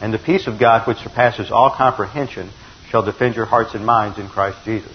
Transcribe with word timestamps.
And 0.00 0.12
the 0.12 0.18
peace 0.18 0.46
of 0.46 0.58
God, 0.58 0.86
which 0.86 0.98
surpasses 0.98 1.50
all 1.50 1.70
comprehension, 1.70 2.50
shall 2.90 3.02
defend 3.02 3.34
your 3.34 3.46
hearts 3.46 3.74
and 3.74 3.84
minds 3.84 4.18
in 4.18 4.28
Christ 4.28 4.58
Jesus. 4.64 4.92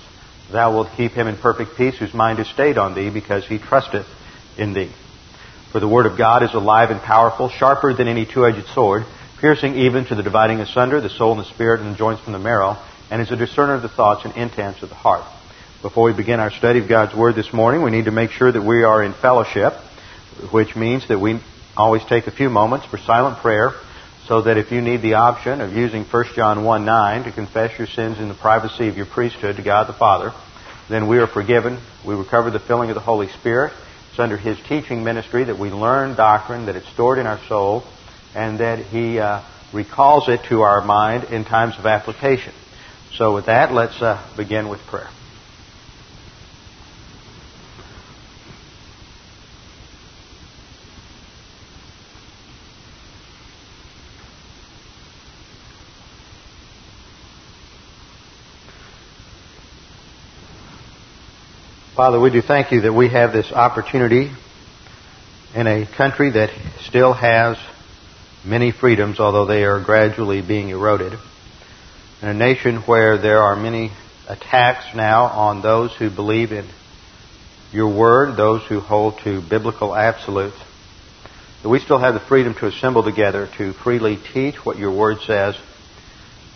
Thou 0.52 0.74
wilt 0.74 0.90
keep 0.96 1.14
him 1.14 1.28
in 1.28 1.38
perfect 1.38 1.76
peace 1.78 1.98
whose 1.98 2.14
mind 2.14 2.40
is 2.40 2.48
stayed 2.48 2.78
on 2.78 2.94
thee, 2.94 3.10
because 3.10 3.46
he 3.46 3.58
trusteth 3.58 4.06
in 4.58 4.74
thee. 4.74 4.92
For 5.72 5.80
the 5.80 5.88
word 5.88 6.06
of 6.06 6.18
God 6.18 6.44
is 6.44 6.54
alive 6.54 6.92
and 6.92 7.02
powerful, 7.02 7.50
sharper 7.50 7.94
than 7.94 8.08
any 8.08 8.26
two-edged 8.26 8.68
sword, 8.68 9.06
piercing 9.40 9.76
even 9.76 10.06
to 10.06 10.16
the 10.16 10.24
dividing 10.24 10.60
asunder 10.60 11.02
the 11.02 11.10
soul 11.10 11.32
and 11.32 11.42
the 11.42 11.54
spirit 11.54 11.82
and 11.82 11.94
the 11.94 11.98
joints 11.98 12.22
from 12.22 12.34
the 12.34 12.40
marrow, 12.40 12.78
and 13.10 13.22
is 13.22 13.32
a 13.32 13.36
discerner 13.36 13.74
of 13.74 13.82
the 13.82 13.90
thoughts 13.90 14.26
and 14.26 14.36
intents 14.36 14.84
of 14.84 14.90
the 14.90 14.96
heart. 14.96 15.24
Before 15.82 16.04
we 16.04 16.14
begin 16.14 16.40
our 16.40 16.52
study 16.52 16.80
of 16.80 16.88
God's 16.88 17.16
Word 17.16 17.36
this 17.36 17.52
morning, 17.52 17.82
we 17.82 17.90
need 17.90 18.06
to 18.06 18.12
make 18.12 18.32
sure 18.32 18.52
that 18.52 18.62
we 18.62 18.84
are 18.84 19.04
in 19.04 19.14
fellowship, 19.14 19.74
which 20.52 20.76
means 20.76 21.08
that 21.08 21.20
we 21.20 21.40
always 21.76 22.04
take 22.06 22.28
a 22.28 22.32
few 22.32 22.50
moments 22.50 22.86
for 22.86 22.98
silent 22.98 23.38
prayer 23.38 23.74
so 24.32 24.44
that 24.44 24.58
if 24.58 24.72
you 24.72 24.80
need 24.80 25.02
the 25.02 25.16
option 25.16 25.60
of 25.60 25.76
using 25.76 26.06
1 26.06 26.26
John 26.38 26.64
1 26.64 26.86
9 26.86 27.24
to 27.26 27.34
confess 27.34 27.78
your 27.78 27.86
sins 27.86 28.18
in 28.18 28.30
the 28.30 28.34
privacy 28.34 28.88
of 28.88 28.96
your 28.96 29.06
priesthood 29.06 29.58
to 29.58 29.62
God 29.62 29.90
the 29.90 29.94
Father, 29.94 30.32
then 30.88 31.10
we 31.10 31.18
are 31.18 31.28
forgiven. 31.28 31.78
We 32.06 32.16
recover 32.16 32.50
the 32.50 32.62
filling 32.62 32.90
of 32.90 32.96
the 32.96 33.02
Holy 33.02 33.28
Spirit. 33.28 33.74
It's 34.10 34.20
under 34.20 34.38
His 34.38 34.58
teaching 34.70 35.04
ministry 35.04 35.44
that 35.44 35.60
we 35.60 35.70
learn 35.70 36.16
doctrine, 36.16 36.68
that 36.68 36.78
it's 36.78 36.88
stored 36.94 37.20
in 37.20 37.28
our 37.28 37.40
soul, 37.50 37.84
and 38.34 38.62
that 38.62 38.80
He 38.80 39.20
uh, 39.20 39.44
recalls 39.74 40.30
it 40.30 40.46
to 40.46 40.62
our 40.62 40.82
mind 40.82 41.26
in 41.26 41.44
times 41.44 41.78
of 41.78 41.86
application. 41.86 42.54
So 43.16 43.36
with 43.36 43.48
that, 43.48 43.74
let's 43.74 44.02
uh, 44.02 44.26
begin 44.38 44.70
with 44.70 44.80
prayer. 44.88 45.10
Father, 62.02 62.20
we 62.20 62.32
do 62.32 62.42
thank 62.42 62.72
you 62.72 62.82
that 62.82 62.94
we 62.94 63.10
have 63.10 63.32
this 63.32 63.52
opportunity 63.52 64.32
in 65.54 65.68
a 65.68 65.86
country 65.86 66.32
that 66.32 66.50
still 66.80 67.14
has 67.14 67.58
many 68.44 68.72
freedoms, 68.72 69.20
although 69.20 69.46
they 69.46 69.66
are 69.66 69.80
gradually 69.80 70.42
being 70.42 70.70
eroded. 70.70 71.14
In 72.24 72.28
a 72.28 72.34
nation 72.34 72.78
where 72.78 73.20
there 73.20 73.44
are 73.44 73.56
many 73.56 73.92
attacks 74.28 74.96
now 74.96 75.26
on 75.26 75.62
those 75.62 75.94
who 75.94 76.10
believe 76.10 76.52
in 76.52 76.66
your 77.72 77.96
word, 77.96 78.36
those 78.36 78.64
who 78.64 78.80
hold 78.80 79.20
to 79.20 79.40
biblical 79.40 79.96
absolutes, 79.96 80.58
that 81.62 81.70
we 81.70 81.78
still 81.78 82.00
have 82.00 82.16
the 82.16 82.20
freedom 82.20 82.56
to 82.56 82.66
assemble 82.66 83.04
together 83.04 83.48
to 83.60 83.74
freely 83.74 84.18
teach 84.34 84.56
what 84.66 84.80
your 84.80 84.92
word 84.92 85.20
says. 85.28 85.56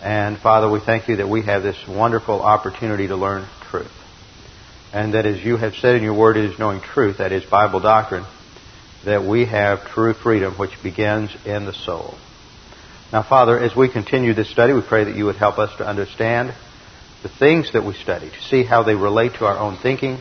And 0.02 0.38
Father, 0.38 0.68
we 0.68 0.80
thank 0.80 1.06
you 1.06 1.18
that 1.18 1.28
we 1.28 1.42
have 1.42 1.62
this 1.62 1.86
wonderful 1.86 2.42
opportunity 2.42 3.06
to 3.06 3.14
learn 3.14 3.46
truth 3.70 3.92
and 4.96 5.12
that 5.12 5.26
as 5.26 5.44
you 5.44 5.58
have 5.58 5.74
said 5.74 5.94
in 5.94 6.02
your 6.02 6.14
word, 6.14 6.38
it 6.38 6.46
is 6.46 6.58
knowing 6.58 6.80
truth, 6.80 7.18
that 7.18 7.30
is 7.30 7.44
Bible 7.44 7.80
doctrine, 7.80 8.24
that 9.04 9.22
we 9.22 9.44
have 9.44 9.86
true 9.88 10.14
freedom 10.14 10.54
which 10.54 10.70
begins 10.82 11.36
in 11.44 11.66
the 11.66 11.74
soul. 11.74 12.14
Now, 13.12 13.22
Father, 13.22 13.60
as 13.60 13.76
we 13.76 13.92
continue 13.92 14.32
this 14.32 14.48
study, 14.48 14.72
we 14.72 14.80
pray 14.80 15.04
that 15.04 15.14
you 15.14 15.26
would 15.26 15.36
help 15.36 15.58
us 15.58 15.76
to 15.76 15.86
understand 15.86 16.54
the 17.22 17.28
things 17.28 17.74
that 17.74 17.84
we 17.84 17.92
study, 17.92 18.30
to 18.30 18.42
see 18.48 18.64
how 18.64 18.84
they 18.84 18.94
relate 18.94 19.34
to 19.34 19.44
our 19.44 19.58
own 19.58 19.76
thinking, 19.82 20.16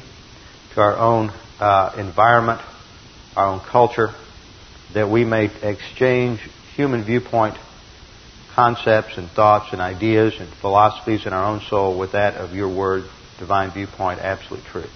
to 0.73 0.81
our 0.81 0.97
own 0.97 1.31
uh, 1.61 1.95
environment, 1.97 2.59
our 3.37 3.47
own 3.47 3.61
culture, 3.61 4.09
that 4.93 5.09
we 5.09 5.23
may 5.23 5.45
exchange 5.63 6.41
human 6.75 7.05
viewpoint 7.05 7.55
concepts 8.55 9.17
and 9.17 9.29
thoughts 9.29 9.69
and 9.71 9.79
ideas 9.79 10.33
and 10.37 10.49
philosophies 10.55 11.25
in 11.25 11.31
our 11.31 11.45
own 11.45 11.61
soul 11.61 11.97
with 11.97 12.11
that 12.11 12.35
of 12.35 12.53
your 12.53 12.67
word 12.67 13.05
divine 13.39 13.71
viewpoint, 13.71 14.19
absolute 14.19 14.63
truth. 14.65 14.91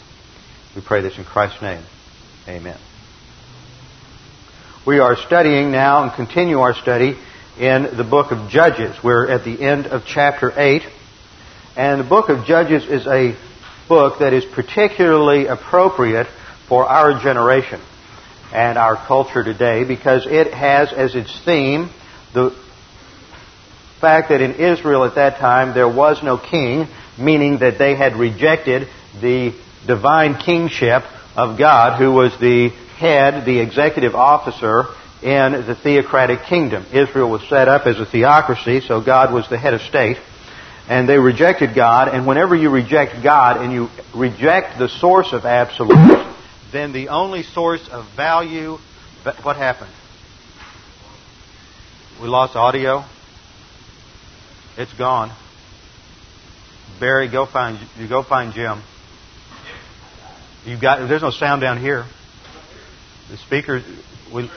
We 0.76 0.82
pray 0.82 1.02
this 1.02 1.18
in 1.18 1.26
Christ's 1.26 1.62
name. 1.62 1.84
Amen. 2.48 2.78
We 4.86 5.00
are 5.00 5.16
studying 5.16 5.72
now 5.72 6.04
and 6.04 6.14
continue 6.14 6.60
our 6.60 6.74
study 6.74 7.18
in 7.60 7.98
the 7.98 8.08
book 8.10 8.32
of 8.32 8.50
Judges. 8.50 8.96
We're 9.04 9.30
at 9.30 9.44
the 9.44 9.62
end 9.62 9.88
of 9.88 10.04
chapter 10.06 10.54
8. 10.56 10.84
And 11.76 12.00
the 12.00 12.08
book 12.08 12.30
of 12.30 12.46
Judges 12.46 12.86
is 12.86 13.06
a 13.06 13.36
book 13.88 14.20
that 14.20 14.34
is 14.34 14.46
particularly 14.46 15.48
appropriate 15.48 16.28
for 16.68 16.86
our 16.88 17.22
generation 17.22 17.82
and 18.54 18.78
our 18.78 18.96
culture 18.96 19.44
today 19.44 19.84
because 19.84 20.26
it 20.26 20.54
has 20.54 20.94
as 20.94 21.16
its 21.16 21.40
theme 21.44 21.90
the 22.34 22.52
fact 24.00 24.30
that 24.30 24.42
in 24.42 24.56
Israel 24.56 25.04
at 25.04 25.16
that 25.16 25.40
time 25.40 25.74
there 25.74 25.90
was 25.90 26.24
no 26.24 26.38
king 26.38 26.88
meaning 27.20 27.60
that 27.60 27.78
they 27.78 27.96
had 27.96 28.16
rejected 28.16 28.88
the 29.22 29.54
divine 29.86 30.36
kingship 30.36 31.04
of 31.36 31.58
God, 31.58 32.00
who 32.00 32.12
was 32.12 32.38
the 32.40 32.70
head, 32.98 33.46
the 33.46 33.60
executive 33.60 34.16
officer 34.16 34.86
in 35.22 35.52
the 35.52 35.76
theocratic 35.76 36.44
kingdom. 36.44 36.86
Israel 36.94 37.30
was 37.30 37.48
set 37.50 37.68
up 37.68 37.86
as 37.88 38.00
a 38.00 38.06
theocracy, 38.06 38.82
so 38.82 39.02
God 39.02 39.34
was 39.34 39.48
the 39.50 39.58
head 39.58 39.74
of 39.74 39.82
state. 39.82 40.18
And 40.88 41.08
they 41.08 41.20
rejected 41.20 41.76
God, 41.76 42.08
and 42.08 42.26
whenever 42.26 42.56
you 42.56 42.70
reject 42.70 43.22
God 43.22 43.62
and 43.62 43.72
you 43.72 43.90
reject 44.16 44.80
the 44.80 44.90
source 44.90 45.34
of 45.34 45.46
absolute, 45.46 46.28
then 46.72 46.94
the 46.94 47.10
only 47.10 47.44
source 47.44 47.88
of 47.90 48.06
value, 48.16 48.78
what 49.44 49.56
happened? 49.56 49.92
We 52.22 52.28
lost 52.28 52.56
audio. 52.56 53.06
It's 54.78 54.94
gone. 54.94 55.32
Barry, 57.00 57.30
go 57.30 57.46
find 57.46 57.80
you 57.98 58.08
go 58.08 58.24
find 58.24 58.54
Jim. 58.54 58.82
You've 60.66 60.82
got 60.82 61.08
there's 61.08 61.22
no 61.22 61.32
sound 61.32 61.62
down 61.62 61.80
here. 61.80 62.06
The 63.30 63.38
speakers 63.38 63.84
we 64.34 64.50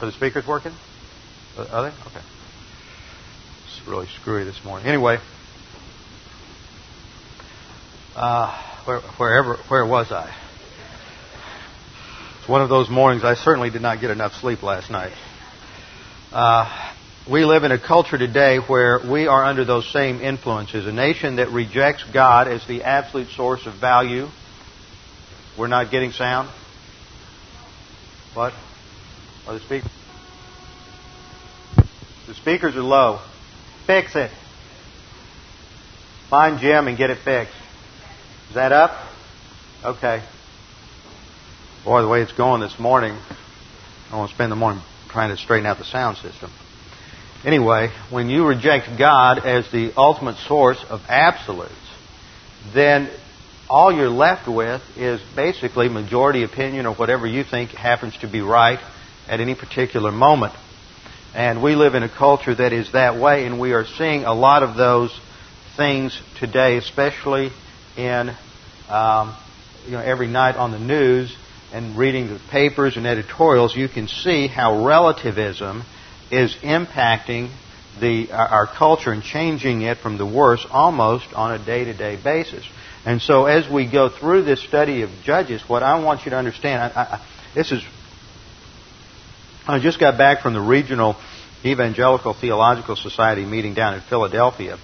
are 0.00 0.06
the 0.06 0.12
speakers 0.12 0.46
working? 0.46 0.72
Are 1.56 1.82
they? 1.82 1.88
Okay. 1.88 2.22
It's 3.66 3.86
really 3.86 4.08
screwy 4.20 4.44
this 4.44 4.64
morning. 4.64 4.86
Anyway, 4.86 5.18
uh, 8.16 8.82
where, 8.84 9.00
wherever 9.00 9.56
where 9.68 9.86
was 9.86 10.10
I? 10.10 10.34
It's 12.40 12.48
one 12.48 12.62
of 12.62 12.68
those 12.68 12.90
mornings. 12.90 13.22
I 13.22 13.34
certainly 13.34 13.70
did 13.70 13.82
not 13.82 14.00
get 14.00 14.10
enough 14.10 14.32
sleep 14.34 14.64
last 14.64 14.90
night. 14.90 15.12
Uh, 16.32 16.91
we 17.30 17.44
live 17.44 17.62
in 17.62 17.70
a 17.70 17.78
culture 17.78 18.18
today 18.18 18.58
where 18.58 18.98
we 18.98 19.28
are 19.28 19.44
under 19.44 19.64
those 19.64 19.90
same 19.92 20.20
influences. 20.20 20.86
A 20.86 20.92
nation 20.92 21.36
that 21.36 21.50
rejects 21.50 22.04
God 22.12 22.48
as 22.48 22.66
the 22.66 22.82
absolute 22.82 23.28
source 23.28 23.66
of 23.66 23.74
value. 23.74 24.26
We're 25.56 25.68
not 25.68 25.90
getting 25.90 26.10
sound. 26.10 26.50
What? 28.34 28.52
Are 29.46 29.54
the 29.54 29.60
speakers? 29.60 29.90
The 32.26 32.34
speakers 32.34 32.74
are 32.74 32.82
low. 32.82 33.20
Fix 33.86 34.16
it. 34.16 34.30
Find 36.28 36.58
Jim 36.58 36.88
and 36.88 36.96
get 36.96 37.10
it 37.10 37.18
fixed. 37.18 37.54
Is 38.48 38.54
that 38.54 38.72
up? 38.72 39.08
Okay. 39.84 40.22
Boy, 41.84 42.02
the 42.02 42.08
way 42.08 42.22
it's 42.22 42.32
going 42.32 42.60
this 42.60 42.78
morning, 42.78 43.16
I 44.10 44.16
want 44.16 44.30
to 44.30 44.34
spend 44.34 44.50
the 44.50 44.56
morning 44.56 44.82
trying 45.10 45.30
to 45.30 45.36
straighten 45.36 45.66
out 45.66 45.78
the 45.78 45.84
sound 45.84 46.16
system. 46.16 46.50
Anyway, 47.44 47.90
when 48.10 48.30
you 48.30 48.46
reject 48.46 48.86
God 48.96 49.44
as 49.44 49.68
the 49.72 49.92
ultimate 49.96 50.36
source 50.46 50.82
of 50.88 51.00
absolutes, 51.08 51.74
then 52.72 53.10
all 53.68 53.92
you're 53.92 54.08
left 54.08 54.46
with 54.46 54.80
is 54.96 55.20
basically 55.34 55.88
majority 55.88 56.44
opinion 56.44 56.86
or 56.86 56.94
whatever 56.94 57.26
you 57.26 57.42
think 57.42 57.70
happens 57.70 58.16
to 58.18 58.28
be 58.28 58.40
right 58.40 58.78
at 59.26 59.40
any 59.40 59.56
particular 59.56 60.12
moment. 60.12 60.52
And 61.34 61.62
we 61.62 61.74
live 61.74 61.94
in 61.96 62.04
a 62.04 62.08
culture 62.08 62.54
that 62.54 62.72
is 62.72 62.92
that 62.92 63.18
way, 63.18 63.44
and 63.44 63.58
we 63.58 63.72
are 63.72 63.86
seeing 63.86 64.24
a 64.24 64.34
lot 64.34 64.62
of 64.62 64.76
those 64.76 65.10
things 65.76 66.20
today, 66.38 66.76
especially 66.76 67.50
in 67.96 68.30
um, 68.88 69.34
you 69.86 69.92
know 69.92 70.00
every 70.00 70.28
night 70.28 70.56
on 70.56 70.70
the 70.70 70.78
news 70.78 71.34
and 71.72 71.96
reading 71.96 72.28
the 72.28 72.38
papers 72.50 72.96
and 72.96 73.06
editorials. 73.06 73.74
You 73.74 73.88
can 73.88 74.06
see 74.06 74.46
how 74.46 74.84
relativism 74.84 75.82
is 76.32 76.56
impacting 76.56 77.50
the 78.00 78.32
our 78.32 78.66
culture 78.66 79.12
and 79.12 79.22
changing 79.22 79.82
it 79.82 79.98
from 79.98 80.16
the 80.16 80.26
worst 80.26 80.66
almost 80.70 81.32
on 81.34 81.52
a 81.52 81.64
day-to-day 81.64 82.18
basis. 82.22 82.64
And 83.04 83.20
so, 83.20 83.46
as 83.46 83.68
we 83.68 83.90
go 83.90 84.08
through 84.08 84.44
this 84.44 84.62
study 84.62 85.02
of 85.02 85.10
Judges, 85.24 85.62
what 85.68 85.82
I 85.82 86.02
want 86.02 86.24
you 86.24 86.30
to 86.30 86.36
understand, 86.36 86.82
I, 86.82 87.00
I, 87.00 87.26
this 87.54 87.70
is 87.70 87.84
I 89.66 89.78
just 89.78 90.00
got 90.00 90.18
back 90.18 90.42
from 90.42 90.54
the 90.54 90.60
regional 90.60 91.16
Evangelical 91.64 92.34
Theological 92.34 92.96
Society 92.96 93.44
meeting 93.44 93.74
down 93.74 93.94
in 93.94 94.00
Philadelphia 94.00 94.78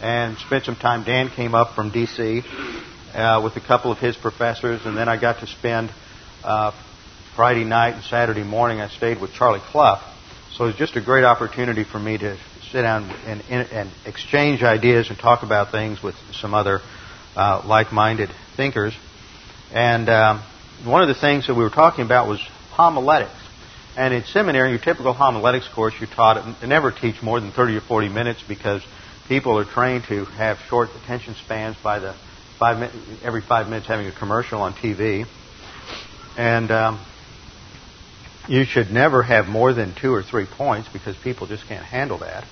and 0.00 0.38
spent 0.38 0.64
some 0.64 0.76
time. 0.76 1.04
Dan 1.04 1.28
came 1.28 1.54
up 1.54 1.74
from 1.74 1.90
D.C. 1.90 2.42
Uh, 3.12 3.40
with 3.44 3.56
a 3.56 3.60
couple 3.60 3.92
of 3.92 3.98
his 3.98 4.16
professors, 4.16 4.80
and 4.86 4.96
then 4.96 5.08
I 5.08 5.20
got 5.20 5.40
to 5.40 5.46
spend 5.46 5.90
uh, 6.44 6.72
Friday 7.36 7.64
night 7.64 7.94
and 7.94 8.04
Saturday 8.04 8.42
morning. 8.42 8.80
I 8.80 8.88
stayed 8.88 9.20
with 9.20 9.32
Charlie 9.32 9.60
Clough. 9.70 10.11
So 10.56 10.64
it 10.64 10.66
was 10.68 10.76
just 10.76 10.96
a 10.96 11.00
great 11.00 11.24
opportunity 11.24 11.82
for 11.82 11.98
me 11.98 12.18
to 12.18 12.36
sit 12.70 12.82
down 12.82 13.04
and, 13.26 13.42
and 13.48 13.90
exchange 14.04 14.62
ideas 14.62 15.08
and 15.08 15.18
talk 15.18 15.42
about 15.42 15.70
things 15.70 16.02
with 16.02 16.14
some 16.32 16.52
other 16.52 16.80
uh, 17.34 17.62
like-minded 17.64 18.28
thinkers. 18.54 18.94
And 19.72 20.10
um, 20.10 20.42
one 20.84 21.00
of 21.00 21.08
the 21.08 21.14
things 21.14 21.46
that 21.46 21.54
we 21.54 21.62
were 21.62 21.70
talking 21.70 22.04
about 22.04 22.28
was 22.28 22.38
homiletics. 22.72 23.32
And 23.96 24.12
in 24.12 24.24
seminary, 24.24 24.70
your 24.70 24.78
typical 24.78 25.14
homiletics 25.14 25.68
course, 25.68 25.94
you're 25.98 26.08
taught 26.08 26.34
to 26.60 26.66
never 26.66 26.92
teach 26.92 27.22
more 27.22 27.40
than 27.40 27.52
30 27.52 27.76
or 27.76 27.80
40 27.80 28.10
minutes 28.10 28.42
because 28.46 28.82
people 29.28 29.58
are 29.58 29.64
trained 29.64 30.04
to 30.08 30.26
have 30.26 30.58
short 30.68 30.90
attention 31.02 31.34
spans 31.34 31.76
by 31.82 31.98
the 31.98 32.14
five 32.58 32.92
every 33.22 33.40
five 33.40 33.68
minutes 33.68 33.86
having 33.86 34.06
a 34.06 34.12
commercial 34.12 34.60
on 34.60 34.74
TV. 34.74 35.26
And 36.36 36.70
um, 36.70 37.06
you 38.48 38.64
should 38.64 38.90
never 38.90 39.22
have 39.22 39.46
more 39.46 39.72
than 39.72 39.94
two 39.94 40.12
or 40.12 40.22
three 40.22 40.46
points 40.46 40.88
because 40.92 41.16
people 41.16 41.46
just 41.46 41.66
can't 41.66 41.84
handle 41.84 42.18
that. 42.18 42.44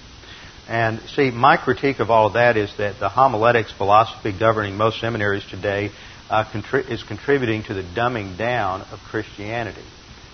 And 0.69 1.01
see, 1.17 1.31
my 1.31 1.57
critique 1.57 1.99
of 1.99 2.11
all 2.11 2.29
of 2.29 2.35
that 2.35 2.57
is 2.57 2.73
that 2.79 3.01
the 3.01 3.09
homiletics 3.09 3.73
philosophy 3.73 4.33
governing 4.37 4.77
most 4.77 5.01
seminaries 5.01 5.45
today 5.47 5.91
uh, 6.29 6.45
contri- 6.45 6.89
is 6.89 7.03
contributing 7.03 7.65
to 7.65 7.75
the 7.75 7.83
dumbing 7.83 8.39
down 8.39 8.83
of 8.83 9.01
Christianity 9.11 9.83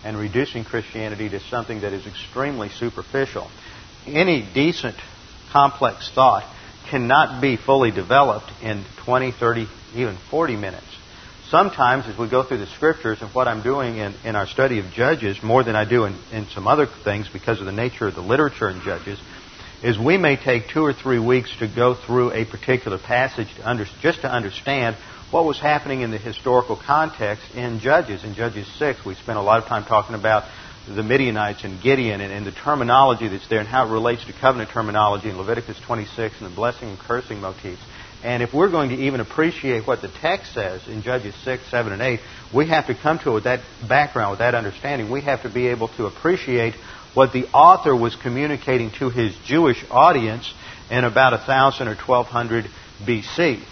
and 0.04 0.18
reducing 0.18 0.64
Christianity 0.64 1.30
to 1.30 1.40
something 1.40 1.80
that 1.80 1.92
is 1.94 2.06
extremely 2.06 2.68
superficial. 2.68 3.50
Any 4.06 4.46
decent, 4.54 4.96
complex 5.52 6.10
thought 6.14 6.44
cannot 6.90 7.40
be 7.40 7.56
fully 7.56 7.90
developed 7.90 8.52
in 8.62 8.84
20, 9.04 9.32
30, 9.32 9.66
even 9.94 10.18
40 10.30 10.56
minutes. 10.56 10.86
Sometimes, 11.50 12.06
as 12.08 12.18
we 12.18 12.28
go 12.28 12.42
through 12.42 12.58
the 12.58 12.66
scriptures, 12.66 13.18
and 13.20 13.32
what 13.32 13.46
I'm 13.46 13.62
doing 13.62 13.98
in, 13.98 14.14
in 14.24 14.34
our 14.34 14.48
study 14.48 14.80
of 14.80 14.90
Judges, 14.92 15.40
more 15.44 15.62
than 15.62 15.76
I 15.76 15.84
do 15.84 16.04
in, 16.04 16.18
in 16.32 16.46
some 16.48 16.66
other 16.66 16.88
things 17.04 17.28
because 17.32 17.60
of 17.60 17.66
the 17.66 17.72
nature 17.72 18.08
of 18.08 18.16
the 18.16 18.20
literature 18.20 18.68
in 18.68 18.80
Judges, 18.80 19.20
is 19.80 19.96
we 19.96 20.16
may 20.16 20.36
take 20.36 20.68
two 20.68 20.84
or 20.84 20.92
three 20.92 21.20
weeks 21.20 21.54
to 21.60 21.68
go 21.68 21.94
through 21.94 22.32
a 22.32 22.44
particular 22.46 22.98
passage 22.98 23.54
to 23.54 23.68
under, 23.68 23.86
just 24.00 24.22
to 24.22 24.28
understand 24.28 24.96
what 25.30 25.44
was 25.44 25.60
happening 25.60 26.00
in 26.00 26.10
the 26.10 26.18
historical 26.18 26.76
context 26.76 27.44
in 27.54 27.78
Judges. 27.78 28.24
In 28.24 28.34
Judges 28.34 28.66
6, 28.78 29.04
we 29.04 29.14
spent 29.14 29.38
a 29.38 29.42
lot 29.42 29.62
of 29.62 29.68
time 29.68 29.84
talking 29.84 30.16
about 30.16 30.50
the 30.88 31.04
Midianites 31.04 31.62
and 31.62 31.80
Gideon 31.80 32.20
and, 32.20 32.32
and, 32.32 32.44
the 32.44 32.52
terminology 32.52 33.28
that's 33.28 33.48
there 33.48 33.60
and 33.60 33.68
how 33.68 33.88
it 33.88 33.92
relates 33.92 34.24
to 34.24 34.32
covenant 34.32 34.70
terminology 34.70 35.28
in 35.28 35.36
Leviticus 35.36 35.78
26 35.86 36.40
and 36.40 36.50
the 36.50 36.54
blessing 36.54 36.88
and 36.88 36.98
cursing 36.98 37.40
motifs. 37.40 37.82
And 38.26 38.42
if 38.42 38.52
we're 38.52 38.70
going 38.70 38.88
to 38.88 38.96
even 38.96 39.20
appreciate 39.20 39.86
what 39.86 40.02
the 40.02 40.08
text 40.08 40.52
says 40.52 40.88
in 40.88 41.02
Judges 41.02 41.32
6, 41.44 41.62
7, 41.70 41.92
and 41.92 42.02
8, 42.02 42.18
we 42.52 42.66
have 42.66 42.88
to 42.88 42.94
come 42.96 43.20
to 43.20 43.30
it 43.30 43.34
with 43.34 43.44
that 43.44 43.60
background, 43.88 44.32
with 44.32 44.38
that 44.40 44.56
understanding. 44.56 45.12
We 45.12 45.20
have 45.20 45.42
to 45.42 45.48
be 45.48 45.68
able 45.68 45.86
to 45.90 46.06
appreciate 46.06 46.74
what 47.14 47.32
the 47.32 47.46
author 47.52 47.94
was 47.94 48.16
communicating 48.16 48.90
to 48.98 49.10
his 49.10 49.32
Jewish 49.44 49.84
audience 49.92 50.52
in 50.90 51.04
about 51.04 51.34
1000 51.34 51.86
or 51.86 51.94
1200 51.94 52.64
BC 53.04 53.62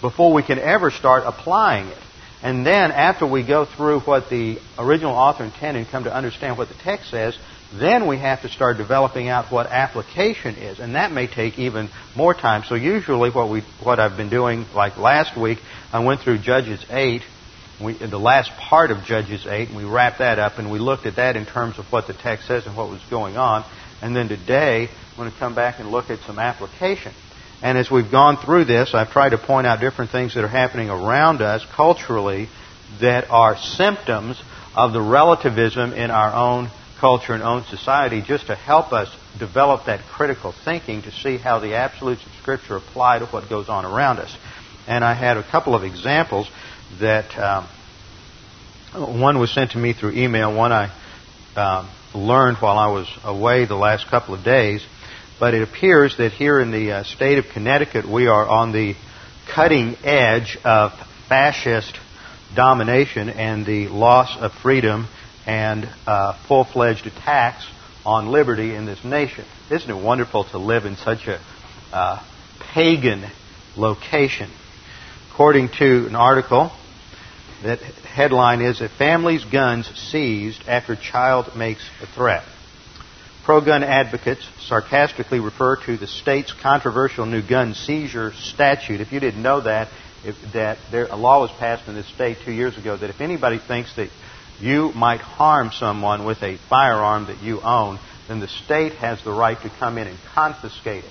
before 0.00 0.32
we 0.32 0.44
can 0.44 0.60
ever 0.60 0.92
start 0.92 1.24
applying 1.26 1.88
it. 1.88 1.98
And 2.40 2.64
then, 2.64 2.92
after 2.92 3.26
we 3.26 3.44
go 3.44 3.64
through 3.64 3.98
what 4.00 4.30
the 4.30 4.60
original 4.78 5.12
author 5.12 5.42
intended 5.42 5.80
and 5.80 5.88
come 5.90 6.04
to 6.04 6.14
understand 6.14 6.56
what 6.56 6.68
the 6.68 6.74
text 6.74 7.10
says, 7.10 7.36
then 7.78 8.06
we 8.06 8.18
have 8.18 8.42
to 8.42 8.48
start 8.48 8.76
developing 8.76 9.28
out 9.28 9.50
what 9.50 9.66
application 9.66 10.56
is, 10.56 10.78
and 10.78 10.94
that 10.94 11.12
may 11.12 11.26
take 11.26 11.58
even 11.58 11.88
more 12.16 12.34
time. 12.34 12.62
So 12.64 12.74
usually, 12.74 13.30
what 13.30 13.48
we 13.48 13.60
what 13.82 13.98
I've 14.00 14.16
been 14.16 14.30
doing, 14.30 14.66
like 14.74 14.96
last 14.96 15.36
week, 15.36 15.58
I 15.92 16.04
went 16.04 16.20
through 16.20 16.38
Judges 16.38 16.84
eight, 16.90 17.22
we, 17.80 17.94
the 17.94 18.18
last 18.18 18.50
part 18.52 18.90
of 18.90 19.04
Judges 19.04 19.46
eight, 19.46 19.68
and 19.68 19.76
we 19.76 19.84
wrapped 19.84 20.18
that 20.18 20.38
up, 20.38 20.58
and 20.58 20.70
we 20.70 20.78
looked 20.78 21.06
at 21.06 21.16
that 21.16 21.36
in 21.36 21.46
terms 21.46 21.78
of 21.78 21.86
what 21.86 22.06
the 22.06 22.14
text 22.14 22.46
says 22.46 22.66
and 22.66 22.76
what 22.76 22.88
was 22.88 23.02
going 23.10 23.36
on. 23.36 23.64
And 24.00 24.14
then 24.14 24.28
today, 24.28 24.88
I'm 24.88 25.16
going 25.16 25.30
to 25.30 25.38
come 25.38 25.54
back 25.54 25.80
and 25.80 25.90
look 25.90 26.10
at 26.10 26.20
some 26.20 26.38
application. 26.38 27.12
And 27.62 27.78
as 27.78 27.90
we've 27.90 28.10
gone 28.10 28.36
through 28.36 28.66
this, 28.66 28.94
I've 28.94 29.10
tried 29.10 29.30
to 29.30 29.38
point 29.38 29.66
out 29.66 29.80
different 29.80 30.10
things 30.10 30.34
that 30.34 30.44
are 30.44 30.48
happening 30.48 30.90
around 30.90 31.40
us 31.40 31.64
culturally 31.74 32.48
that 33.00 33.30
are 33.30 33.56
symptoms 33.56 34.40
of 34.76 34.92
the 34.92 35.00
relativism 35.00 35.92
in 35.92 36.10
our 36.10 36.34
own 36.34 36.68
culture 37.04 37.34
and 37.34 37.42
own 37.42 37.62
society 37.64 38.22
just 38.22 38.46
to 38.46 38.54
help 38.54 38.90
us 38.90 39.14
develop 39.38 39.84
that 39.84 40.00
critical 40.10 40.54
thinking 40.64 41.02
to 41.02 41.12
see 41.12 41.36
how 41.36 41.58
the 41.58 41.74
absolutes 41.74 42.24
of 42.24 42.32
Scripture 42.40 42.76
apply 42.76 43.18
to 43.18 43.26
what 43.26 43.46
goes 43.50 43.68
on 43.68 43.84
around 43.84 44.18
us. 44.18 44.34
And 44.86 45.04
I 45.04 45.12
had 45.12 45.36
a 45.36 45.42
couple 45.42 45.74
of 45.74 45.84
examples 45.84 46.50
that 47.00 47.36
um, 47.36 47.68
one 49.20 49.38
was 49.38 49.52
sent 49.52 49.72
to 49.72 49.78
me 49.78 49.92
through 49.92 50.12
email, 50.12 50.56
one 50.56 50.72
I 50.72 50.90
um, 51.56 51.90
learned 52.14 52.56
while 52.56 52.78
I 52.78 52.90
was 52.90 53.06
away 53.22 53.66
the 53.66 53.74
last 53.74 54.06
couple 54.06 54.34
of 54.34 54.42
days. 54.42 54.82
But 55.38 55.52
it 55.52 55.60
appears 55.60 56.16
that 56.16 56.32
here 56.32 56.58
in 56.58 56.70
the 56.70 56.90
uh, 56.90 57.02
state 57.02 57.36
of 57.36 57.44
Connecticut, 57.52 58.08
we 58.08 58.28
are 58.28 58.48
on 58.48 58.72
the 58.72 58.94
cutting 59.54 59.98
edge 60.04 60.56
of 60.64 60.92
fascist 61.28 61.98
domination 62.56 63.28
and 63.28 63.66
the 63.66 63.88
loss 63.88 64.38
of 64.40 64.52
freedom 64.54 65.06
and 65.46 65.88
uh, 66.06 66.38
full 66.46 66.64
fledged 66.64 67.06
attacks 67.06 67.66
on 68.04 68.28
liberty 68.28 68.74
in 68.74 68.86
this 68.86 69.02
nation. 69.04 69.44
Isn't 69.70 69.90
it 69.90 70.02
wonderful 70.02 70.44
to 70.44 70.58
live 70.58 70.84
in 70.84 70.96
such 70.96 71.26
a 71.26 71.40
uh, 71.92 72.22
pagan 72.74 73.24
location? 73.76 74.50
According 75.32 75.70
to 75.78 76.06
an 76.06 76.14
article, 76.14 76.70
that 77.62 77.80
headline 77.80 78.60
is 78.60 78.80
A 78.80 78.88
Family's 78.88 79.44
Guns 79.44 79.86
Seized 80.10 80.62
After 80.68 80.96
Child 80.96 81.56
Makes 81.56 81.88
a 82.02 82.06
Threat. 82.06 82.44
Pro 83.44 83.62
gun 83.62 83.82
advocates 83.82 84.46
sarcastically 84.60 85.40
refer 85.40 85.76
to 85.84 85.96
the 85.96 86.06
state's 86.06 86.52
controversial 86.52 87.26
new 87.26 87.46
gun 87.46 87.74
seizure 87.74 88.32
statute. 88.32 89.00
If 89.00 89.12
you 89.12 89.20
didn't 89.20 89.42
know 89.42 89.60
that, 89.62 89.88
if, 90.24 90.36
that 90.54 90.78
there, 90.90 91.06
a 91.06 91.16
law 91.16 91.40
was 91.40 91.50
passed 91.58 91.88
in 91.88 91.94
this 91.94 92.08
state 92.08 92.38
two 92.44 92.52
years 92.52 92.78
ago 92.78 92.96
that 92.96 93.10
if 93.10 93.20
anybody 93.20 93.58
thinks 93.58 93.94
that 93.96 94.08
you 94.60 94.92
might 94.92 95.20
harm 95.20 95.70
someone 95.72 96.24
with 96.24 96.42
a 96.42 96.58
firearm 96.68 97.26
that 97.26 97.42
you 97.42 97.60
own, 97.60 97.98
then 98.28 98.40
the 98.40 98.48
state 98.48 98.94
has 98.94 99.22
the 99.22 99.32
right 99.32 99.60
to 99.60 99.70
come 99.78 99.98
in 99.98 100.06
and 100.06 100.18
confiscate 100.34 101.04
it. 101.04 101.10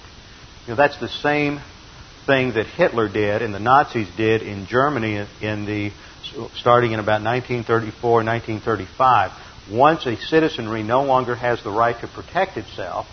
You 0.66 0.72
know, 0.72 0.76
that's 0.76 0.98
the 1.00 1.10
same 1.10 1.60
thing 2.26 2.54
that 2.54 2.66
Hitler 2.66 3.10
did 3.10 3.42
and 3.42 3.54
the 3.54 3.60
Nazis 3.60 4.08
did 4.16 4.42
in 4.42 4.66
Germany 4.66 5.26
in 5.42 5.66
the 5.66 5.92
starting 6.56 6.94
in 6.94 7.00
about 7.00 7.22
1934, 7.22 8.24
1935 8.24 9.32
once 9.72 10.06
a 10.06 10.18
citizenry 10.18 10.84
no 10.84 11.04
longer 11.04 11.36
has 11.36 11.64
the 11.64 11.72
right 11.72 12.00
to 12.02 12.08
protect 12.08 12.58
itself, 12.58 13.08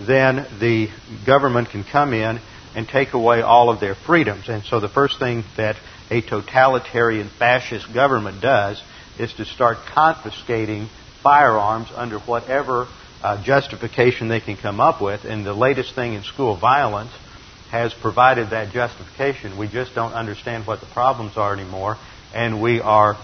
then 0.00 0.46
the 0.60 0.88
government 1.26 1.70
can 1.70 1.84
come 1.84 2.12
in 2.12 2.40
and 2.74 2.88
take 2.88 3.14
away 3.14 3.42
all 3.42 3.70
of 3.70 3.80
their 3.80 3.94
freedoms. 3.94 4.48
And 4.48 4.62
so 4.64 4.78
the 4.78 4.88
first 4.88 5.18
thing 5.18 5.44
that 5.56 5.76
a 6.10 6.20
totalitarian 6.20 7.28
fascist 7.28 7.92
government 7.92 8.40
does 8.40 8.80
is 9.18 9.32
to 9.34 9.44
start 9.44 9.78
confiscating 9.92 10.88
firearms 11.22 11.88
under 11.94 12.18
whatever 12.20 12.86
uh, 13.22 13.42
justification 13.42 14.28
they 14.28 14.40
can 14.40 14.56
come 14.56 14.80
up 14.80 15.00
with. 15.02 15.24
And 15.24 15.44
the 15.44 15.54
latest 15.54 15.94
thing 15.94 16.14
in 16.14 16.22
school 16.22 16.56
violence 16.56 17.12
has 17.70 17.92
provided 17.92 18.50
that 18.50 18.72
justification. 18.72 19.58
We 19.58 19.68
just 19.68 19.94
don't 19.94 20.12
understand 20.12 20.66
what 20.66 20.80
the 20.80 20.86
problems 20.86 21.36
are 21.36 21.52
anymore, 21.52 21.96
and 22.32 22.62
we 22.62 22.80
are 22.80 23.16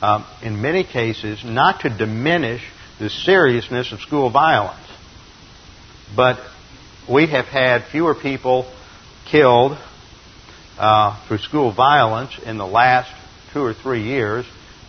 um, 0.00 0.24
in 0.42 0.62
many 0.62 0.84
cases, 0.84 1.44
not 1.44 1.80
to 1.82 1.90
diminish 1.90 2.62
the 2.98 3.10
seriousness 3.10 3.92
of 3.92 4.00
school 4.00 4.30
violence, 4.30 4.86
but 6.16 6.40
we 7.10 7.26
have 7.26 7.46
had 7.46 7.84
fewer 7.90 8.14
people 8.14 8.70
killed 9.30 9.76
uh, 10.78 11.26
through 11.26 11.38
school 11.38 11.72
violence 11.72 12.38
in 12.44 12.56
the 12.56 12.66
last 12.66 13.12
two 13.52 13.62
or 13.62 13.74
three 13.74 14.04
years 14.04 14.46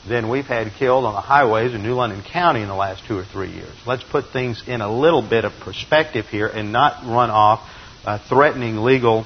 than 0.07 0.29
we've 0.29 0.45
had 0.45 0.71
killed 0.73 1.05
on 1.05 1.13
the 1.13 1.21
highways 1.21 1.73
in 1.73 1.83
New 1.83 1.93
London 1.93 2.23
County 2.23 2.61
in 2.61 2.67
the 2.67 2.75
last 2.75 3.05
two 3.07 3.17
or 3.17 3.25
three 3.25 3.51
years. 3.51 3.73
Let's 3.85 4.03
put 4.03 4.31
things 4.31 4.63
in 4.67 4.81
a 4.81 4.91
little 4.91 5.21
bit 5.21 5.45
of 5.45 5.53
perspective 5.59 6.25
here 6.27 6.47
and 6.47 6.71
not 6.71 7.03
run 7.05 7.29
off 7.29 7.67
uh, 8.05 8.17
threatening 8.27 8.77
legal, 8.77 9.25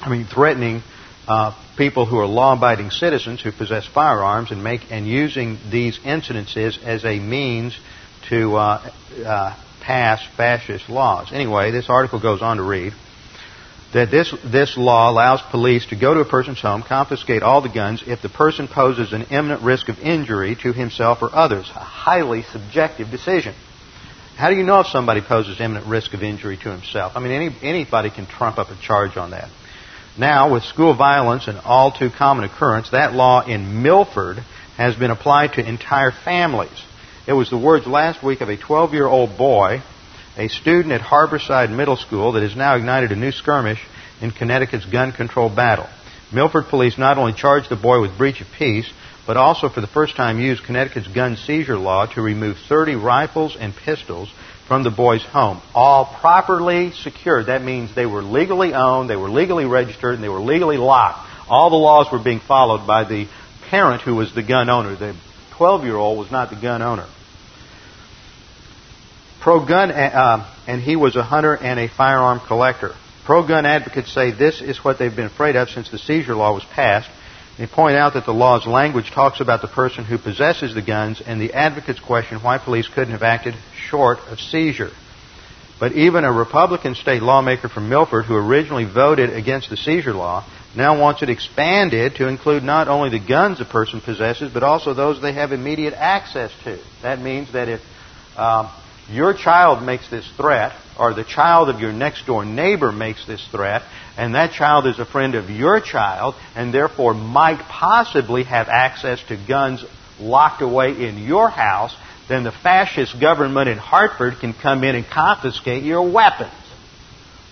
I 0.00 0.10
mean, 0.10 0.26
threatening 0.26 0.82
uh, 1.26 1.54
people 1.76 2.04
who 2.06 2.18
are 2.18 2.26
law-abiding 2.26 2.90
citizens 2.90 3.42
who 3.42 3.50
possess 3.50 3.86
firearms 3.86 4.50
and 4.50 4.62
make 4.62 4.82
and 4.90 5.06
using 5.06 5.58
these 5.70 5.98
incidences 6.00 6.82
as 6.82 7.04
a 7.04 7.18
means 7.18 7.78
to 8.28 8.56
uh, 8.56 8.90
uh, 9.24 9.56
pass 9.80 10.20
fascist 10.36 10.88
laws. 10.88 11.32
Anyway, 11.32 11.70
this 11.70 11.88
article 11.88 12.20
goes 12.20 12.42
on 12.42 12.58
to 12.58 12.62
read 12.62 12.92
that 13.96 14.10
this, 14.10 14.34
this 14.44 14.76
law 14.76 15.10
allows 15.10 15.40
police 15.50 15.86
to 15.86 15.96
go 15.96 16.12
to 16.12 16.20
a 16.20 16.24
person's 16.26 16.60
home, 16.60 16.82
confiscate 16.82 17.42
all 17.42 17.62
the 17.62 17.70
guns 17.70 18.04
if 18.06 18.20
the 18.20 18.28
person 18.28 18.68
poses 18.68 19.14
an 19.14 19.22
imminent 19.30 19.62
risk 19.62 19.88
of 19.88 19.98
injury 20.00 20.54
to 20.54 20.74
himself 20.74 21.22
or 21.22 21.34
others. 21.34 21.70
A 21.74 21.80
highly 21.80 22.42
subjective 22.42 23.10
decision. 23.10 23.54
How 24.36 24.50
do 24.50 24.56
you 24.56 24.64
know 24.64 24.80
if 24.80 24.88
somebody 24.88 25.22
poses 25.22 25.62
imminent 25.62 25.86
risk 25.86 26.12
of 26.12 26.22
injury 26.22 26.58
to 26.58 26.70
himself? 26.70 27.12
I 27.16 27.20
mean, 27.20 27.32
any, 27.32 27.56
anybody 27.62 28.10
can 28.10 28.26
trump 28.26 28.58
up 28.58 28.68
a 28.68 28.76
charge 28.76 29.16
on 29.16 29.30
that. 29.30 29.48
Now, 30.18 30.52
with 30.52 30.64
school 30.64 30.94
violence 30.94 31.48
an 31.48 31.56
all 31.64 31.90
too 31.90 32.10
common 32.10 32.44
occurrence, 32.44 32.90
that 32.90 33.14
law 33.14 33.46
in 33.46 33.82
Milford 33.82 34.36
has 34.76 34.94
been 34.94 35.10
applied 35.10 35.54
to 35.54 35.66
entire 35.66 36.10
families. 36.10 36.84
It 37.26 37.32
was 37.32 37.48
the 37.48 37.56
words 37.56 37.86
last 37.86 38.22
week 38.22 38.42
of 38.42 38.50
a 38.50 38.58
12 38.58 38.92
year 38.92 39.06
old 39.06 39.38
boy, 39.38 39.82
a 40.36 40.48
student 40.48 40.92
at 40.92 41.00
Harborside 41.00 41.74
Middle 41.74 41.96
School, 41.96 42.32
that 42.32 42.42
has 42.42 42.54
now 42.54 42.76
ignited 42.76 43.12
a 43.12 43.16
new 43.16 43.32
skirmish 43.32 43.80
in 44.20 44.30
Connecticut's 44.30 44.86
gun 44.86 45.12
control 45.12 45.48
battle. 45.48 45.88
Milford 46.32 46.66
police 46.66 46.98
not 46.98 47.18
only 47.18 47.32
charged 47.32 47.70
the 47.70 47.76
boy 47.76 48.00
with 48.00 48.18
breach 48.18 48.40
of 48.40 48.46
peace, 48.58 48.90
but 49.26 49.36
also 49.36 49.68
for 49.68 49.80
the 49.80 49.86
first 49.86 50.16
time 50.16 50.38
used 50.38 50.64
Connecticut's 50.64 51.08
gun 51.08 51.36
seizure 51.36 51.78
law 51.78 52.06
to 52.06 52.20
remove 52.20 52.56
30 52.68 52.96
rifles 52.96 53.56
and 53.58 53.74
pistols 53.74 54.32
from 54.68 54.82
the 54.82 54.90
boy's 54.90 55.22
home, 55.22 55.60
all 55.74 56.04
properly 56.20 56.90
secured. 56.92 57.46
That 57.46 57.62
means 57.62 57.94
they 57.94 58.06
were 58.06 58.22
legally 58.22 58.74
owned, 58.74 59.08
they 59.08 59.16
were 59.16 59.30
legally 59.30 59.64
registered, 59.64 60.14
and 60.14 60.24
they 60.24 60.28
were 60.28 60.40
legally 60.40 60.76
locked. 60.76 61.28
All 61.48 61.70
the 61.70 61.76
laws 61.76 62.10
were 62.10 62.22
being 62.22 62.40
followed 62.40 62.86
by 62.86 63.04
the 63.04 63.28
parent 63.70 64.02
who 64.02 64.16
was 64.16 64.34
the 64.34 64.42
gun 64.42 64.68
owner. 64.68 64.96
The 64.96 65.16
12 65.56 65.84
year 65.84 65.96
old 65.96 66.18
was 66.18 66.30
not 66.30 66.50
the 66.50 66.56
gun 66.56 66.82
owner. 66.82 67.06
Pro 69.46 69.64
gun, 69.64 69.92
uh, 69.92 70.44
and 70.66 70.82
he 70.82 70.96
was 70.96 71.14
a 71.14 71.22
hunter 71.22 71.54
and 71.54 71.78
a 71.78 71.86
firearm 71.86 72.40
collector. 72.48 72.96
Pro 73.24 73.46
gun 73.46 73.64
advocates 73.64 74.12
say 74.12 74.32
this 74.32 74.60
is 74.60 74.82
what 74.82 74.98
they've 74.98 75.14
been 75.14 75.26
afraid 75.26 75.54
of 75.54 75.68
since 75.68 75.88
the 75.88 75.98
seizure 75.98 76.34
law 76.34 76.52
was 76.52 76.64
passed. 76.64 77.08
They 77.56 77.68
point 77.68 77.96
out 77.96 78.14
that 78.14 78.26
the 78.26 78.34
law's 78.34 78.66
language 78.66 79.12
talks 79.12 79.40
about 79.40 79.62
the 79.62 79.68
person 79.68 80.04
who 80.04 80.18
possesses 80.18 80.74
the 80.74 80.82
guns, 80.82 81.22
and 81.24 81.40
the 81.40 81.52
advocates 81.54 82.00
question 82.00 82.40
why 82.40 82.58
police 82.58 82.88
couldn't 82.88 83.12
have 83.12 83.22
acted 83.22 83.54
short 83.88 84.18
of 84.26 84.40
seizure. 84.40 84.90
But 85.78 85.92
even 85.92 86.24
a 86.24 86.32
Republican 86.32 86.96
state 86.96 87.22
lawmaker 87.22 87.68
from 87.68 87.88
Milford 87.88 88.24
who 88.24 88.34
originally 88.34 88.84
voted 88.84 89.30
against 89.30 89.70
the 89.70 89.76
seizure 89.76 90.12
law 90.12 90.44
now 90.74 91.00
wants 91.00 91.22
it 91.22 91.30
expanded 91.30 92.16
to 92.16 92.26
include 92.26 92.64
not 92.64 92.88
only 92.88 93.10
the 93.10 93.24
guns 93.24 93.60
a 93.60 93.64
person 93.64 94.00
possesses, 94.00 94.52
but 94.52 94.64
also 94.64 94.92
those 94.92 95.22
they 95.22 95.34
have 95.34 95.52
immediate 95.52 95.94
access 95.94 96.50
to. 96.64 96.82
That 97.02 97.20
means 97.20 97.52
that 97.52 97.68
if 97.68 97.80
um, 98.36 98.72
your 99.10 99.34
child 99.34 99.84
makes 99.84 100.08
this 100.10 100.28
threat, 100.36 100.72
or 100.98 101.14
the 101.14 101.24
child 101.24 101.68
of 101.68 101.80
your 101.80 101.92
next 101.92 102.26
door 102.26 102.44
neighbor 102.44 102.90
makes 102.90 103.24
this 103.26 103.46
threat, 103.50 103.82
and 104.16 104.34
that 104.34 104.52
child 104.52 104.86
is 104.86 104.98
a 104.98 105.04
friend 105.04 105.34
of 105.34 105.50
your 105.50 105.80
child, 105.80 106.34
and 106.54 106.72
therefore 106.72 107.14
might 107.14 107.60
possibly 107.60 108.44
have 108.44 108.68
access 108.68 109.22
to 109.28 109.36
guns 109.36 109.84
locked 110.18 110.62
away 110.62 111.06
in 111.06 111.18
your 111.18 111.48
house, 111.48 111.94
then 112.28 112.42
the 112.42 112.52
fascist 112.52 113.20
government 113.20 113.68
in 113.68 113.78
Hartford 113.78 114.38
can 114.40 114.52
come 114.52 114.82
in 114.82 114.96
and 114.96 115.06
confiscate 115.06 115.84
your 115.84 116.10
weapons. 116.10 116.50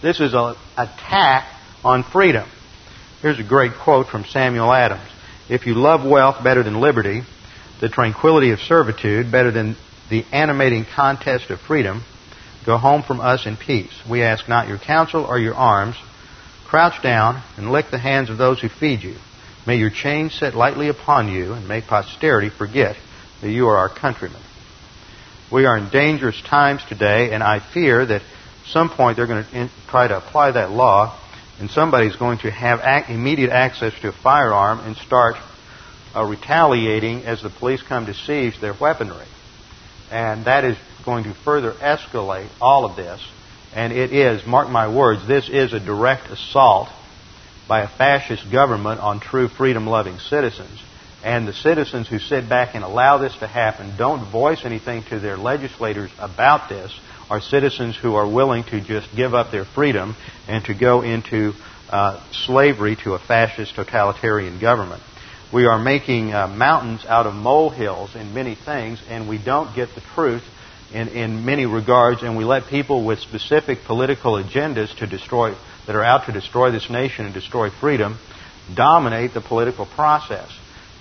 This 0.02 0.20
is 0.20 0.34
an 0.34 0.56
attack 0.76 1.46
on 1.84 2.02
freedom. 2.02 2.48
Here's 3.22 3.38
a 3.38 3.44
great 3.44 3.72
quote 3.74 4.08
from 4.08 4.24
Samuel 4.24 4.72
Adams. 4.72 5.08
If 5.48 5.66
you 5.66 5.74
love 5.74 6.04
wealth 6.04 6.42
better 6.42 6.62
than 6.62 6.80
liberty, 6.80 7.22
the 7.80 7.88
tranquility 7.88 8.50
of 8.50 8.58
servitude 8.60 9.30
better 9.30 9.50
than 9.50 9.76
the 10.14 10.24
animating 10.30 10.84
contest 10.94 11.50
of 11.50 11.60
freedom, 11.60 12.04
go 12.64 12.78
home 12.78 13.02
from 13.02 13.20
us 13.20 13.46
in 13.46 13.56
peace. 13.56 13.92
We 14.08 14.22
ask 14.22 14.48
not 14.48 14.68
your 14.68 14.78
counsel 14.78 15.24
or 15.24 15.40
your 15.40 15.54
arms. 15.54 15.96
Crouch 16.68 17.02
down 17.02 17.42
and 17.56 17.72
lick 17.72 17.86
the 17.90 17.98
hands 17.98 18.30
of 18.30 18.38
those 18.38 18.60
who 18.60 18.68
feed 18.68 19.02
you. 19.02 19.16
May 19.66 19.76
your 19.76 19.90
chains 19.90 20.32
set 20.32 20.54
lightly 20.54 20.88
upon 20.88 21.32
you, 21.32 21.54
and 21.54 21.66
may 21.66 21.80
posterity 21.80 22.48
forget 22.48 22.96
that 23.40 23.50
you 23.50 23.66
are 23.66 23.76
our 23.76 23.88
countrymen. 23.88 24.40
We 25.50 25.66
are 25.66 25.76
in 25.76 25.90
dangerous 25.90 26.40
times 26.42 26.82
today, 26.88 27.32
and 27.32 27.42
I 27.42 27.58
fear 27.58 28.06
that 28.06 28.22
at 28.22 28.68
some 28.68 28.90
point 28.90 29.16
they're 29.16 29.26
going 29.26 29.44
to 29.44 29.70
try 29.88 30.06
to 30.06 30.16
apply 30.16 30.52
that 30.52 30.70
law, 30.70 31.18
and 31.58 31.68
somebody's 31.70 32.14
going 32.14 32.38
to 32.38 32.52
have 32.52 33.08
immediate 33.08 33.50
access 33.50 33.92
to 34.02 34.10
a 34.10 34.12
firearm 34.12 34.78
and 34.78 34.96
start 34.96 35.34
uh, 36.14 36.24
retaliating 36.24 37.24
as 37.24 37.42
the 37.42 37.50
police 37.50 37.82
come 37.82 38.06
to 38.06 38.14
seize 38.14 38.60
their 38.60 38.74
weaponry. 38.80 39.26
And 40.14 40.44
that 40.44 40.64
is 40.64 40.76
going 41.04 41.24
to 41.24 41.34
further 41.34 41.72
escalate 41.72 42.48
all 42.60 42.84
of 42.84 42.94
this. 42.94 43.20
And 43.74 43.92
it 43.92 44.12
is, 44.12 44.46
mark 44.46 44.68
my 44.68 44.86
words, 44.86 45.26
this 45.26 45.48
is 45.48 45.72
a 45.72 45.80
direct 45.80 46.28
assault 46.30 46.88
by 47.66 47.80
a 47.80 47.88
fascist 47.88 48.48
government 48.52 49.00
on 49.00 49.18
true 49.18 49.48
freedom 49.48 49.88
loving 49.88 50.20
citizens. 50.20 50.80
And 51.24 51.48
the 51.48 51.52
citizens 51.52 52.06
who 52.06 52.20
sit 52.20 52.48
back 52.48 52.76
and 52.76 52.84
allow 52.84 53.18
this 53.18 53.34
to 53.38 53.48
happen 53.48 53.96
don't 53.96 54.30
voice 54.30 54.64
anything 54.64 55.02
to 55.08 55.18
their 55.18 55.36
legislators 55.36 56.12
about 56.20 56.68
this 56.68 56.96
are 57.28 57.40
citizens 57.40 57.96
who 57.96 58.14
are 58.14 58.28
willing 58.28 58.62
to 58.64 58.80
just 58.80 59.08
give 59.16 59.34
up 59.34 59.50
their 59.50 59.64
freedom 59.64 60.14
and 60.46 60.64
to 60.66 60.74
go 60.74 61.02
into 61.02 61.54
uh, 61.90 62.22
slavery 62.30 62.94
to 63.02 63.14
a 63.14 63.18
fascist 63.18 63.74
totalitarian 63.74 64.60
government. 64.60 65.02
We 65.52 65.66
are 65.66 65.78
making 65.78 66.32
uh, 66.32 66.48
mountains 66.48 67.04
out 67.06 67.26
of 67.26 67.34
molehills 67.34 68.14
in 68.16 68.34
many 68.34 68.54
things, 68.54 69.00
and 69.08 69.28
we 69.28 69.38
don't 69.38 69.74
get 69.74 69.94
the 69.94 70.00
truth 70.14 70.42
in, 70.92 71.08
in 71.08 71.44
many 71.44 71.66
regards, 71.66 72.22
and 72.22 72.36
we 72.36 72.44
let 72.44 72.66
people 72.66 73.04
with 73.04 73.20
specific 73.20 73.84
political 73.84 74.34
agendas 74.34 74.96
to 74.98 75.06
destroy 75.06 75.54
that 75.86 75.94
are 75.94 76.04
out 76.04 76.26
to 76.26 76.32
destroy 76.32 76.70
this 76.70 76.88
nation 76.88 77.26
and 77.26 77.34
destroy 77.34 77.70
freedom 77.70 78.18
dominate 78.74 79.34
the 79.34 79.40
political 79.40 79.86
process. 79.86 80.48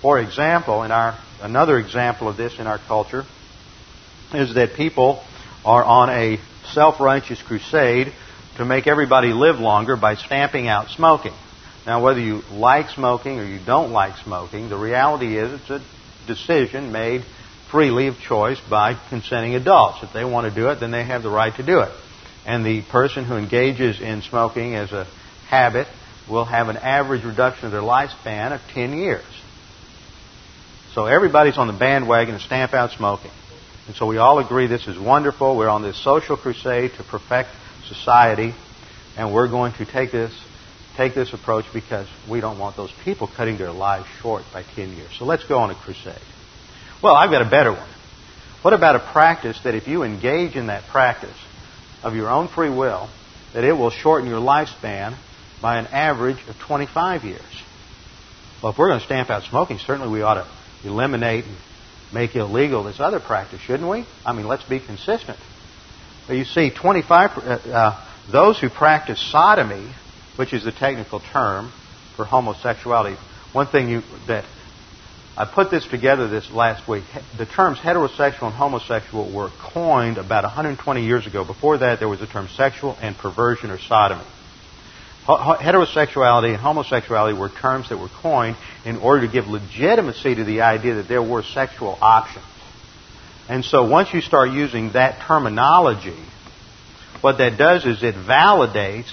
For 0.02 0.18
example, 0.18 0.82
in 0.82 0.90
our 0.90 1.18
another 1.40 1.78
example 1.78 2.28
of 2.28 2.36
this 2.36 2.58
in 2.58 2.66
our 2.66 2.78
culture 2.78 3.24
is 4.32 4.54
that 4.54 4.74
people 4.74 5.22
are 5.64 5.82
on 5.82 6.10
a 6.10 6.38
self-righteous 6.72 7.40
crusade 7.42 8.12
to 8.56 8.64
make 8.64 8.86
everybody 8.86 9.32
live 9.32 9.56
longer 9.56 9.96
by 9.96 10.14
stamping 10.16 10.68
out 10.68 10.88
smoking. 10.90 11.32
Now, 11.86 12.02
whether 12.02 12.20
you 12.20 12.42
like 12.50 12.88
smoking 12.90 13.38
or 13.38 13.44
you 13.44 13.60
don't 13.64 13.92
like 13.92 14.16
smoking, 14.18 14.68
the 14.68 14.78
reality 14.78 15.36
is 15.36 15.60
it's 15.60 15.70
a 15.70 15.82
decision 16.26 16.92
made 16.92 17.24
freely 17.70 18.06
of 18.06 18.18
choice 18.18 18.58
by 18.70 18.98
consenting 19.10 19.54
adults. 19.54 20.02
If 20.02 20.12
they 20.12 20.24
want 20.24 20.48
to 20.48 20.54
do 20.54 20.70
it, 20.70 20.80
then 20.80 20.90
they 20.90 21.04
have 21.04 21.22
the 21.22 21.30
right 21.30 21.54
to 21.56 21.62
do 21.62 21.80
it. 21.80 21.92
And 22.46 22.64
the 22.64 22.82
person 22.82 23.24
who 23.24 23.36
engages 23.36 24.00
in 24.00 24.22
smoking 24.22 24.74
as 24.74 24.92
a 24.92 25.04
habit 25.48 25.86
will 26.28 26.44
have 26.44 26.68
an 26.68 26.76
average 26.76 27.24
reduction 27.24 27.66
of 27.66 27.72
their 27.72 27.82
lifespan 27.82 28.52
of 28.52 28.60
10 28.72 28.96
years. 28.96 29.24
So 30.94 31.06
everybody's 31.06 31.58
on 31.58 31.66
the 31.66 31.72
bandwagon 31.72 32.34
to 32.34 32.40
stamp 32.40 32.72
out 32.72 32.92
smoking. 32.92 33.32
And 33.86 33.96
so 33.96 34.06
we 34.06 34.16
all 34.16 34.38
agree 34.38 34.66
this 34.66 34.86
is 34.86 34.98
wonderful. 34.98 35.56
We're 35.56 35.68
on 35.68 35.82
this 35.82 36.02
social 36.02 36.36
crusade 36.36 36.92
to 36.96 37.02
perfect 37.02 37.50
society. 37.88 38.54
And 39.16 39.34
we're 39.34 39.48
going 39.48 39.72
to 39.74 39.84
take 39.84 40.12
this, 40.12 40.32
take 40.96 41.14
this 41.14 41.32
approach 41.32 41.64
because 41.72 42.08
we 42.28 42.40
don't 42.40 42.58
want 42.58 42.76
those 42.76 42.92
people 43.04 43.28
cutting 43.28 43.58
their 43.58 43.72
lives 43.72 44.06
short 44.20 44.44
by 44.52 44.62
10 44.62 44.92
years. 44.92 45.10
So 45.18 45.24
let's 45.24 45.44
go 45.44 45.58
on 45.58 45.70
a 45.70 45.74
crusade. 45.74 46.18
Well, 47.02 47.14
I've 47.14 47.30
got 47.30 47.42
a 47.42 47.50
better 47.50 47.72
one. 47.72 47.88
What 48.62 48.72
about 48.72 48.96
a 48.96 49.00
practice 49.12 49.58
that 49.64 49.74
if 49.74 49.88
you 49.88 50.04
engage 50.04 50.56
in 50.56 50.68
that 50.68 50.84
practice 50.90 51.36
of 52.02 52.14
your 52.14 52.30
own 52.30 52.48
free 52.48 52.70
will, 52.70 53.10
that 53.52 53.64
it 53.64 53.72
will 53.72 53.90
shorten 53.90 54.28
your 54.28 54.40
lifespan 54.40 55.16
by 55.60 55.78
an 55.78 55.86
average 55.88 56.38
of 56.48 56.58
25 56.58 57.24
years? 57.24 57.42
Well, 58.62 58.72
if 58.72 58.78
we're 58.78 58.88
going 58.88 59.00
to 59.00 59.04
stamp 59.04 59.28
out 59.30 59.42
smoking, 59.42 59.78
certainly 59.78 60.10
we 60.10 60.22
ought 60.22 60.34
to 60.34 60.46
eliminate 60.88 61.44
and 61.44 61.56
make 62.12 62.34
illegal 62.36 62.84
this 62.84 63.00
other 63.00 63.20
practice, 63.20 63.60
shouldn't 63.60 63.90
we? 63.90 64.06
I 64.24 64.32
mean, 64.32 64.46
let's 64.46 64.64
be 64.64 64.80
consistent. 64.80 65.38
But 66.26 66.36
you 66.36 66.44
see, 66.44 66.70
25 66.70 67.30
uh, 67.30 67.40
uh, 67.42 68.08
those 68.32 68.58
who 68.58 68.70
practice 68.70 69.20
sodomy, 69.30 69.92
which 70.36 70.52
is 70.52 70.64
the 70.64 70.72
technical 70.72 71.20
term 71.20 71.72
for 72.16 72.24
homosexuality. 72.24 73.16
One 73.52 73.66
thing 73.66 73.88
you, 73.88 74.02
that 74.26 74.44
I 75.36 75.44
put 75.44 75.70
this 75.70 75.86
together 75.86 76.28
this 76.28 76.50
last 76.50 76.88
week. 76.88 77.04
The 77.38 77.46
terms 77.46 77.78
heterosexual 77.78 78.44
and 78.44 78.54
homosexual 78.54 79.32
were 79.32 79.50
coined 79.60 80.18
about 80.18 80.44
120 80.44 81.04
years 81.04 81.26
ago. 81.26 81.44
Before 81.44 81.78
that, 81.78 81.98
there 81.98 82.08
was 82.08 82.20
the 82.20 82.26
term 82.28 82.48
sexual 82.48 82.96
and 83.00 83.16
perversion 83.16 83.70
or 83.70 83.78
sodomy. 83.78 84.24
Heterosexuality 85.26 86.50
and 86.50 86.56
homosexuality 86.56 87.36
were 87.36 87.48
terms 87.48 87.88
that 87.88 87.98
were 87.98 88.10
coined 88.20 88.56
in 88.84 88.98
order 88.98 89.26
to 89.26 89.32
give 89.32 89.48
legitimacy 89.48 90.34
to 90.36 90.44
the 90.44 90.60
idea 90.60 90.94
that 90.94 91.08
there 91.08 91.22
were 91.22 91.42
sexual 91.42 91.98
options. 92.00 92.44
And 93.48 93.64
so 93.64 93.88
once 93.88 94.12
you 94.12 94.20
start 94.20 94.50
using 94.50 94.92
that 94.92 95.20
terminology, 95.26 96.16
what 97.22 97.38
that 97.38 97.56
does 97.56 97.86
is 97.86 98.02
it 98.02 98.14
validates 98.14 99.10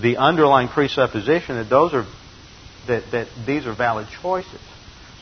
the 0.00 0.16
underlying 0.16 0.68
presupposition 0.68 1.56
that 1.56 1.68
those 1.68 1.92
are 1.92 2.06
that, 2.86 3.10
that 3.12 3.28
these 3.46 3.66
are 3.66 3.74
valid 3.74 4.08
choices. 4.22 4.60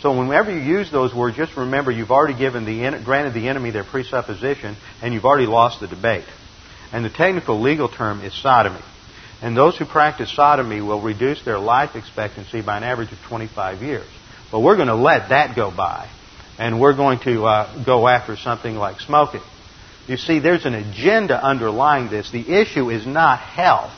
So 0.01 0.19
whenever 0.19 0.51
you 0.51 0.61
use 0.61 0.91
those 0.91 1.15
words, 1.15 1.37
just 1.37 1.57
remember 1.57 1.91
you've 1.91 2.11
already 2.11 2.39
given 2.39 2.65
the 2.65 3.03
granted 3.05 3.35
the 3.35 3.49
enemy 3.49 3.71
their 3.71 3.85
presupposition, 3.85 4.77
and 5.03 5.13
you've 5.13 5.27
already 5.27 5.47
lost 5.47 5.81
the 5.81 5.89
debate. 5.89 6.25
And 6.93 7.05
the 7.05 7.11
technical 7.11 7.61
legal 7.61 7.89
term 7.89 8.23
is 8.23 8.35
sodomy. 8.41 8.81
And 9.43 9.57
those 9.57 9.77
who 9.77 9.85
practice 9.85 10.35
sodomy 10.35 10.81
will 10.81 11.01
reduce 11.01 11.45
their 11.45 11.59
life 11.59 11.97
expectancy 11.97 12.63
by 12.63 12.79
an 12.79 12.83
average 12.83 13.13
of 13.13 13.19
25 13.29 13.83
years. 13.83 14.07
But 14.51 14.61
we're 14.61 14.77
going 14.77 14.89
to 14.89 14.95
let 14.95 15.29
that 15.29 15.55
go 15.55 15.71
by, 15.71 16.11
and 16.59 16.81
we're 16.81 16.97
going 16.97 17.21
to 17.21 17.45
uh, 17.45 17.85
go 17.85 18.09
after 18.09 18.37
something 18.37 18.75
like 18.75 19.01
smoking. 19.01 19.43
You 20.07 20.17
see, 20.17 20.41
there's 20.41 20.65
an 20.65 20.75
agenda 20.75 21.43
underlying 21.43 22.11
this. 22.11 22.31
The 22.31 22.61
issue 22.61 22.91
is 22.91 23.07
not 23.07 23.39
health. 23.39 23.93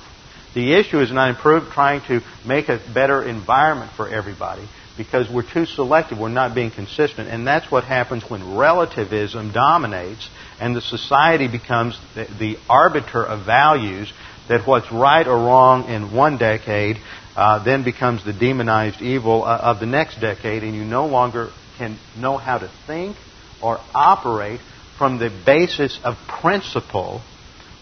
The 0.54 0.74
issue 0.74 1.00
is 1.00 1.10
not 1.10 1.30
improve, 1.30 1.70
trying 1.70 2.02
to 2.08 2.20
make 2.46 2.68
a 2.68 2.80
better 2.92 3.22
environment 3.22 3.92
for 3.96 4.08
everybody 4.08 4.68
because 4.96 5.30
we're 5.30 5.50
too 5.50 5.64
selective. 5.64 6.18
We're 6.18 6.28
not 6.28 6.54
being 6.54 6.70
consistent. 6.70 7.28
And 7.28 7.46
that's 7.46 7.70
what 7.70 7.84
happens 7.84 8.28
when 8.28 8.56
relativism 8.56 9.52
dominates 9.52 10.28
and 10.60 10.76
the 10.76 10.82
society 10.82 11.48
becomes 11.48 11.98
the, 12.14 12.26
the 12.38 12.56
arbiter 12.68 13.24
of 13.24 13.46
values 13.46 14.12
that 14.48 14.66
what's 14.66 14.90
right 14.92 15.26
or 15.26 15.36
wrong 15.36 15.88
in 15.88 16.12
one 16.12 16.36
decade 16.36 16.98
uh, 17.36 17.64
then 17.64 17.84
becomes 17.84 18.24
the 18.24 18.32
demonized 18.32 19.00
evil 19.00 19.44
uh, 19.44 19.56
of 19.56 19.80
the 19.80 19.86
next 19.86 20.20
decade, 20.20 20.62
and 20.62 20.74
you 20.74 20.84
no 20.84 21.06
longer 21.06 21.50
can 21.78 21.98
know 22.16 22.36
how 22.36 22.58
to 22.58 22.70
think 22.86 23.16
or 23.62 23.78
operate 23.94 24.60
from 24.98 25.18
the 25.18 25.30
basis 25.46 25.98
of 26.04 26.16
principle 26.28 27.22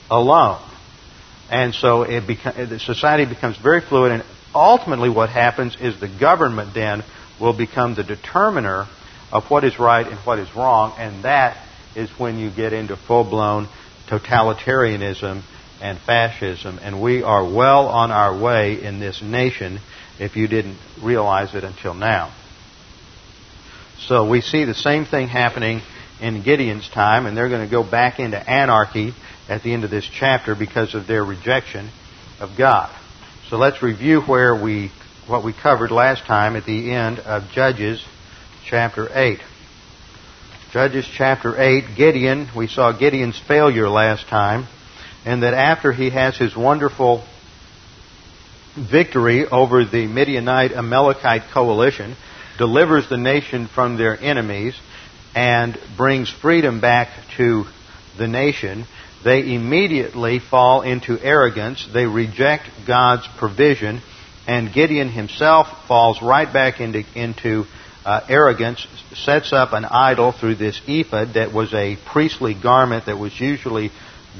alone. 0.08 0.60
And 1.50 1.74
so 1.74 2.04
beca- 2.04 2.80
society 2.80 3.26
becomes 3.26 3.56
very 3.58 3.80
fluid, 3.80 4.12
and 4.12 4.24
ultimately 4.54 5.10
what 5.10 5.30
happens 5.30 5.76
is 5.80 5.98
the 5.98 6.08
government 6.08 6.74
then 6.74 7.02
will 7.40 7.56
become 7.56 7.96
the 7.96 8.04
determiner 8.04 8.86
of 9.32 9.50
what 9.50 9.64
is 9.64 9.78
right 9.78 10.06
and 10.06 10.18
what 10.20 10.38
is 10.38 10.54
wrong, 10.54 10.94
and 10.96 11.24
that 11.24 11.56
is 11.96 12.08
when 12.18 12.38
you 12.38 12.50
get 12.50 12.72
into 12.72 12.96
full 12.96 13.24
blown 13.24 13.68
totalitarianism 14.08 15.42
and 15.80 15.98
fascism. 15.98 16.78
And 16.80 17.02
we 17.02 17.22
are 17.22 17.44
well 17.44 17.88
on 17.88 18.10
our 18.10 18.40
way 18.40 18.82
in 18.82 19.00
this 19.00 19.20
nation 19.20 19.80
if 20.20 20.36
you 20.36 20.46
didn't 20.46 20.78
realize 21.02 21.54
it 21.54 21.64
until 21.64 21.94
now. 21.94 22.32
So 23.98 24.28
we 24.28 24.40
see 24.40 24.64
the 24.64 24.74
same 24.74 25.04
thing 25.04 25.28
happening 25.28 25.82
in 26.20 26.42
Gideon's 26.42 26.88
time, 26.88 27.26
and 27.26 27.36
they're 27.36 27.48
going 27.48 27.66
to 27.66 27.70
go 27.70 27.82
back 27.82 28.18
into 28.18 28.38
anarchy 28.38 29.14
at 29.50 29.64
the 29.64 29.74
end 29.74 29.84
of 29.84 29.90
this 29.90 30.08
chapter 30.10 30.54
because 30.54 30.94
of 30.94 31.06
their 31.06 31.24
rejection 31.24 31.90
of 32.38 32.56
God. 32.56 32.88
So 33.48 33.58
let's 33.58 33.82
review 33.82 34.20
where 34.22 34.54
we 34.54 34.92
what 35.26 35.44
we 35.44 35.52
covered 35.52 35.90
last 35.90 36.24
time 36.24 36.56
at 36.56 36.64
the 36.64 36.92
end 36.92 37.18
of 37.18 37.50
Judges 37.52 38.04
chapter 38.64 39.08
8. 39.12 39.40
Judges 40.72 41.06
chapter 41.12 41.60
8, 41.60 41.96
Gideon, 41.96 42.48
we 42.56 42.68
saw 42.68 42.92
Gideon's 42.92 43.38
failure 43.38 43.88
last 43.88 44.26
time, 44.28 44.66
and 45.24 45.42
that 45.42 45.54
after 45.54 45.92
he 45.92 46.10
has 46.10 46.36
his 46.36 46.56
wonderful 46.56 47.24
victory 48.76 49.46
over 49.46 49.84
the 49.84 50.06
Midianite 50.06 50.72
Amalekite 50.72 51.50
coalition, 51.52 52.16
delivers 52.58 53.08
the 53.08 53.16
nation 53.16 53.66
from 53.66 53.96
their 53.96 54.18
enemies, 54.20 54.78
and 55.34 55.78
brings 55.96 56.30
freedom 56.30 56.80
back 56.80 57.08
to 57.36 57.64
the 58.16 58.26
nation, 58.26 58.84
they 59.24 59.54
immediately 59.54 60.38
fall 60.38 60.82
into 60.82 61.18
arrogance. 61.18 61.86
They 61.92 62.06
reject 62.06 62.68
God's 62.86 63.26
provision, 63.38 64.00
and 64.46 64.72
Gideon 64.72 65.08
himself 65.08 65.66
falls 65.86 66.22
right 66.22 66.50
back 66.50 66.80
into, 66.80 67.04
into 67.14 67.64
uh, 68.04 68.20
arrogance, 68.28 68.86
sets 69.14 69.52
up 69.52 69.72
an 69.72 69.84
idol 69.84 70.32
through 70.32 70.54
this 70.54 70.80
ephod 70.86 71.34
that 71.34 71.52
was 71.52 71.74
a 71.74 71.96
priestly 72.06 72.54
garment 72.54 73.06
that 73.06 73.18
was 73.18 73.38
usually 73.38 73.90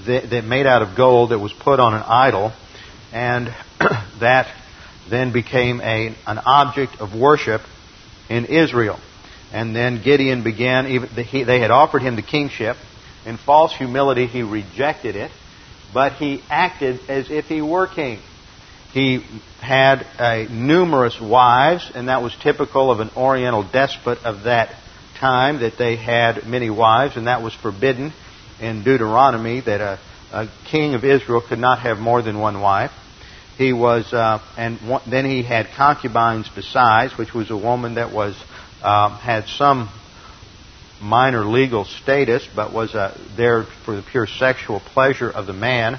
that, 0.07 0.31
that 0.31 0.45
made 0.45 0.67
out 0.67 0.83
of 0.83 0.97
gold 0.97 1.31
that 1.31 1.39
was 1.39 1.53
put 1.53 1.79
on 1.79 1.95
an 1.95 2.03
idol, 2.03 2.53
and 3.13 3.49
that 4.21 4.55
then 5.11 5.33
became 5.33 5.81
a, 5.81 6.15
an 6.27 6.39
object 6.39 7.01
of 7.01 7.15
worship 7.15 7.61
in 8.29 8.47
Israel. 8.47 8.99
And 9.53 9.75
then 9.75 10.01
Gideon 10.03 10.45
began, 10.45 10.87
even, 10.87 11.09
he, 11.25 11.43
they 11.43 11.61
had 11.61 11.71
offered 11.73 12.03
him 12.03 12.17
the 12.17 12.23
kingship. 12.23 12.77
In 13.27 13.37
false 13.37 13.75
humility, 13.75 14.27
he 14.27 14.43
rejected 14.43 15.17
it, 15.17 15.31
but 15.93 16.15
he 16.15 16.43
acted 16.49 17.01
as 17.09 17.31
if 17.31 17.47
he 17.47 17.61
were 17.61 17.87
king. 17.87 18.21
He 18.93 19.25
had 19.61 20.07
uh, 20.19 20.47
numerous 20.51 21.21
wives, 21.21 21.91
and 21.95 22.09
that 22.09 22.23
was 22.23 22.35
typical 22.43 22.91
of 22.91 23.01
an 23.01 23.11
Oriental 23.17 23.63
despot 23.63 24.19
of 24.25 24.45
that 24.45 24.75
time, 25.19 25.61
that 25.61 25.77
they 25.79 25.97
had 25.97 26.47
many 26.47 26.71
wives, 26.71 27.17
and 27.17 27.27
that 27.27 27.43
was 27.43 27.55
forbidden 27.55 28.13
in 28.61 28.83
Deuteronomy, 28.83 29.61
that 29.61 29.81
a, 29.81 29.99
a 30.33 30.49
king 30.71 30.95
of 30.95 31.05
Israel 31.05 31.43
could 31.47 31.59
not 31.59 31.81
have 31.81 31.99
more 31.99 32.23
than 32.23 32.39
one 32.39 32.61
wife. 32.61 32.91
He 33.59 33.73
was, 33.75 34.13
uh, 34.13 34.41
and 34.57 34.79
one, 34.89 35.03
then 35.07 35.27
he 35.27 35.43
had 35.43 35.69
concubines 35.77 36.49
besides, 36.49 37.17
which 37.19 37.35
was 37.35 37.51
a 37.51 37.57
woman 37.57 37.97
that 37.97 38.11
was 38.11 38.35
uh, 38.83 39.11
had 39.19 39.47
some 39.49 39.91
minor 41.01 41.45
legal 41.45 41.85
status, 41.85 42.47
but 42.55 42.73
was 42.73 42.95
uh, 42.95 43.17
there 43.37 43.65
for 43.85 43.97
the 43.97 44.03
pure 44.03 44.27
sexual 44.27 44.81
pleasure 44.81 45.31
of 45.31 45.47
the 45.47 45.53
man, 45.53 45.99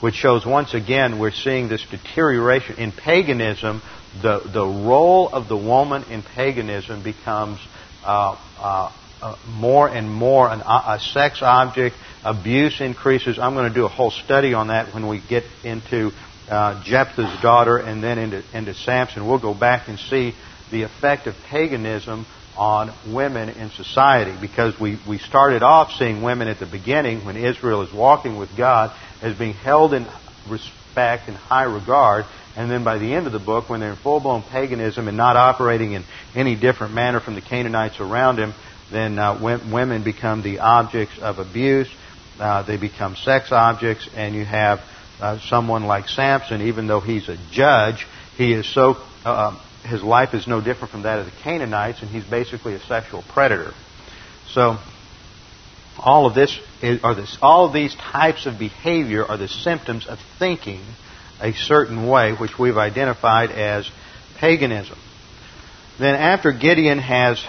which 0.00 0.14
shows 0.14 0.44
once 0.44 0.74
again 0.74 1.18
we're 1.18 1.30
seeing 1.30 1.68
this 1.68 1.84
deterioration 1.90 2.76
in 2.76 2.92
paganism. 2.92 3.82
The 4.22 4.40
the 4.40 4.66
role 4.66 5.28
of 5.28 5.48
the 5.48 5.56
woman 5.56 6.04
in 6.04 6.22
paganism 6.22 7.02
becomes 7.02 7.60
uh, 8.04 8.36
uh, 8.58 8.92
uh 9.22 9.36
more 9.46 9.88
and 9.88 10.10
more 10.10 10.50
an, 10.50 10.60
a 10.60 10.98
sex 11.00 11.42
object. 11.42 11.96
Abuse 12.24 12.80
increases. 12.80 13.38
I'm 13.38 13.54
going 13.54 13.68
to 13.68 13.74
do 13.74 13.84
a 13.84 13.88
whole 13.88 14.10
study 14.10 14.52
on 14.52 14.68
that 14.68 14.92
when 14.92 15.06
we 15.08 15.22
get 15.26 15.44
into 15.64 16.10
uh, 16.50 16.82
Jephthah's 16.84 17.40
daughter 17.40 17.78
and 17.78 18.02
then 18.02 18.18
into 18.18 18.42
into 18.52 18.74
Samson. 18.74 19.26
We'll 19.26 19.38
go 19.38 19.54
back 19.54 19.88
and 19.88 19.98
see 19.98 20.34
the 20.70 20.82
effect 20.82 21.26
of 21.26 21.34
paganism 21.48 22.26
on 22.60 22.92
women 23.10 23.48
in 23.48 23.70
society 23.70 24.36
because 24.38 24.78
we, 24.78 24.98
we 25.08 25.16
started 25.16 25.62
off 25.62 25.92
seeing 25.92 26.20
women 26.20 26.46
at 26.46 26.58
the 26.58 26.66
beginning 26.66 27.24
when 27.24 27.34
Israel 27.34 27.80
is 27.80 27.90
walking 27.90 28.36
with 28.36 28.54
God 28.54 28.94
as 29.22 29.34
being 29.34 29.54
held 29.54 29.94
in 29.94 30.06
respect 30.46 31.26
and 31.28 31.38
high 31.38 31.64
regard. 31.64 32.26
And 32.54 32.70
then 32.70 32.84
by 32.84 32.98
the 32.98 33.14
end 33.14 33.26
of 33.26 33.32
the 33.32 33.38
book, 33.38 33.70
when 33.70 33.80
they're 33.80 33.92
in 33.92 33.96
full 33.96 34.20
blown 34.20 34.42
paganism 34.42 35.08
and 35.08 35.16
not 35.16 35.36
operating 35.36 35.92
in 35.92 36.04
any 36.34 36.54
different 36.54 36.92
manner 36.92 37.18
from 37.18 37.34
the 37.34 37.40
Canaanites 37.40 37.98
around 37.98 38.36
them, 38.36 38.52
then 38.92 39.18
uh, 39.18 39.40
women 39.40 40.04
become 40.04 40.42
the 40.42 40.58
objects 40.58 41.18
of 41.18 41.38
abuse. 41.38 41.88
Uh, 42.38 42.62
they 42.62 42.76
become 42.76 43.16
sex 43.16 43.52
objects, 43.52 44.06
and 44.14 44.34
you 44.34 44.44
have 44.44 44.80
uh, 45.18 45.38
someone 45.48 45.84
like 45.84 46.08
Samson, 46.08 46.60
even 46.60 46.86
though 46.86 47.00
he's 47.00 47.30
a 47.30 47.38
judge, 47.52 48.06
he 48.36 48.52
is 48.52 48.70
so 48.70 48.98
uh, 49.24 49.58
his 49.90 50.02
life 50.02 50.34
is 50.34 50.46
no 50.46 50.60
different 50.60 50.90
from 50.90 51.02
that 51.02 51.18
of 51.18 51.26
the 51.26 51.32
Canaanites, 51.42 52.00
and 52.00 52.10
he's 52.10 52.24
basically 52.24 52.74
a 52.74 52.80
sexual 52.80 53.22
predator. 53.22 53.72
So, 54.48 54.78
all 55.98 56.26
of 56.26 56.34
this 56.34 56.58
is, 56.80 57.02
are 57.02 57.14
this, 57.14 57.36
all 57.42 57.66
of 57.66 57.72
these 57.72 57.94
types 57.94 58.46
of 58.46 58.58
behavior 58.58 59.24
are 59.24 59.36
the 59.36 59.48
symptoms 59.48 60.06
of 60.06 60.18
thinking 60.38 60.80
a 61.40 61.52
certain 61.52 62.06
way, 62.08 62.32
which 62.32 62.58
we've 62.58 62.76
identified 62.76 63.50
as 63.50 63.90
paganism. 64.38 64.98
Then, 65.98 66.14
after 66.14 66.52
Gideon 66.52 66.98
has 66.98 67.44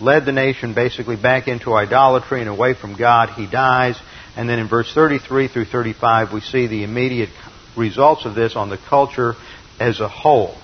led 0.00 0.24
the 0.24 0.32
nation 0.32 0.74
basically 0.74 1.16
back 1.16 1.48
into 1.48 1.74
idolatry 1.74 2.40
and 2.40 2.48
away 2.48 2.74
from 2.74 2.96
God, 2.96 3.30
he 3.30 3.46
dies. 3.46 4.00
And 4.36 4.48
then 4.48 4.58
in 4.58 4.68
verse 4.68 4.92
33 4.92 5.48
through 5.48 5.64
35, 5.66 6.32
we 6.32 6.40
see 6.40 6.66
the 6.66 6.84
immediate 6.84 7.30
results 7.76 8.24
of 8.24 8.34
this 8.34 8.56
on 8.56 8.70
the 8.70 8.78
culture 8.78 9.34
as 9.78 10.00
a 10.00 10.08
whole. 10.08 10.56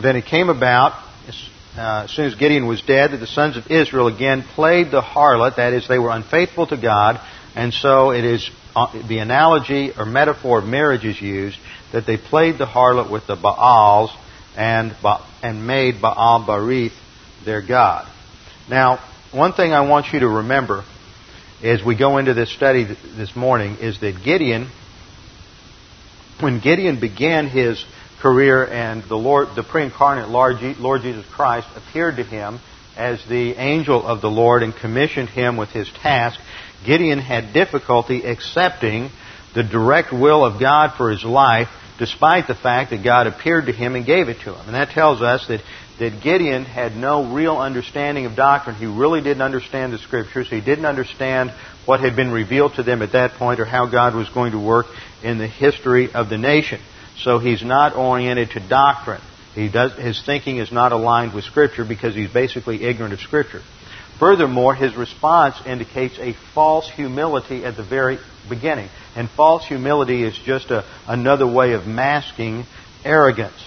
Then 0.00 0.16
it 0.16 0.26
came 0.26 0.48
about, 0.48 0.92
uh, 1.76 2.04
as 2.04 2.10
soon 2.12 2.26
as 2.26 2.34
Gideon 2.36 2.66
was 2.66 2.80
dead, 2.82 3.10
that 3.10 3.18
the 3.18 3.26
sons 3.26 3.56
of 3.56 3.70
Israel 3.70 4.06
again 4.06 4.42
played 4.42 4.90
the 4.90 5.00
harlot, 5.00 5.56
that 5.56 5.72
is, 5.72 5.88
they 5.88 5.98
were 5.98 6.10
unfaithful 6.10 6.66
to 6.68 6.76
God, 6.76 7.20
and 7.56 7.74
so 7.74 8.12
it 8.12 8.24
is 8.24 8.48
uh, 8.76 9.08
the 9.08 9.18
analogy 9.18 9.92
or 9.96 10.04
metaphor 10.04 10.60
of 10.60 10.64
marriage 10.64 11.04
is 11.04 11.20
used 11.20 11.58
that 11.92 12.06
they 12.06 12.16
played 12.16 12.58
the 12.58 12.66
harlot 12.66 13.10
with 13.10 13.26
the 13.26 13.34
Baals 13.34 14.10
and, 14.56 14.94
and 15.42 15.66
made 15.66 16.00
Baal 16.00 16.44
Berith 16.46 16.92
their 17.44 17.62
god. 17.62 18.06
Now, 18.68 19.00
one 19.32 19.52
thing 19.52 19.72
I 19.72 19.88
want 19.88 20.12
you 20.12 20.20
to 20.20 20.28
remember 20.28 20.84
as 21.62 21.82
we 21.84 21.96
go 21.96 22.18
into 22.18 22.34
this 22.34 22.52
study 22.52 22.84
this 22.84 23.34
morning 23.34 23.78
is 23.80 23.98
that 24.00 24.22
Gideon, 24.22 24.68
when 26.40 26.60
Gideon 26.60 27.00
began 27.00 27.48
his 27.48 27.84
career 28.20 28.66
and 28.66 29.02
the 29.04 29.16
Lord, 29.16 29.48
the 29.54 29.62
pre-incarnate 29.62 30.28
Lord 30.28 31.02
Jesus 31.02 31.26
Christ 31.26 31.68
appeared 31.76 32.16
to 32.16 32.24
him 32.24 32.60
as 32.96 33.24
the 33.28 33.54
angel 33.54 34.04
of 34.04 34.20
the 34.20 34.30
Lord 34.30 34.62
and 34.62 34.74
commissioned 34.74 35.28
him 35.28 35.56
with 35.56 35.70
his 35.70 35.88
task, 36.02 36.38
Gideon 36.84 37.20
had 37.20 37.52
difficulty 37.52 38.24
accepting 38.24 39.10
the 39.54 39.62
direct 39.62 40.12
will 40.12 40.44
of 40.44 40.60
God 40.60 40.96
for 40.96 41.10
his 41.10 41.24
life 41.24 41.68
despite 41.98 42.46
the 42.46 42.54
fact 42.54 42.90
that 42.90 43.02
God 43.02 43.26
appeared 43.26 43.66
to 43.66 43.72
him 43.72 43.94
and 43.94 44.06
gave 44.06 44.28
it 44.28 44.40
to 44.40 44.54
him. 44.54 44.66
And 44.66 44.74
that 44.74 44.90
tells 44.90 45.20
us 45.20 45.46
that, 45.48 45.60
that 45.98 46.22
Gideon 46.22 46.64
had 46.64 46.96
no 46.96 47.34
real 47.34 47.56
understanding 47.56 48.26
of 48.26 48.36
doctrine. 48.36 48.76
He 48.76 48.86
really 48.86 49.20
didn't 49.20 49.42
understand 49.42 49.92
the 49.92 49.98
Scriptures. 49.98 50.48
He 50.48 50.60
didn't 50.60 50.84
understand 50.84 51.52
what 51.86 52.00
had 52.00 52.14
been 52.14 52.30
revealed 52.30 52.74
to 52.74 52.82
them 52.82 53.02
at 53.02 53.12
that 53.12 53.32
point 53.32 53.58
or 53.58 53.64
how 53.64 53.86
God 53.86 54.14
was 54.14 54.28
going 54.28 54.52
to 54.52 54.60
work 54.60 54.86
in 55.22 55.38
the 55.38 55.48
history 55.48 56.12
of 56.12 56.28
the 56.28 56.38
nation. 56.38 56.80
So 57.22 57.38
he's 57.38 57.62
not 57.62 57.96
oriented 57.96 58.50
to 58.50 58.60
doctrine. 58.60 59.20
He 59.54 59.68
does, 59.68 59.92
his 59.94 60.22
thinking 60.24 60.58
is 60.58 60.70
not 60.70 60.92
aligned 60.92 61.34
with 61.34 61.44
Scripture 61.44 61.84
because 61.84 62.14
he's 62.14 62.30
basically 62.30 62.84
ignorant 62.84 63.12
of 63.12 63.20
Scripture. 63.20 63.62
Furthermore, 64.18 64.74
his 64.74 64.96
response 64.96 65.56
indicates 65.66 66.18
a 66.18 66.34
false 66.54 66.88
humility 66.90 67.64
at 67.64 67.76
the 67.76 67.84
very 67.84 68.18
beginning. 68.48 68.88
And 69.14 69.28
false 69.30 69.64
humility 69.64 70.24
is 70.24 70.36
just 70.44 70.70
a, 70.70 70.84
another 71.06 71.46
way 71.46 71.72
of 71.72 71.86
masking 71.86 72.64
arrogance. 73.04 73.64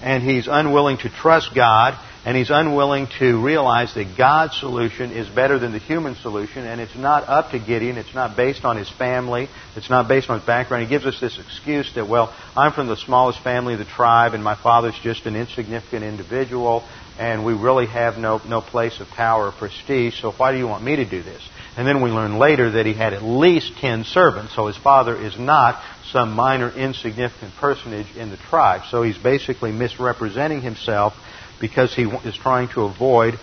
And 0.00 0.22
he's 0.22 0.48
unwilling 0.48 0.98
to 0.98 1.08
trust 1.08 1.54
God, 1.54 1.98
and 2.26 2.36
he's 2.36 2.50
unwilling 2.50 3.06
to 3.20 3.40
realize 3.40 3.94
that 3.94 4.18
God's 4.18 4.58
solution 4.58 5.12
is 5.12 5.28
better 5.28 5.60
than 5.60 5.70
the 5.70 5.78
human 5.78 6.16
solution, 6.16 6.66
and 6.66 6.80
it's 6.80 6.96
not 6.96 7.28
up 7.28 7.52
to 7.52 7.60
Gideon. 7.60 7.96
It's 7.96 8.16
not 8.16 8.36
based 8.36 8.64
on 8.64 8.76
his 8.76 8.90
family. 8.90 9.48
It's 9.76 9.88
not 9.88 10.08
based 10.08 10.28
on 10.28 10.40
his 10.40 10.46
background. 10.46 10.82
He 10.82 10.88
gives 10.88 11.06
us 11.06 11.20
this 11.20 11.38
excuse 11.38 11.94
that, 11.94 12.08
well, 12.08 12.34
I'm 12.56 12.72
from 12.72 12.88
the 12.88 12.96
smallest 12.96 13.44
family 13.44 13.74
of 13.74 13.78
the 13.78 13.84
tribe, 13.84 14.34
and 14.34 14.42
my 14.42 14.56
father's 14.56 14.98
just 15.04 15.24
an 15.26 15.36
insignificant 15.36 16.02
individual, 16.02 16.82
and 17.16 17.44
we 17.44 17.52
really 17.52 17.86
have 17.86 18.18
no, 18.18 18.40
no 18.44 18.60
place 18.60 18.98
of 18.98 19.06
power 19.06 19.46
or 19.46 19.52
prestige, 19.52 20.20
so 20.20 20.32
why 20.32 20.50
do 20.50 20.58
you 20.58 20.66
want 20.66 20.82
me 20.82 20.96
to 20.96 21.08
do 21.08 21.22
this? 21.22 21.48
And 21.76 21.86
then 21.86 22.02
we 22.02 22.10
learn 22.10 22.38
later 22.38 22.72
that 22.72 22.86
he 22.86 22.92
had 22.92 23.12
at 23.12 23.22
least 23.22 23.78
ten 23.80 24.02
servants, 24.02 24.52
so 24.52 24.66
his 24.66 24.76
father 24.76 25.16
is 25.16 25.38
not 25.38 25.80
some 26.10 26.32
minor 26.32 26.70
insignificant 26.70 27.54
personage 27.60 28.16
in 28.16 28.30
the 28.30 28.36
tribe. 28.36 28.82
So 28.90 29.04
he's 29.04 29.18
basically 29.18 29.70
misrepresenting 29.70 30.60
himself 30.60 31.14
because 31.60 31.94
he 31.94 32.04
is 32.04 32.36
trying 32.36 32.68
to 32.68 32.82
avoid 32.82 33.34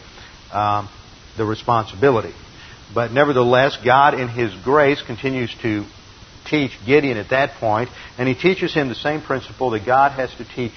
um, 0.52 0.90
the 1.38 1.46
responsibility. 1.46 2.34
But 2.94 3.12
nevertheless, 3.12 3.78
God 3.84 4.14
in 4.20 4.28
His 4.28 4.54
grace 4.64 5.02
continues 5.02 5.54
to 5.62 5.86
teach 6.46 6.72
Gideon 6.86 7.18
at 7.18 7.30
that 7.30 7.56
point, 7.60 7.90
and 8.18 8.28
He 8.28 8.36
teaches 8.36 8.74
him 8.74 8.90
the 8.90 8.96
same 8.96 9.22
principle 9.22 9.72
that 9.72 9.86
God 9.86 10.12
has 10.12 10.34
to 10.36 10.46
teach 10.46 10.74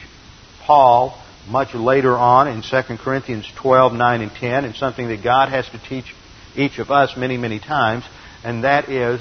Paul 0.63 1.21
much 1.49 1.75
later 1.75 2.17
on 2.17 2.49
in 2.49 2.63
2 2.63 2.97
Corinthians 2.99 3.47
12, 3.57 3.93
9, 3.93 4.21
and 4.21 4.33
10, 4.33 4.65
and 4.65 4.75
something 4.75 5.09
that 5.09 5.23
God 5.23 5.51
has 5.51 5.69
to 5.71 5.79
teach 5.79 6.15
each 6.57 6.79
of 6.79 6.91
us 6.91 7.17
many, 7.17 7.37
many 7.37 7.59
times, 7.59 8.05
and 8.43 8.65
that 8.65 8.89
is 8.89 9.21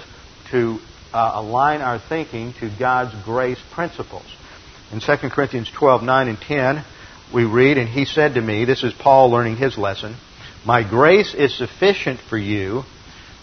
to 0.52 0.80
uh, 1.14 1.34
align 1.36 1.82
our 1.82 2.00
thinking 2.00 2.54
to 2.60 2.72
God's 2.80 3.14
grace 3.24 3.60
principles. 3.74 4.26
In 4.92 5.02
2 5.02 5.30
Corinthians 5.30 5.70
12, 5.78 6.04
9, 6.04 6.28
and 6.30 6.38
10, 6.40 6.86
we 7.34 7.44
read, 7.46 7.78
And 7.78 7.90
he 7.90 8.06
said 8.06 8.36
to 8.36 8.42
me, 8.42 8.66
this 8.66 8.84
is 8.84 8.94
Paul 8.94 9.30
learning 9.30 9.58
his 9.58 9.78
lesson, 9.78 10.16
My 10.66 10.88
grace 10.88 11.34
is 11.34 11.58
sufficient 11.58 12.20
for 12.20 12.38
you, 12.38 12.84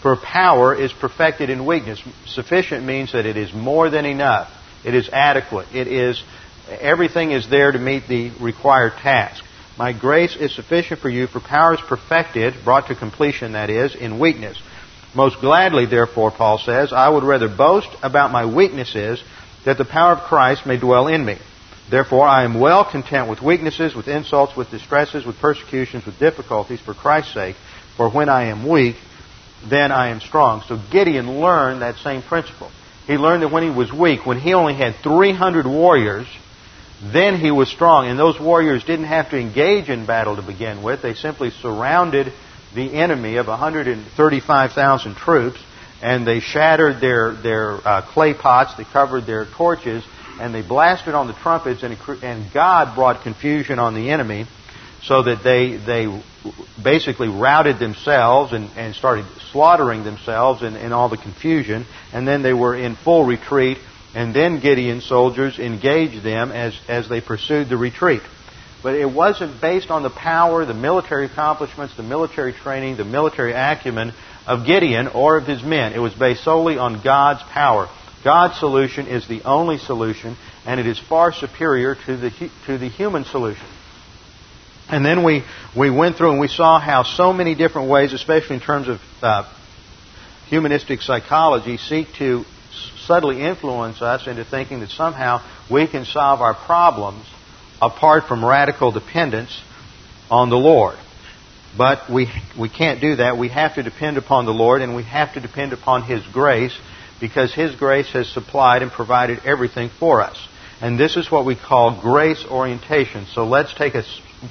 for 0.01 0.17
power 0.17 0.75
is 0.75 0.91
perfected 0.91 1.49
in 1.49 1.65
weakness. 1.65 2.01
Sufficient 2.25 2.85
means 2.85 3.13
that 3.13 3.25
it 3.25 3.37
is 3.37 3.53
more 3.53 3.89
than 3.89 4.05
enough. 4.05 4.51
It 4.83 4.95
is 4.95 5.07
adequate. 5.09 5.73
It 5.73 5.87
is 5.87 6.21
Everything 6.69 7.31
is 7.31 7.49
there 7.49 7.71
to 7.71 7.79
meet 7.79 8.07
the 8.07 8.31
required 8.39 8.93
task. 8.93 9.43
My 9.77 9.91
grace 9.91 10.35
is 10.35 10.55
sufficient 10.55 11.01
for 11.01 11.09
you, 11.09 11.27
for 11.27 11.39
power 11.39 11.73
is 11.73 11.81
perfected, 11.81 12.53
brought 12.63 12.87
to 12.87 12.95
completion, 12.95 13.53
that 13.53 13.69
is, 13.69 13.95
in 13.95 14.19
weakness. 14.19 14.57
Most 15.13 15.39
gladly, 15.41 15.85
therefore, 15.85 16.31
Paul 16.31 16.59
says, 16.59 16.93
I 16.93 17.09
would 17.09 17.23
rather 17.23 17.49
boast 17.49 17.89
about 18.01 18.31
my 18.31 18.45
weaknesses, 18.45 19.21
that 19.65 19.77
the 19.77 19.85
power 19.85 20.13
of 20.13 20.23
Christ 20.23 20.65
may 20.65 20.77
dwell 20.77 21.07
in 21.07 21.25
me. 21.25 21.37
Therefore, 21.89 22.25
I 22.25 22.43
am 22.43 22.59
well 22.59 22.85
content 22.85 23.29
with 23.29 23.41
weaknesses, 23.41 23.93
with 23.93 24.07
insults, 24.07 24.55
with 24.55 24.71
distresses, 24.71 25.25
with 25.25 25.37
persecutions, 25.39 26.05
with 26.05 26.17
difficulties, 26.19 26.79
for 26.79 26.93
Christ's 26.93 27.33
sake. 27.33 27.55
For 27.97 28.09
when 28.09 28.29
I 28.29 28.45
am 28.45 28.67
weak, 28.67 28.95
then 29.69 29.91
I 29.91 30.09
am 30.09 30.19
strong. 30.21 30.63
So 30.67 30.79
Gideon 30.91 31.39
learned 31.39 31.81
that 31.81 31.97
same 31.97 32.21
principle. 32.21 32.71
He 33.05 33.17
learned 33.17 33.43
that 33.43 33.51
when 33.51 33.63
he 33.63 33.69
was 33.69 33.91
weak, 33.91 34.25
when 34.25 34.39
he 34.39 34.53
only 34.53 34.73
had 34.73 34.95
300 35.03 35.67
warriors, 35.67 36.27
then 37.01 37.37
he 37.37 37.51
was 37.51 37.69
strong. 37.69 38.07
And 38.07 38.17
those 38.17 38.39
warriors 38.39 38.83
didn't 38.83 39.05
have 39.05 39.29
to 39.31 39.37
engage 39.37 39.89
in 39.89 40.05
battle 40.05 40.37
to 40.37 40.41
begin 40.41 40.83
with. 40.83 41.01
They 41.01 41.13
simply 41.13 41.51
surrounded 41.51 42.31
the 42.73 42.93
enemy 42.93 43.35
of 43.35 43.47
135,000 43.47 45.15
troops 45.15 45.59
and 46.01 46.27
they 46.27 46.41
shattered 46.41 46.99
their, 46.99 47.31
their 47.31 47.75
uh, 47.87 48.01
clay 48.01 48.33
pots, 48.33 48.75
they 48.75 48.83
covered 48.83 49.25
their 49.25 49.45
torches, 49.45 50.03
and 50.39 50.53
they 50.53 50.61
blasted 50.61 51.13
on 51.13 51.27
the 51.27 51.33
trumpets, 51.33 51.83
and, 51.83 51.97
and 52.23 52.51
God 52.53 52.95
brought 52.95 53.23
confusion 53.23 53.79
on 53.79 53.93
the 53.93 54.09
enemy 54.11 54.45
so 55.03 55.23
that 55.23 55.43
they, 55.43 55.75
they 55.75 56.23
basically 56.81 57.27
routed 57.27 57.77
themselves 57.79 58.53
and, 58.53 58.69
and 58.77 58.95
started 58.95 59.25
slaughtering 59.51 60.03
themselves 60.03 60.63
in, 60.63 60.75
in 60.75 60.93
all 60.93 61.09
the 61.09 61.17
confusion, 61.17 61.85
and 62.13 62.27
then 62.27 62.41
they 62.41 62.53
were 62.53 62.75
in 62.75 62.95
full 62.95 63.25
retreat 63.25 63.77
and 64.15 64.33
then 64.33 64.59
Gideon's 64.59 65.05
soldiers 65.05 65.57
engaged 65.57 66.23
them 66.23 66.51
as, 66.51 66.77
as 66.87 67.09
they 67.09 67.19
pursued 67.19 67.69
the 67.69 67.77
retreat. 67.77 68.21
But 68.83 68.95
it 68.95 69.09
wasn't 69.11 69.61
based 69.61 69.89
on 69.89 70.03
the 70.03 70.09
power, 70.09 70.65
the 70.65 70.73
military 70.73 71.25
accomplishments, 71.25 71.95
the 71.95 72.03
military 72.03 72.53
training, 72.53 72.97
the 72.97 73.05
military 73.05 73.53
acumen 73.53 74.13
of 74.45 74.65
Gideon 74.65 75.07
or 75.07 75.37
of 75.37 75.47
his 75.47 75.63
men. 75.63 75.93
It 75.93 75.99
was 75.99 76.13
based 76.13 76.43
solely 76.43 76.77
on 76.77 77.01
God's 77.01 77.41
power. 77.43 77.89
God's 78.23 78.57
solution 78.57 79.07
is 79.07 79.27
the 79.27 79.41
only 79.43 79.77
solution, 79.77 80.37
and 80.65 80.79
it 80.79 80.87
is 80.87 80.99
far 80.99 81.33
superior 81.33 81.95
to 82.05 82.17
the, 82.17 82.31
to 82.67 82.77
the 82.77 82.87
human 82.87 83.25
solution. 83.25 83.65
And 84.89 85.05
then 85.05 85.23
we, 85.23 85.43
we 85.75 85.89
went 85.89 86.17
through 86.17 86.31
and 86.31 86.39
we 86.39 86.47
saw 86.47 86.79
how 86.79 87.03
so 87.03 87.33
many 87.33 87.55
different 87.55 87.89
ways, 87.89 88.13
especially 88.13 88.55
in 88.57 88.61
terms 88.61 88.87
of 88.87 88.99
uh, 89.21 89.51
humanistic 90.47 91.01
psychology, 91.01 91.77
seek 91.77 92.07
to 92.19 92.43
subtly 93.05 93.41
influence 93.41 94.01
us 94.01 94.27
into 94.27 94.45
thinking 94.45 94.79
that 94.81 94.89
somehow 94.89 95.41
we 95.71 95.87
can 95.87 96.05
solve 96.05 96.41
our 96.41 96.53
problems 96.53 97.25
apart 97.81 98.25
from 98.27 98.43
radical 98.43 98.91
dependence 98.91 99.61
on 100.29 100.49
the 100.49 100.57
Lord. 100.57 100.97
But 101.77 102.09
we, 102.09 102.31
we 102.59 102.69
can't 102.69 103.01
do 103.01 103.15
that. 103.17 103.37
We 103.37 103.49
have 103.49 103.75
to 103.75 103.83
depend 103.83 104.17
upon 104.17 104.45
the 104.45 104.53
Lord 104.53 104.81
and 104.81 104.95
we 104.95 105.03
have 105.03 105.33
to 105.33 105.39
depend 105.39 105.73
upon 105.73 106.03
His 106.03 106.25
grace 106.27 106.77
because 107.23 107.53
His 107.53 107.73
grace 107.73 108.11
has 108.11 108.27
supplied 108.27 108.81
and 108.81 108.91
provided 108.91 109.39
everything 109.45 109.89
for 109.97 110.21
us. 110.21 110.37
And 110.81 110.99
this 110.99 111.15
is 111.15 111.31
what 111.31 111.45
we 111.45 111.55
call 111.55 112.01
grace 112.01 112.43
orientation. 112.43 113.27
So 113.27 113.45
let's 113.45 113.73
take 113.73 113.95
a 113.95 114.03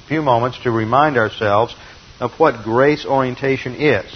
few 0.07 0.23
moments 0.23 0.57
to 0.63 0.71
remind 0.71 1.15
ourselves 1.15 1.75
of 2.19 2.31
what 2.39 2.63
grace 2.63 3.05
orientation 3.05 3.75
is. 3.75 4.11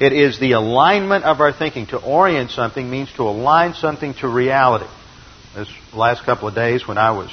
It 0.00 0.12
is 0.12 0.40
the 0.40 0.50
alignment 0.52 1.22
of 1.22 1.40
our 1.40 1.52
thinking. 1.52 1.86
To 1.88 1.98
orient 1.98 2.50
something 2.50 2.90
means 2.90 3.12
to 3.12 3.22
align 3.22 3.74
something 3.74 4.14
to 4.14 4.26
reality. 4.26 4.90
This 5.54 5.68
last 5.94 6.24
couple 6.24 6.48
of 6.48 6.56
days 6.56 6.88
when 6.88 6.98
I 6.98 7.12
was 7.12 7.30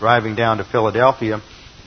driving 0.00 0.34
down 0.34 0.56
to 0.56 0.64
Philadelphia, 0.64 1.40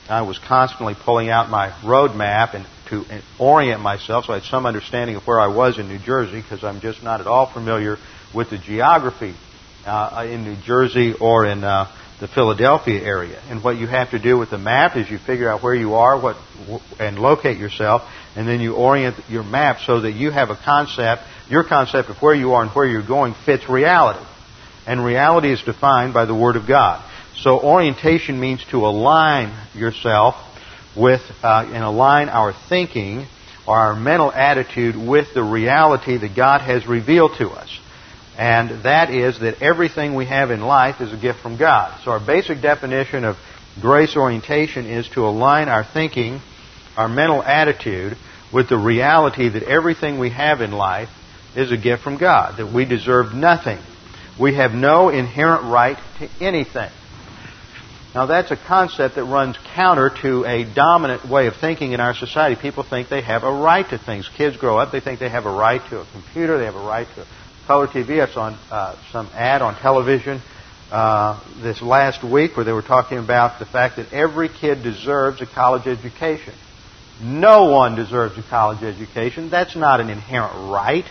I 0.08 0.22
was 0.22 0.38
constantly 0.38 0.94
pulling 0.94 1.28
out 1.28 1.50
my 1.50 1.74
road 1.84 2.16
map 2.16 2.54
and 2.54 2.64
to 2.90 3.04
orient 3.38 3.80
myself 3.80 4.26
so 4.26 4.32
I 4.32 4.38
had 4.40 4.44
some 4.44 4.66
understanding 4.66 5.16
of 5.16 5.26
where 5.26 5.40
I 5.40 5.48
was 5.48 5.78
in 5.78 5.88
New 5.88 5.98
Jersey 5.98 6.40
because 6.40 6.62
I'm 6.62 6.80
just 6.80 7.02
not 7.02 7.20
at 7.20 7.26
all 7.26 7.46
familiar 7.46 7.96
with 8.34 8.50
the 8.50 8.58
geography 8.58 9.34
uh, 9.86 10.26
in 10.28 10.44
New 10.44 10.56
Jersey 10.56 11.14
or 11.14 11.46
in 11.46 11.64
uh, 11.64 11.90
the 12.20 12.28
Philadelphia 12.28 13.00
area. 13.02 13.40
And 13.48 13.64
what 13.64 13.76
you 13.76 13.86
have 13.86 14.10
to 14.10 14.18
do 14.18 14.36
with 14.38 14.50
the 14.50 14.58
map 14.58 14.96
is 14.96 15.10
you 15.10 15.18
figure 15.18 15.50
out 15.50 15.62
where 15.62 15.74
you 15.74 15.94
are, 15.94 16.20
what, 16.20 16.36
and 16.98 17.18
locate 17.18 17.58
yourself, 17.58 18.02
and 18.36 18.46
then 18.46 18.60
you 18.60 18.74
orient 18.74 19.16
your 19.28 19.42
map 19.42 19.78
so 19.86 20.02
that 20.02 20.12
you 20.12 20.30
have 20.30 20.50
a 20.50 20.56
concept, 20.56 21.22
your 21.48 21.64
concept 21.64 22.10
of 22.10 22.16
where 22.20 22.34
you 22.34 22.52
are 22.52 22.62
and 22.62 22.70
where 22.72 22.86
you're 22.86 23.06
going 23.06 23.34
fits 23.46 23.68
reality. 23.68 24.24
And 24.86 25.04
reality 25.04 25.52
is 25.52 25.62
defined 25.62 26.12
by 26.12 26.26
the 26.26 26.34
Word 26.34 26.56
of 26.56 26.66
God. 26.66 27.04
So 27.36 27.58
orientation 27.58 28.38
means 28.38 28.64
to 28.70 28.86
align 28.86 29.52
yourself 29.74 30.34
with, 30.96 31.22
uh, 31.42 31.64
and 31.66 31.84
align 31.84 32.28
our 32.28 32.52
thinking 32.68 33.26
or 33.66 33.76
our 33.76 33.94
mental 33.94 34.32
attitude 34.32 34.96
with 34.96 35.32
the 35.34 35.42
reality 35.42 36.16
that 36.16 36.34
God 36.34 36.60
has 36.60 36.86
revealed 36.86 37.32
to 37.38 37.48
us. 37.50 37.68
And 38.36 38.84
that 38.84 39.10
is 39.10 39.38
that 39.40 39.62
everything 39.62 40.14
we 40.14 40.26
have 40.26 40.50
in 40.50 40.60
life 40.60 41.00
is 41.00 41.12
a 41.12 41.16
gift 41.16 41.40
from 41.40 41.56
God. 41.56 42.00
So 42.04 42.10
our 42.12 42.24
basic 42.24 42.62
definition 42.62 43.24
of 43.24 43.36
grace 43.80 44.16
orientation 44.16 44.86
is 44.86 45.08
to 45.10 45.26
align 45.26 45.68
our 45.68 45.84
thinking, 45.84 46.40
our 46.96 47.08
mental 47.08 47.42
attitude, 47.42 48.16
with 48.52 48.68
the 48.68 48.78
reality 48.78 49.48
that 49.48 49.62
everything 49.62 50.18
we 50.18 50.30
have 50.30 50.60
in 50.60 50.72
life 50.72 51.10
is 51.54 51.70
a 51.70 51.76
gift 51.76 52.02
from 52.02 52.16
God, 52.16 52.56
that 52.58 52.72
we 52.72 52.84
deserve 52.84 53.34
nothing. 53.34 53.78
We 54.40 54.54
have 54.54 54.72
no 54.72 55.10
inherent 55.10 55.64
right 55.64 55.98
to 56.18 56.28
anything. 56.40 56.90
Now 58.14 58.26
that's 58.26 58.50
a 58.50 58.56
concept 58.56 59.14
that 59.14 59.24
runs 59.24 59.56
counter 59.74 60.10
to 60.22 60.44
a 60.44 60.64
dominant 60.64 61.28
way 61.28 61.46
of 61.46 61.54
thinking 61.56 61.92
in 61.92 62.00
our 62.00 62.14
society. 62.14 62.60
People 62.60 62.82
think 62.82 63.08
they 63.08 63.22
have 63.22 63.44
a 63.44 63.52
right 63.52 63.88
to 63.88 63.98
things. 63.98 64.28
Kids 64.36 64.56
grow 64.56 64.78
up, 64.78 64.90
they 64.90 65.00
think 65.00 65.20
they 65.20 65.28
have 65.28 65.46
a 65.46 65.52
right 65.52 65.80
to 65.90 66.00
a 66.00 66.06
computer, 66.12 66.58
they 66.58 66.64
have 66.64 66.74
a 66.74 66.84
right 66.84 67.06
to 67.14 67.26
color 67.68 67.86
TV. 67.86 68.20
I 68.20 68.32
saw 68.32 68.56
uh, 68.70 68.96
some 69.12 69.28
ad 69.32 69.62
on 69.62 69.76
television 69.76 70.42
uh, 70.90 71.40
this 71.62 71.80
last 71.80 72.24
week 72.24 72.56
where 72.56 72.64
they 72.64 72.72
were 72.72 72.82
talking 72.82 73.18
about 73.18 73.60
the 73.60 73.66
fact 73.66 73.96
that 73.96 74.12
every 74.12 74.48
kid 74.48 74.82
deserves 74.82 75.40
a 75.40 75.46
college 75.46 75.86
education. 75.86 76.54
No 77.22 77.70
one 77.70 77.94
deserves 77.94 78.36
a 78.38 78.42
college 78.42 78.82
education. 78.82 79.50
That's 79.50 79.76
not 79.76 80.00
an 80.00 80.10
inherent 80.10 80.72
right. 80.72 81.04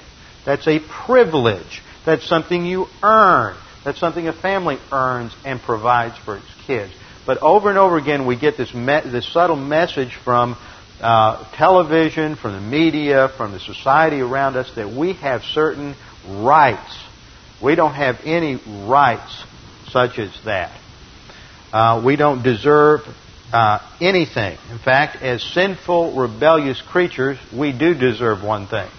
That's 0.46 0.68
a 0.68 0.80
privilege. 0.80 1.82
That's 2.06 2.28
something 2.28 2.66
you 2.66 2.88
earn. 3.02 3.56
That's 3.86 4.00
something 4.00 4.28
a 4.28 4.34
family 4.34 4.80
earns 4.92 5.34
and 5.46 5.62
provides 5.62 6.18
for 6.18 6.38
its 6.38 6.59
kids. 6.70 6.94
But 7.26 7.40
over 7.42 7.70
and 7.70 7.80
over 7.80 7.98
again, 7.98 8.28
we 8.28 8.36
get 8.36 8.58
this, 8.58 8.74
me- 8.74 9.02
this 9.06 9.28
subtle 9.28 9.56
message 9.56 10.14
from 10.24 10.56
uh, 11.02 11.44
television, 11.56 12.36
from 12.36 12.54
the 12.54 12.62
media, 12.62 13.30
from 13.36 13.54
the 13.54 13.60
society 13.60 14.22
around 14.22 14.56
us 14.56 14.72
that 14.76 14.90
we 14.90 15.14
have 15.14 15.44
certain 15.44 15.96
rights. 16.28 16.96
We 17.62 17.74
don't 17.74 17.96
have 17.96 18.20
any 18.24 18.60
rights 18.86 19.44
such 19.90 20.20
as 20.20 20.32
that. 20.46 20.72
Uh, 21.74 22.04
we 22.06 22.16
don't 22.16 22.44
deserve 22.44 23.02
uh, 23.52 23.80
anything. 24.00 24.58
In 24.72 24.78
fact, 24.78 25.24
as 25.24 25.42
sinful, 25.42 26.16
rebellious 26.16 26.82
creatures, 26.82 27.40
we 27.52 27.72
do 27.72 27.96
deserve 27.96 28.44
one 28.44 28.68
thing. 28.68 28.90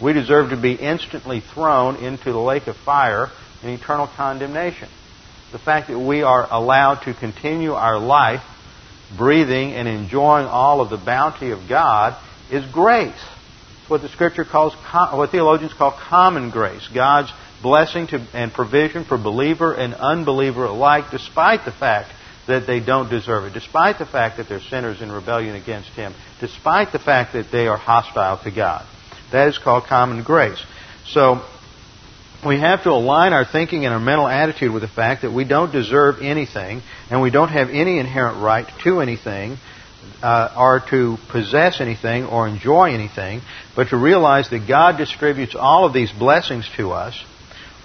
We 0.00 0.12
deserve 0.12 0.50
to 0.50 0.56
be 0.56 0.74
instantly 0.74 1.40
thrown 1.40 1.96
into 1.96 2.30
the 2.30 2.38
lake 2.38 2.68
of 2.68 2.76
fire 2.76 3.30
in 3.64 3.70
eternal 3.70 4.06
condemnation. 4.06 4.88
The 5.52 5.58
fact 5.58 5.88
that 5.88 5.98
we 5.98 6.22
are 6.22 6.46
allowed 6.50 7.02
to 7.04 7.14
continue 7.14 7.72
our 7.72 7.98
life 7.98 8.42
breathing 9.16 9.72
and 9.72 9.88
enjoying 9.88 10.46
all 10.46 10.80
of 10.80 10.90
the 10.90 10.98
bounty 10.98 11.50
of 11.50 11.68
God 11.68 12.20
is 12.50 12.64
grace. 12.72 13.14
It's 13.80 13.90
what 13.90 14.02
the 14.02 14.08
Scripture 14.08 14.44
calls, 14.44 14.74
what 14.92 15.30
theologians 15.30 15.72
call 15.72 15.92
common 15.92 16.50
grace. 16.50 16.86
God's 16.92 17.32
blessing 17.62 18.06
to, 18.08 18.26
and 18.34 18.52
provision 18.52 19.04
for 19.04 19.16
believer 19.16 19.72
and 19.72 19.94
unbeliever 19.94 20.64
alike, 20.64 21.10
despite 21.10 21.64
the 21.64 21.72
fact 21.72 22.12
that 22.46 22.66
they 22.66 22.80
don't 22.80 23.10
deserve 23.10 23.44
it, 23.44 23.52
despite 23.52 23.98
the 23.98 24.06
fact 24.06 24.38
that 24.38 24.48
they're 24.48 24.60
sinners 24.60 25.02
in 25.02 25.10
rebellion 25.10 25.54
against 25.54 25.90
Him, 25.90 26.14
despite 26.40 26.92
the 26.92 26.98
fact 26.98 27.32
that 27.34 27.50
they 27.50 27.66
are 27.66 27.76
hostile 27.76 28.38
to 28.44 28.50
God. 28.50 28.86
That 29.32 29.48
is 29.48 29.58
called 29.58 29.84
common 29.84 30.22
grace. 30.22 30.62
So, 31.06 31.42
we 32.46 32.60
have 32.60 32.84
to 32.84 32.90
align 32.90 33.32
our 33.32 33.44
thinking 33.44 33.84
and 33.84 33.92
our 33.92 34.00
mental 34.00 34.28
attitude 34.28 34.72
with 34.72 34.82
the 34.82 34.88
fact 34.88 35.22
that 35.22 35.32
we 35.32 35.44
don't 35.44 35.72
deserve 35.72 36.22
anything 36.22 36.82
and 37.10 37.20
we 37.20 37.30
don't 37.30 37.48
have 37.48 37.70
any 37.70 37.98
inherent 37.98 38.42
right 38.42 38.66
to 38.84 39.00
anything 39.00 39.56
uh, 40.22 40.54
or 40.56 40.80
to 40.90 41.16
possess 41.30 41.80
anything 41.80 42.24
or 42.24 42.46
enjoy 42.46 42.92
anything, 42.92 43.40
but 43.74 43.88
to 43.88 43.96
realize 43.96 44.50
that 44.50 44.68
God 44.68 44.96
distributes 44.96 45.54
all 45.54 45.84
of 45.84 45.92
these 45.92 46.12
blessings 46.12 46.68
to 46.76 46.92
us 46.92 47.20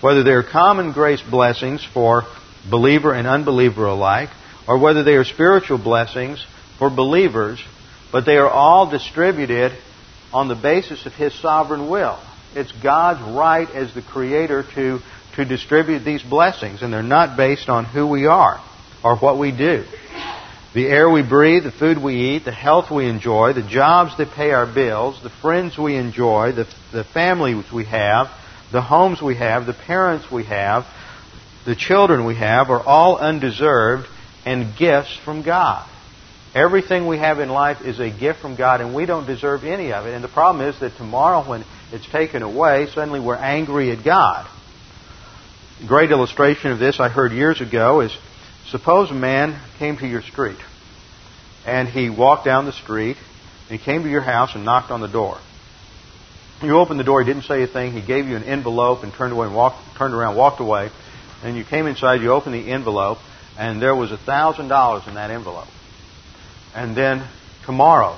whether 0.04 0.22
they 0.22 0.32
are 0.32 0.44
common 0.44 0.92
grace 0.92 1.22
blessings 1.22 1.88
for 1.94 2.24
believer 2.70 3.14
and 3.14 3.26
unbeliever 3.26 3.86
alike, 3.86 4.28
or 4.68 4.78
whether 4.78 5.02
they 5.02 5.14
are 5.14 5.24
spiritual 5.24 5.78
blessings 5.78 6.46
for 6.78 6.90
believers, 6.90 7.64
but 8.12 8.26
they 8.26 8.36
are 8.36 8.50
all 8.50 8.92
distributed 8.92 9.72
on 10.34 10.50
the 10.50 10.56
basis 10.56 11.06
of 11.06 11.14
His 11.14 11.34
sovereign 11.40 11.90
will. 11.90 12.20
It's 12.56 12.72
God's 12.72 13.22
right 13.36 13.70
as 13.70 13.94
the 13.94 14.02
Creator 14.02 14.66
to, 14.76 15.00
to 15.36 15.46
distribute 15.46 16.00
these 16.00 16.24
blessings, 16.24 16.82
and 16.82 16.94
they're 16.94 17.04
not 17.04 17.38
based 17.38 17.70
on 17.70 17.86
who 17.86 18.08
we 18.08 18.26
are 18.28 18.62
or 19.04 19.18
what 19.18 19.38
we 19.38 19.52
do. 19.52 19.86
The 20.74 20.88
air 20.88 21.10
we 21.10 21.22
breathe, 21.22 21.64
the 21.64 21.72
food 21.72 22.02
we 22.02 22.16
eat, 22.36 22.46
the 22.46 22.52
health 22.52 22.90
we 22.90 23.08
enjoy, 23.08 23.54
the 23.54 23.62
jobs 23.62 24.18
that 24.18 24.32
pay 24.32 24.52
our 24.52 24.66
bills, 24.66 25.22
the 25.22 25.30
friends 25.30 25.78
we 25.78 25.96
enjoy, 25.96 26.52
the, 26.52 26.68
the 26.92 27.04
families 27.04 27.72
we 27.72 27.86
have, 27.86 28.28
the 28.72 28.82
homes 28.82 29.22
we 29.22 29.36
have, 29.36 29.68
the 29.68 29.74
parents 29.74 30.32
we 30.32 30.46
have, 30.46 30.86
the 31.66 31.76
children 31.76 32.26
we 32.26 32.36
have 32.36 32.70
are 32.70 32.82
all 32.82 33.18
undeserved 33.18 34.08
and 34.46 34.76
gifts 34.76 35.16
from 35.24 35.44
God. 35.44 35.88
Everything 36.56 37.08
we 37.08 37.18
have 37.18 37.40
in 37.40 37.50
life 37.50 37.82
is 37.82 38.00
a 38.00 38.12
gift 38.12 38.40
from 38.40 38.56
God, 38.56 38.80
and 38.80 38.94
we 38.94 39.08
don't 39.08 39.26
deserve 39.26 39.64
any 39.64 39.92
of 39.92 40.06
it. 40.06 40.14
And 40.14 40.24
the 40.24 40.28
problem 40.28 40.68
is 40.68 40.80
that 40.82 40.96
tomorrow, 40.98 41.44
when 41.44 41.66
it's 41.92 42.08
taken 42.08 42.44
away, 42.44 42.88
suddenly 42.94 43.20
we're 43.20 43.36
angry 43.36 43.92
at 43.92 44.04
God. 44.04 44.48
A 45.84 45.88
great 45.88 46.12
illustration 46.12 46.72
of 46.72 46.78
this 46.78 47.00
I 47.00 47.10
heard 47.10 47.32
years 47.32 47.60
ago 47.60 48.02
is 48.02 48.16
suppose 48.70 49.10
a 49.10 49.16
man 49.16 49.60
came 49.80 49.98
to 49.98 50.08
your 50.08 50.22
street, 50.22 50.60
and 51.66 51.88
he 51.88 52.12
walked 52.12 52.46
down 52.46 52.66
the 52.66 52.72
street, 52.72 53.18
and 53.70 53.80
he 53.80 53.84
came 53.84 54.04
to 54.04 54.10
your 54.10 54.22
house 54.22 54.54
and 54.54 54.64
knocked 54.64 54.92
on 54.92 55.02
the 55.02 55.08
door. 55.08 55.40
You 56.62 56.78
opened 56.78 57.00
the 57.00 57.04
door, 57.04 57.22
he 57.22 57.26
didn't 57.26 57.46
say 57.46 57.64
a 57.64 57.68
thing, 57.68 57.94
he 57.94 58.02
gave 58.02 58.28
you 58.28 58.36
an 58.36 58.44
envelope 58.44 59.04
and 59.04 59.12
turned 59.12 59.34
away 59.34 59.48
and 59.48 59.56
walked, 59.56 59.78
turned 59.98 60.14
around, 60.14 60.36
walked 60.38 60.62
away. 60.62 60.92
And 61.44 61.58
you 61.58 61.66
came 61.66 61.88
inside, 61.88 62.22
you 62.22 62.32
opened 62.32 62.54
the 62.54 62.72
envelope, 62.72 63.18
and 63.58 63.82
there 63.82 63.96
was 63.96 64.12
a 64.12 64.18
thousand 64.18 64.68
dollars 64.68 65.04
in 65.08 65.16
that 65.16 65.32
envelope. 65.32 65.68
And 66.76 66.96
then 66.96 67.28
tomorrow, 67.66 68.18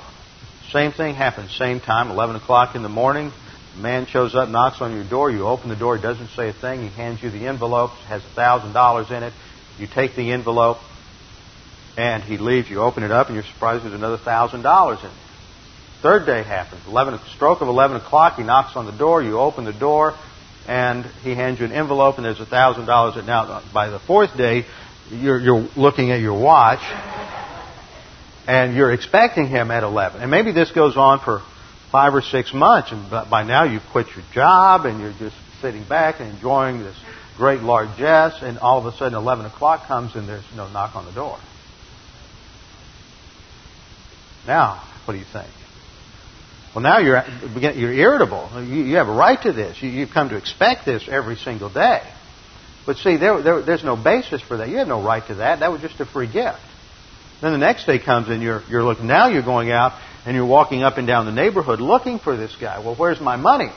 same 0.71 0.91
thing 0.91 1.15
happens, 1.15 1.55
same 1.57 1.79
time, 1.79 2.09
eleven 2.09 2.35
o'clock 2.35 2.75
in 2.75 2.83
the 2.83 2.89
morning. 2.89 3.31
A 3.75 3.79
man 3.79 4.05
shows 4.05 4.35
up, 4.35 4.49
knocks 4.49 4.81
on 4.81 4.93
your 4.93 5.03
door. 5.03 5.29
You 5.29 5.45
open 5.45 5.69
the 5.69 5.75
door. 5.75 5.97
He 5.97 6.01
doesn't 6.01 6.29
say 6.29 6.49
a 6.49 6.53
thing. 6.53 6.81
He 6.81 6.87
hands 6.89 7.21
you 7.21 7.29
the 7.29 7.47
envelope. 7.47 7.91
Has 8.07 8.23
thousand 8.35 8.73
dollars 8.73 9.11
in 9.11 9.23
it. 9.23 9.33
You 9.77 9.87
take 9.87 10.15
the 10.15 10.31
envelope, 10.31 10.77
and 11.97 12.23
he 12.23 12.37
leaves. 12.37 12.69
You 12.69 12.81
open 12.81 13.03
it 13.03 13.11
up, 13.11 13.27
and 13.27 13.35
you're 13.35 13.43
surprised 13.43 13.83
there's 13.83 13.93
another 13.93 14.17
thousand 14.17 14.61
dollars 14.61 14.99
in 14.99 15.07
it. 15.07 15.17
Third 16.01 16.25
day 16.25 16.43
happens. 16.43 16.81
11, 16.87 17.19
stroke 17.35 17.61
of 17.61 17.67
11 17.67 17.97
o'clock, 17.97 18.35
he 18.35 18.43
knocks 18.43 18.75
on 18.75 18.85
the 18.85 18.91
door. 18.91 19.23
You 19.23 19.39
open 19.39 19.65
the 19.65 19.73
door, 19.73 20.15
and 20.67 21.03
he 21.23 21.33
hands 21.33 21.59
you 21.59 21.65
an 21.65 21.71
envelope, 21.71 22.17
and 22.17 22.25
there's 22.25 22.39
a 22.39 22.45
thousand 22.45 22.85
dollars. 22.85 23.15
In 23.15 23.23
it. 23.23 23.25
Now, 23.25 23.63
by 23.73 23.89
the 23.89 23.99
fourth 23.99 24.37
day, 24.37 24.65
you're, 25.09 25.39
you're 25.39 25.67
looking 25.75 26.11
at 26.11 26.19
your 26.19 26.39
watch, 26.39 26.79
and 28.47 28.75
you're 28.75 28.91
expecting 28.91 29.47
him 29.47 29.71
at 29.71 29.83
11. 29.83 30.21
And 30.21 30.29
maybe 30.29 30.51
this 30.51 30.71
goes 30.71 30.97
on 30.97 31.19
for 31.19 31.41
five 31.91 32.13
or 32.13 32.21
six 32.21 32.53
months, 32.53 32.91
and 32.91 33.09
by 33.09 33.43
now 33.43 33.63
you've 33.63 33.85
quit 33.91 34.07
your 34.15 34.25
job, 34.33 34.85
and 34.85 34.99
you're 34.99 35.13
just 35.13 35.35
sitting 35.61 35.83
back 35.87 36.19
and 36.19 36.33
enjoying 36.35 36.79
this 36.79 36.95
great 37.37 37.61
largesse, 37.61 38.41
and 38.41 38.59
all 38.59 38.79
of 38.79 38.85
a 38.85 38.97
sudden 38.97 39.17
11 39.17 39.45
o'clock 39.45 39.87
comes, 39.87 40.15
and 40.15 40.27
there's 40.27 40.43
no 40.55 40.69
knock 40.69 40.95
on 40.95 41.05
the 41.05 41.11
door. 41.11 41.37
Now, 44.47 44.83
what 45.05 45.13
do 45.13 45.19
you 45.19 45.25
think? 45.25 45.49
Well, 46.73 46.83
now 46.83 46.99
you're, 46.99 47.23
you're 47.57 47.93
irritable. 47.93 48.49
You, 48.61 48.97
have 48.97 49.07
a 49.07 49.13
right 49.13 49.41
to 49.43 49.53
this. 49.53 49.81
You, 49.81 49.89
you've 49.89 50.11
come 50.11 50.29
to 50.29 50.35
expect 50.35 50.85
this 50.85 51.07
every 51.09 51.37
single 51.37 51.69
day. 51.69 52.01
But 52.85 52.97
see, 52.97 53.17
there, 53.17 53.41
there, 53.41 53.61
there's 53.61 53.83
no 53.83 53.95
basis 53.95 54.41
for 54.41 54.57
that. 54.57 54.67
You 54.67 54.77
have 54.77 54.87
no 54.87 55.01
right 55.01 55.25
to 55.27 55.35
that. 55.35 55.61
That 55.61 55.71
was 55.71 55.81
just 55.81 55.99
a 56.01 56.05
free 56.05 56.27
gift. 56.31 56.59
Then 57.41 57.51
the 57.51 57.57
next 57.57 57.85
day 57.85 57.99
comes 57.99 58.29
and 58.29 58.41
you're, 58.41 58.63
you're 58.69 58.83
looking, 58.83 59.07
now 59.07 59.27
you're 59.27 59.43
going 59.43 59.71
out 59.71 59.93
and 60.25 60.35
you're 60.35 60.45
walking 60.45 60.83
up 60.83 60.97
and 60.97 61.05
down 61.05 61.25
the 61.25 61.31
neighborhood 61.31 61.79
looking 61.79 62.19
for 62.19 62.35
this 62.35 62.55
guy. 62.55 62.79
Well, 62.79 62.95
where's 62.95 63.19
my 63.19 63.35
money? 63.35 63.69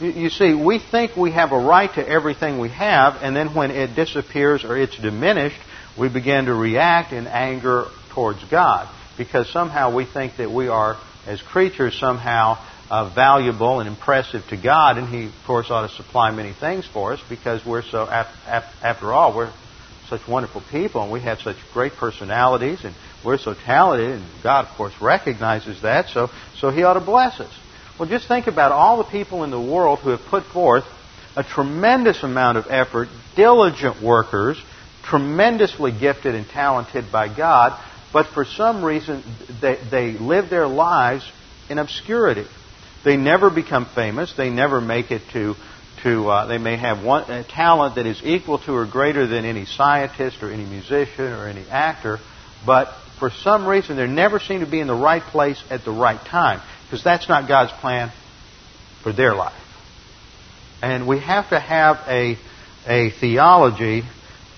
You, 0.00 0.10
you 0.10 0.30
see, 0.30 0.54
we 0.54 0.78
think 0.78 1.16
we 1.16 1.32
have 1.32 1.52
a 1.52 1.58
right 1.58 1.92
to 1.94 2.06
everything 2.06 2.58
we 2.58 2.68
have, 2.70 3.22
and 3.22 3.34
then 3.34 3.54
when 3.54 3.70
it 3.70 3.94
disappears 3.94 4.64
or 4.64 4.76
it's 4.76 4.96
diminished, 4.96 5.60
we 5.98 6.08
begin 6.08 6.46
to 6.46 6.54
react 6.54 7.12
in 7.12 7.26
anger 7.26 7.86
towards 8.10 8.42
God 8.44 8.88
because 9.16 9.50
somehow 9.50 9.94
we 9.94 10.04
think 10.04 10.36
that 10.36 10.50
we 10.50 10.68
are 10.68 10.96
as 11.26 11.40
creatures 11.40 11.98
somehow 11.98 12.58
uh, 12.90 13.08
valuable 13.14 13.80
and 13.80 13.88
impressive 13.88 14.46
to 14.48 14.56
God, 14.56 14.98
and 14.98 15.08
He, 15.08 15.26
of 15.26 15.44
course, 15.46 15.70
ought 15.70 15.88
to 15.88 15.94
supply 15.94 16.30
many 16.30 16.52
things 16.52 16.86
for 16.86 17.12
us 17.12 17.20
because 17.28 17.64
we're 17.64 17.82
so, 17.82 18.06
after 18.06 19.12
all, 19.12 19.34
we're 19.34 19.52
such 20.08 20.26
wonderful 20.28 20.62
people 20.70 21.02
and 21.02 21.12
we 21.12 21.20
have 21.20 21.40
such 21.40 21.56
great 21.72 21.92
personalities 21.94 22.84
and 22.84 22.94
we're 23.24 23.38
so 23.38 23.54
talented, 23.54 24.10
and 24.12 24.24
God, 24.42 24.66
of 24.66 24.74
course, 24.76 24.92
recognizes 25.00 25.82
that, 25.82 26.08
so, 26.08 26.28
so 26.56 26.70
He 26.70 26.82
ought 26.82 26.94
to 26.94 27.00
bless 27.00 27.38
us. 27.40 27.52
Well, 27.98 28.08
just 28.08 28.26
think 28.26 28.46
about 28.46 28.72
all 28.72 28.98
the 28.98 29.04
people 29.04 29.44
in 29.44 29.50
the 29.50 29.60
world 29.60 30.00
who 30.00 30.10
have 30.10 30.22
put 30.22 30.44
forth 30.44 30.84
a 31.36 31.44
tremendous 31.44 32.22
amount 32.22 32.58
of 32.58 32.66
effort, 32.68 33.08
diligent 33.36 34.02
workers, 34.02 34.60
tremendously 35.04 35.92
gifted 35.92 36.34
and 36.34 36.46
talented 36.48 37.12
by 37.12 37.34
God, 37.34 37.78
but 38.12 38.26
for 38.26 38.44
some 38.44 38.84
reason 38.84 39.22
they, 39.60 39.78
they 39.90 40.12
live 40.12 40.50
their 40.50 40.66
lives 40.66 41.24
in 41.70 41.78
obscurity. 41.78 42.46
They 43.04 43.16
never 43.16 43.50
become 43.50 43.86
famous. 43.86 44.32
They 44.36 44.50
never 44.50 44.80
make 44.80 45.10
it 45.10 45.22
to, 45.32 45.54
to 46.02 46.28
uh, 46.28 46.46
they 46.46 46.58
may 46.58 46.76
have 46.76 47.04
one 47.04 47.30
a 47.30 47.44
talent 47.44 47.96
that 47.96 48.06
is 48.06 48.20
equal 48.24 48.58
to 48.58 48.72
or 48.72 48.86
greater 48.86 49.26
than 49.26 49.44
any 49.44 49.64
scientist 49.64 50.42
or 50.42 50.50
any 50.50 50.64
musician 50.64 51.32
or 51.32 51.46
any 51.46 51.64
actor, 51.70 52.18
but 52.66 52.92
for 53.18 53.30
some 53.30 53.66
reason 53.66 53.96
they 53.96 54.06
never 54.06 54.38
seem 54.38 54.60
to 54.60 54.70
be 54.70 54.80
in 54.80 54.86
the 54.86 54.94
right 54.94 55.22
place 55.22 55.62
at 55.70 55.84
the 55.84 55.92
right 55.92 56.20
time 56.26 56.60
because 56.84 57.04
that's 57.04 57.28
not 57.28 57.48
God's 57.48 57.72
plan 57.80 58.12
for 59.02 59.12
their 59.12 59.34
life. 59.34 59.54
And 60.82 61.06
we 61.06 61.20
have 61.20 61.48
to 61.50 61.60
have 61.60 61.98
a 62.08 62.36
a 62.86 63.10
theology 63.10 64.02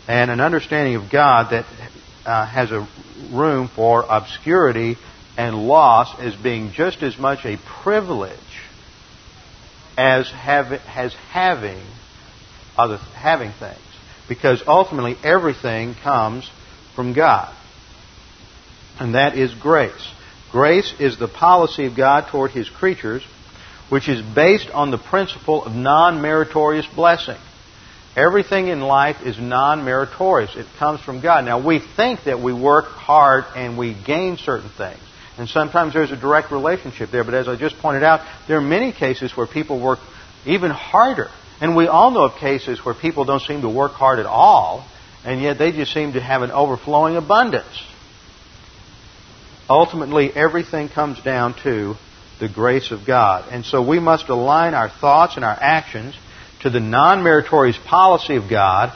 and 0.08 0.30
an 0.30 0.40
understanding 0.40 0.96
of 0.96 1.10
God 1.10 1.50
that 1.50 1.66
uh, 2.24 2.46
has 2.46 2.70
a 2.70 2.88
room 3.30 3.68
for 3.68 4.04
obscurity 4.08 4.96
and 5.36 5.66
loss 5.66 6.18
as 6.18 6.34
being 6.34 6.72
just 6.72 7.02
as 7.02 7.18
much 7.18 7.44
a 7.44 7.58
privilege 7.82 8.38
as 9.96 10.30
have, 10.30 10.72
as 10.72 11.14
having 11.30 11.82
other 12.76 12.98
having 13.14 13.52
things, 13.52 13.78
because 14.28 14.62
ultimately 14.66 15.16
everything 15.22 15.94
comes 15.94 16.50
from 16.94 17.12
God, 17.12 17.54
and 18.98 19.14
that 19.14 19.36
is 19.36 19.54
grace. 19.54 20.10
Grace 20.50 20.94
is 21.00 21.18
the 21.18 21.28
policy 21.28 21.86
of 21.86 21.96
God 21.96 22.28
toward 22.30 22.50
His 22.52 22.68
creatures, 22.68 23.22
which 23.90 24.08
is 24.08 24.22
based 24.22 24.70
on 24.70 24.90
the 24.90 24.98
principle 24.98 25.64
of 25.64 25.74
non-meritorious 25.74 26.86
blessing. 26.94 27.38
Everything 28.16 28.68
in 28.68 28.80
life 28.80 29.16
is 29.24 29.38
non-meritorious. 29.38 30.54
It 30.54 30.66
comes 30.78 31.00
from 31.00 31.20
God. 31.20 31.44
Now 31.44 31.64
we 31.64 31.80
think 31.80 32.24
that 32.24 32.40
we 32.40 32.52
work 32.52 32.84
hard 32.84 33.44
and 33.56 33.76
we 33.76 33.92
gain 33.92 34.36
certain 34.36 34.70
things. 34.70 35.00
And 35.36 35.48
sometimes 35.48 35.94
there's 35.94 36.12
a 36.12 36.16
direct 36.16 36.52
relationship 36.52 37.10
there, 37.10 37.24
but 37.24 37.34
as 37.34 37.48
I 37.48 37.56
just 37.56 37.78
pointed 37.78 38.02
out, 38.04 38.20
there 38.46 38.56
are 38.58 38.62
many 38.62 38.92
cases 38.92 39.36
where 39.36 39.46
people 39.46 39.80
work 39.80 39.98
even 40.46 40.70
harder. 40.70 41.28
And 41.60 41.74
we 41.76 41.88
all 41.88 42.10
know 42.10 42.24
of 42.24 42.38
cases 42.38 42.84
where 42.84 42.94
people 42.94 43.24
don't 43.24 43.42
seem 43.42 43.62
to 43.62 43.68
work 43.68 43.92
hard 43.92 44.18
at 44.18 44.26
all, 44.26 44.86
and 45.24 45.40
yet 45.40 45.58
they 45.58 45.72
just 45.72 45.92
seem 45.92 46.12
to 46.12 46.20
have 46.20 46.42
an 46.42 46.50
overflowing 46.50 47.16
abundance. 47.16 47.82
Ultimately, 49.68 50.30
everything 50.34 50.88
comes 50.88 51.20
down 51.22 51.54
to 51.62 51.94
the 52.38 52.48
grace 52.48 52.90
of 52.90 53.06
God. 53.06 53.46
And 53.50 53.64
so 53.64 53.86
we 53.86 53.98
must 53.98 54.28
align 54.28 54.74
our 54.74 54.90
thoughts 54.90 55.36
and 55.36 55.44
our 55.44 55.56
actions 55.58 56.14
to 56.60 56.70
the 56.70 56.80
non 56.80 57.22
meritorious 57.22 57.78
policy 57.86 58.36
of 58.36 58.50
God, 58.50 58.92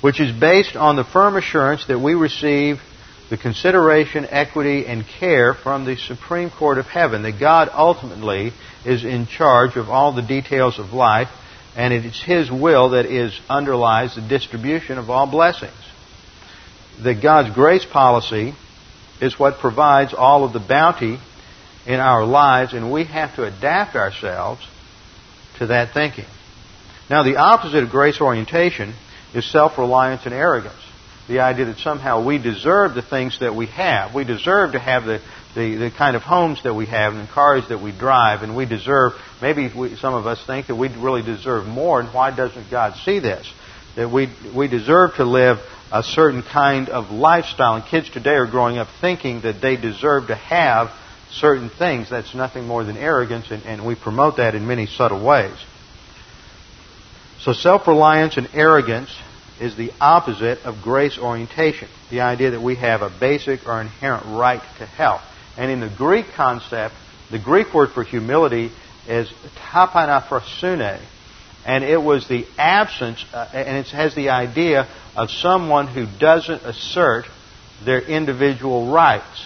which 0.00 0.20
is 0.20 0.38
based 0.38 0.76
on 0.76 0.96
the 0.96 1.04
firm 1.04 1.36
assurance 1.36 1.86
that 1.86 1.98
we 1.98 2.14
receive 2.14 2.80
the 3.30 3.36
consideration, 3.36 4.26
equity, 4.28 4.86
and 4.86 5.06
care 5.06 5.52
from 5.52 5.84
the 5.84 5.96
Supreme 5.96 6.50
Court 6.50 6.78
of 6.78 6.86
Heaven, 6.86 7.22
that 7.22 7.38
God 7.38 7.68
ultimately 7.72 8.52
is 8.86 9.04
in 9.04 9.26
charge 9.26 9.76
of 9.76 9.90
all 9.90 10.14
the 10.14 10.22
details 10.22 10.78
of 10.78 10.92
life, 10.92 11.28
and 11.76 11.92
it 11.92 12.06
is 12.06 12.22
His 12.22 12.50
will 12.50 12.90
that 12.90 13.06
is 13.06 13.38
underlies 13.48 14.14
the 14.14 14.26
distribution 14.26 14.96
of 14.96 15.10
all 15.10 15.30
blessings. 15.30 15.72
That 17.02 17.22
God's 17.22 17.54
grace 17.54 17.84
policy 17.84 18.54
is 19.20 19.38
what 19.38 19.58
provides 19.58 20.14
all 20.14 20.44
of 20.44 20.52
the 20.52 20.60
bounty 20.66 21.18
in 21.86 22.00
our 22.00 22.24
lives, 22.24 22.72
and 22.72 22.90
we 22.90 23.04
have 23.04 23.36
to 23.36 23.44
adapt 23.44 23.94
ourselves 23.94 24.66
to 25.58 25.66
that 25.66 25.92
thinking. 25.92 26.26
Now, 27.10 27.22
the 27.22 27.36
opposite 27.36 27.82
of 27.82 27.90
grace 27.90 28.20
orientation 28.20 28.94
is 29.34 29.50
self 29.50 29.76
reliance 29.76 30.24
and 30.24 30.34
arrogance. 30.34 30.87
The 31.28 31.40
idea 31.40 31.66
that 31.66 31.78
somehow 31.78 32.24
we 32.24 32.38
deserve 32.38 32.94
the 32.94 33.02
things 33.02 33.38
that 33.40 33.54
we 33.54 33.66
have. 33.66 34.14
We 34.14 34.24
deserve 34.24 34.72
to 34.72 34.78
have 34.78 35.04
the, 35.04 35.20
the, 35.54 35.76
the 35.76 35.90
kind 35.90 36.16
of 36.16 36.22
homes 36.22 36.62
that 36.62 36.74
we 36.74 36.86
have 36.86 37.12
and 37.12 37.28
the 37.28 37.32
cars 37.32 37.68
that 37.68 37.82
we 37.82 37.92
drive, 37.92 38.42
and 38.42 38.56
we 38.56 38.64
deserve, 38.64 39.12
maybe 39.42 39.70
we, 39.76 39.96
some 39.96 40.14
of 40.14 40.26
us 40.26 40.42
think 40.46 40.68
that 40.68 40.76
we 40.76 40.88
really 40.88 41.22
deserve 41.22 41.66
more, 41.66 42.00
and 42.00 42.12
why 42.14 42.34
doesn't 42.34 42.70
God 42.70 42.96
see 43.04 43.18
this? 43.18 43.46
That 43.96 44.10
we, 44.10 44.32
we 44.56 44.68
deserve 44.68 45.16
to 45.16 45.24
live 45.24 45.58
a 45.92 46.02
certain 46.02 46.42
kind 46.42 46.88
of 46.88 47.10
lifestyle, 47.10 47.74
and 47.74 47.84
kids 47.84 48.08
today 48.10 48.34
are 48.34 48.46
growing 48.46 48.78
up 48.78 48.88
thinking 49.00 49.42
that 49.42 49.60
they 49.60 49.76
deserve 49.76 50.28
to 50.28 50.34
have 50.34 50.90
certain 51.32 51.68
things. 51.68 52.08
That's 52.10 52.34
nothing 52.34 52.66
more 52.66 52.84
than 52.84 52.96
arrogance, 52.96 53.50
and, 53.50 53.62
and 53.64 53.86
we 53.86 53.94
promote 53.94 54.38
that 54.38 54.54
in 54.54 54.66
many 54.66 54.86
subtle 54.86 55.24
ways. 55.24 55.56
So 57.40 57.52
self 57.52 57.86
reliance 57.86 58.36
and 58.36 58.48
arrogance 58.54 59.10
is 59.60 59.76
the 59.76 59.92
opposite 60.00 60.64
of 60.64 60.82
grace 60.82 61.18
orientation. 61.18 61.88
The 62.10 62.20
idea 62.20 62.52
that 62.52 62.62
we 62.62 62.76
have 62.76 63.02
a 63.02 63.10
basic 63.10 63.66
or 63.66 63.80
inherent 63.80 64.24
right 64.26 64.62
to 64.78 64.86
health. 64.86 65.22
And 65.56 65.70
in 65.70 65.80
the 65.80 65.88
Greek 65.88 66.26
concept, 66.34 66.94
the 67.30 67.38
Greek 67.38 67.74
word 67.74 67.90
for 67.90 68.04
humility 68.04 68.70
is 69.08 69.32
tapeinophrosyne. 69.70 71.00
And 71.66 71.84
it 71.84 72.00
was 72.00 72.28
the 72.28 72.46
absence, 72.56 73.24
uh, 73.32 73.48
and 73.52 73.76
it 73.76 73.88
has 73.88 74.14
the 74.14 74.30
idea 74.30 74.88
of 75.16 75.30
someone 75.30 75.86
who 75.86 76.06
doesn't 76.18 76.62
assert 76.62 77.26
their 77.84 78.00
individual 78.00 78.90
rights. 78.90 79.44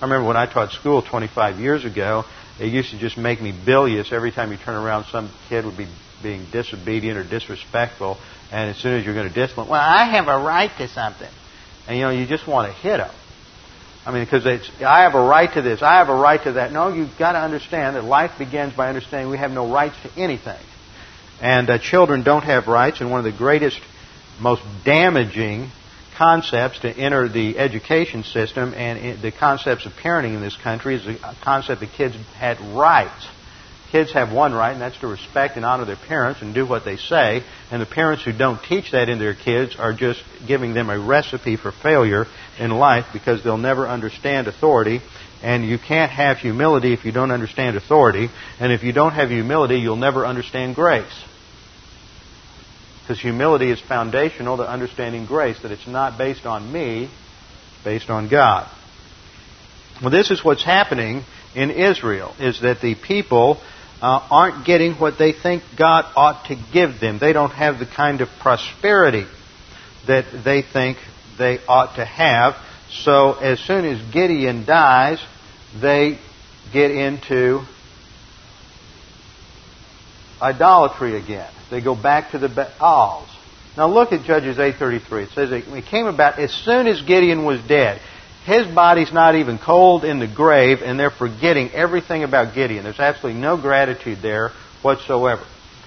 I 0.00 0.04
remember 0.04 0.26
when 0.26 0.36
I 0.36 0.46
taught 0.46 0.72
school 0.72 1.02
25 1.02 1.60
years 1.60 1.84
ago, 1.84 2.24
it 2.58 2.72
used 2.72 2.90
to 2.90 2.98
just 2.98 3.16
make 3.16 3.40
me 3.40 3.52
bilious 3.52 4.12
every 4.12 4.32
time 4.32 4.50
you 4.50 4.58
turn 4.58 4.74
around, 4.74 5.04
some 5.04 5.30
kid 5.48 5.64
would 5.64 5.76
be 5.76 5.86
being 6.22 6.46
disobedient 6.50 7.18
or 7.18 7.24
disrespectful, 7.24 8.18
and 8.52 8.70
as 8.70 8.76
soon 8.76 8.98
as 8.98 9.04
you're 9.04 9.14
going 9.14 9.28
to 9.28 9.34
discipline, 9.34 9.68
well, 9.68 9.80
I 9.80 10.04
have 10.10 10.28
a 10.28 10.38
right 10.38 10.70
to 10.78 10.88
something, 10.88 11.30
and 11.86 11.96
you 11.96 12.04
know 12.04 12.10
you 12.10 12.26
just 12.26 12.46
want 12.46 12.72
to 12.72 12.78
hit 12.78 12.98
them. 12.98 13.14
I 14.04 14.12
mean, 14.12 14.24
because 14.24 14.46
it's 14.46 14.70
I 14.80 15.02
have 15.02 15.14
a 15.14 15.22
right 15.22 15.52
to 15.54 15.62
this, 15.62 15.82
I 15.82 15.98
have 15.98 16.08
a 16.08 16.14
right 16.14 16.42
to 16.44 16.52
that. 16.52 16.72
No, 16.72 16.92
you've 16.92 17.18
got 17.18 17.32
to 17.32 17.40
understand 17.40 17.96
that 17.96 18.04
life 18.04 18.38
begins 18.38 18.74
by 18.74 18.88
understanding 18.88 19.30
we 19.30 19.38
have 19.38 19.50
no 19.50 19.70
rights 19.70 19.96
to 20.02 20.20
anything, 20.20 20.60
and 21.40 21.68
uh, 21.68 21.78
children 21.78 22.22
don't 22.22 22.44
have 22.44 22.68
rights. 22.68 23.00
And 23.00 23.10
one 23.10 23.24
of 23.24 23.30
the 23.30 23.36
greatest, 23.36 23.80
most 24.40 24.62
damaging 24.84 25.70
concepts 26.16 26.80
to 26.80 26.88
enter 26.88 27.28
the 27.28 27.58
education 27.58 28.22
system 28.22 28.72
and 28.74 29.20
the 29.20 29.32
concepts 29.32 29.86
of 29.86 29.92
parenting 29.92 30.34
in 30.34 30.40
this 30.40 30.56
country 30.56 30.96
is 30.96 31.04
the 31.04 31.18
concept 31.42 31.80
that 31.80 31.90
kids 31.90 32.16
had 32.36 32.58
rights. 32.60 33.26
Kids 33.96 34.12
have 34.12 34.30
one 34.30 34.52
right, 34.52 34.72
and 34.72 34.80
that's 34.82 34.98
to 34.98 35.06
respect 35.06 35.56
and 35.56 35.64
honor 35.64 35.86
their 35.86 35.96
parents 35.96 36.42
and 36.42 36.52
do 36.54 36.66
what 36.66 36.84
they 36.84 36.98
say. 36.98 37.42
And 37.70 37.80
the 37.80 37.86
parents 37.86 38.22
who 38.22 38.30
don't 38.30 38.62
teach 38.62 38.92
that 38.92 39.08
in 39.08 39.18
their 39.18 39.34
kids 39.34 39.74
are 39.78 39.94
just 39.94 40.22
giving 40.46 40.74
them 40.74 40.90
a 40.90 40.98
recipe 40.98 41.56
for 41.56 41.72
failure 41.72 42.26
in 42.58 42.72
life 42.72 43.06
because 43.14 43.42
they'll 43.42 43.56
never 43.56 43.88
understand 43.88 44.48
authority. 44.48 45.00
And 45.42 45.64
you 45.64 45.78
can't 45.78 46.10
have 46.10 46.36
humility 46.36 46.92
if 46.92 47.06
you 47.06 47.12
don't 47.12 47.30
understand 47.30 47.78
authority. 47.78 48.28
And 48.60 48.70
if 48.70 48.82
you 48.82 48.92
don't 48.92 49.12
have 49.12 49.30
humility, 49.30 49.76
you'll 49.76 49.96
never 49.96 50.26
understand 50.26 50.74
grace. 50.74 51.24
Because 53.00 53.18
humility 53.18 53.70
is 53.70 53.80
foundational 53.80 54.58
to 54.58 54.68
understanding 54.68 55.24
grace, 55.24 55.56
that 55.62 55.72
it's 55.72 55.86
not 55.86 56.18
based 56.18 56.44
on 56.44 56.70
me, 56.70 57.04
it's 57.04 57.82
based 57.82 58.10
on 58.10 58.28
God. 58.28 58.70
Well, 60.02 60.10
this 60.10 60.30
is 60.30 60.44
what's 60.44 60.62
happening 60.62 61.22
in 61.54 61.70
Israel, 61.70 62.34
is 62.38 62.60
that 62.60 62.82
the 62.82 62.94
people 62.94 63.58
uh, 64.02 64.26
aren't 64.30 64.66
getting 64.66 64.94
what 64.94 65.18
they 65.18 65.32
think 65.32 65.62
God 65.76 66.04
ought 66.16 66.46
to 66.46 66.56
give 66.72 67.00
them. 67.00 67.18
They 67.18 67.32
don't 67.32 67.52
have 67.52 67.78
the 67.78 67.86
kind 67.86 68.20
of 68.20 68.28
prosperity 68.40 69.26
that 70.06 70.26
they 70.44 70.62
think 70.62 70.98
they 71.38 71.58
ought 71.66 71.96
to 71.96 72.04
have. 72.04 72.56
So 72.90 73.34
as 73.34 73.58
soon 73.60 73.84
as 73.84 74.00
Gideon 74.12 74.64
dies, 74.64 75.20
they 75.80 76.18
get 76.72 76.90
into 76.90 77.62
idolatry 80.40 81.16
again. 81.16 81.50
They 81.70 81.80
go 81.80 81.94
back 81.94 82.32
to 82.32 82.38
the 82.38 82.48
Baals. 82.48 83.28
Now 83.76 83.88
look 83.88 84.12
at 84.12 84.24
Judges 84.24 84.58
8:33. 84.58 85.24
It 85.24 85.30
says 85.30 85.52
it 85.52 85.86
came 85.86 86.06
about 86.06 86.38
as 86.38 86.52
soon 86.52 86.86
as 86.86 87.02
Gideon 87.02 87.44
was 87.44 87.60
dead. 87.62 88.00
His 88.46 88.64
body's 88.68 89.12
not 89.12 89.34
even 89.34 89.58
cold 89.58 90.04
in 90.04 90.20
the 90.20 90.28
grave, 90.28 90.80
and 90.80 90.98
they're 90.98 91.10
forgetting 91.10 91.72
everything 91.72 92.22
about 92.22 92.54
Gideon. 92.54 92.84
There's 92.84 93.00
absolutely 93.00 93.40
no 93.40 93.56
gratitude 93.56 94.22
there 94.22 94.52
whatsoever. 94.82 95.42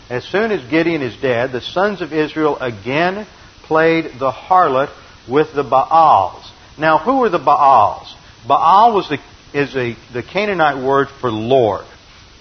As 0.10 0.26
soon 0.26 0.52
as 0.52 0.69
Gideon 0.69 1.02
is 1.02 1.15
dead, 1.22 1.54
the 1.54 1.62
sons 1.62 2.02
of 2.02 2.12
Israel 2.12 2.58
again 2.60 3.26
played 3.63 4.19
the 4.19 4.32
harlot 4.32 4.89
with 5.30 5.54
the 5.54 5.63
Baals. 5.63 6.52
Now, 6.78 6.98
who 6.98 7.24
are 7.24 7.30
the 7.30 7.39
Baals? 7.39 8.13
Baal 8.45 8.93
was 8.93 9.08
the, 9.08 9.19
is 9.54 9.74
a, 9.78 9.95
the 10.12 10.22
Canaanite 10.22 10.83
word 10.83 11.08
for 11.21 11.31
Lord. 11.31 11.86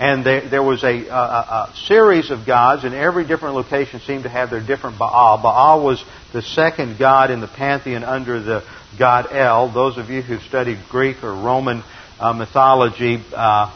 And 0.01 0.24
there, 0.24 0.49
there 0.49 0.62
was 0.62 0.84
a, 0.84 1.09
a, 1.09 1.12
a, 1.12 1.74
series 1.86 2.30
of 2.30 2.46
gods, 2.46 2.84
and 2.84 2.94
every 2.94 3.26
different 3.26 3.57
location 3.57 4.01
seemed 4.01 4.22
to 4.22 4.28
have 4.28 4.49
their 4.49 4.64
different 4.64 4.96
Baal. 4.96 5.42
Baal 5.42 5.84
was 5.84 6.05
the 6.32 6.40
second 6.40 6.99
god 6.99 7.32
in 7.32 7.40
the 7.40 7.49
pantheon 7.49 8.05
under 8.05 8.40
the 8.40 8.64
god 8.96 9.26
El. 9.32 9.72
Those 9.72 9.99
of 9.99 10.09
you 10.09 10.22
who've 10.22 10.42
studied 10.42 10.78
Greek 10.88 11.24
or 11.24 11.32
Roman 11.32 11.82
uh, 12.20 12.32
mythology, 12.32 13.24
uh, 13.34 13.74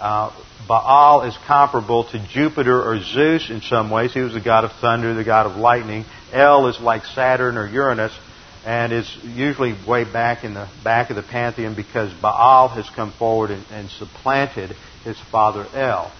uh, 0.00 0.44
Baal 0.66 1.24
is 1.24 1.36
comparable 1.46 2.04
to 2.12 2.26
Jupiter 2.28 2.82
or 2.82 3.00
Zeus 3.02 3.50
in 3.50 3.60
some 3.60 3.90
ways. 3.90 4.14
He 4.14 4.20
was 4.20 4.32
the 4.32 4.40
god 4.40 4.64
of 4.64 4.72
thunder, 4.80 5.12
the 5.12 5.24
god 5.24 5.46
of 5.46 5.56
lightning. 5.56 6.06
El 6.32 6.66
is 6.68 6.80
like 6.80 7.04
Saturn 7.04 7.58
or 7.58 7.68
Uranus 7.68 8.16
and 8.64 8.92
is 8.92 9.18
usually 9.22 9.74
way 9.86 10.04
back 10.04 10.44
in 10.44 10.54
the 10.54 10.68
back 10.84 11.10
of 11.10 11.16
the 11.16 11.22
pantheon 11.22 11.74
because 11.74 12.12
Baal 12.20 12.68
has 12.68 12.88
come 12.90 13.12
forward 13.12 13.50
and, 13.50 13.64
and 13.70 13.88
supplanted 13.90 14.74
his 15.08 15.18
father 15.32 15.66
El. 15.74 16.12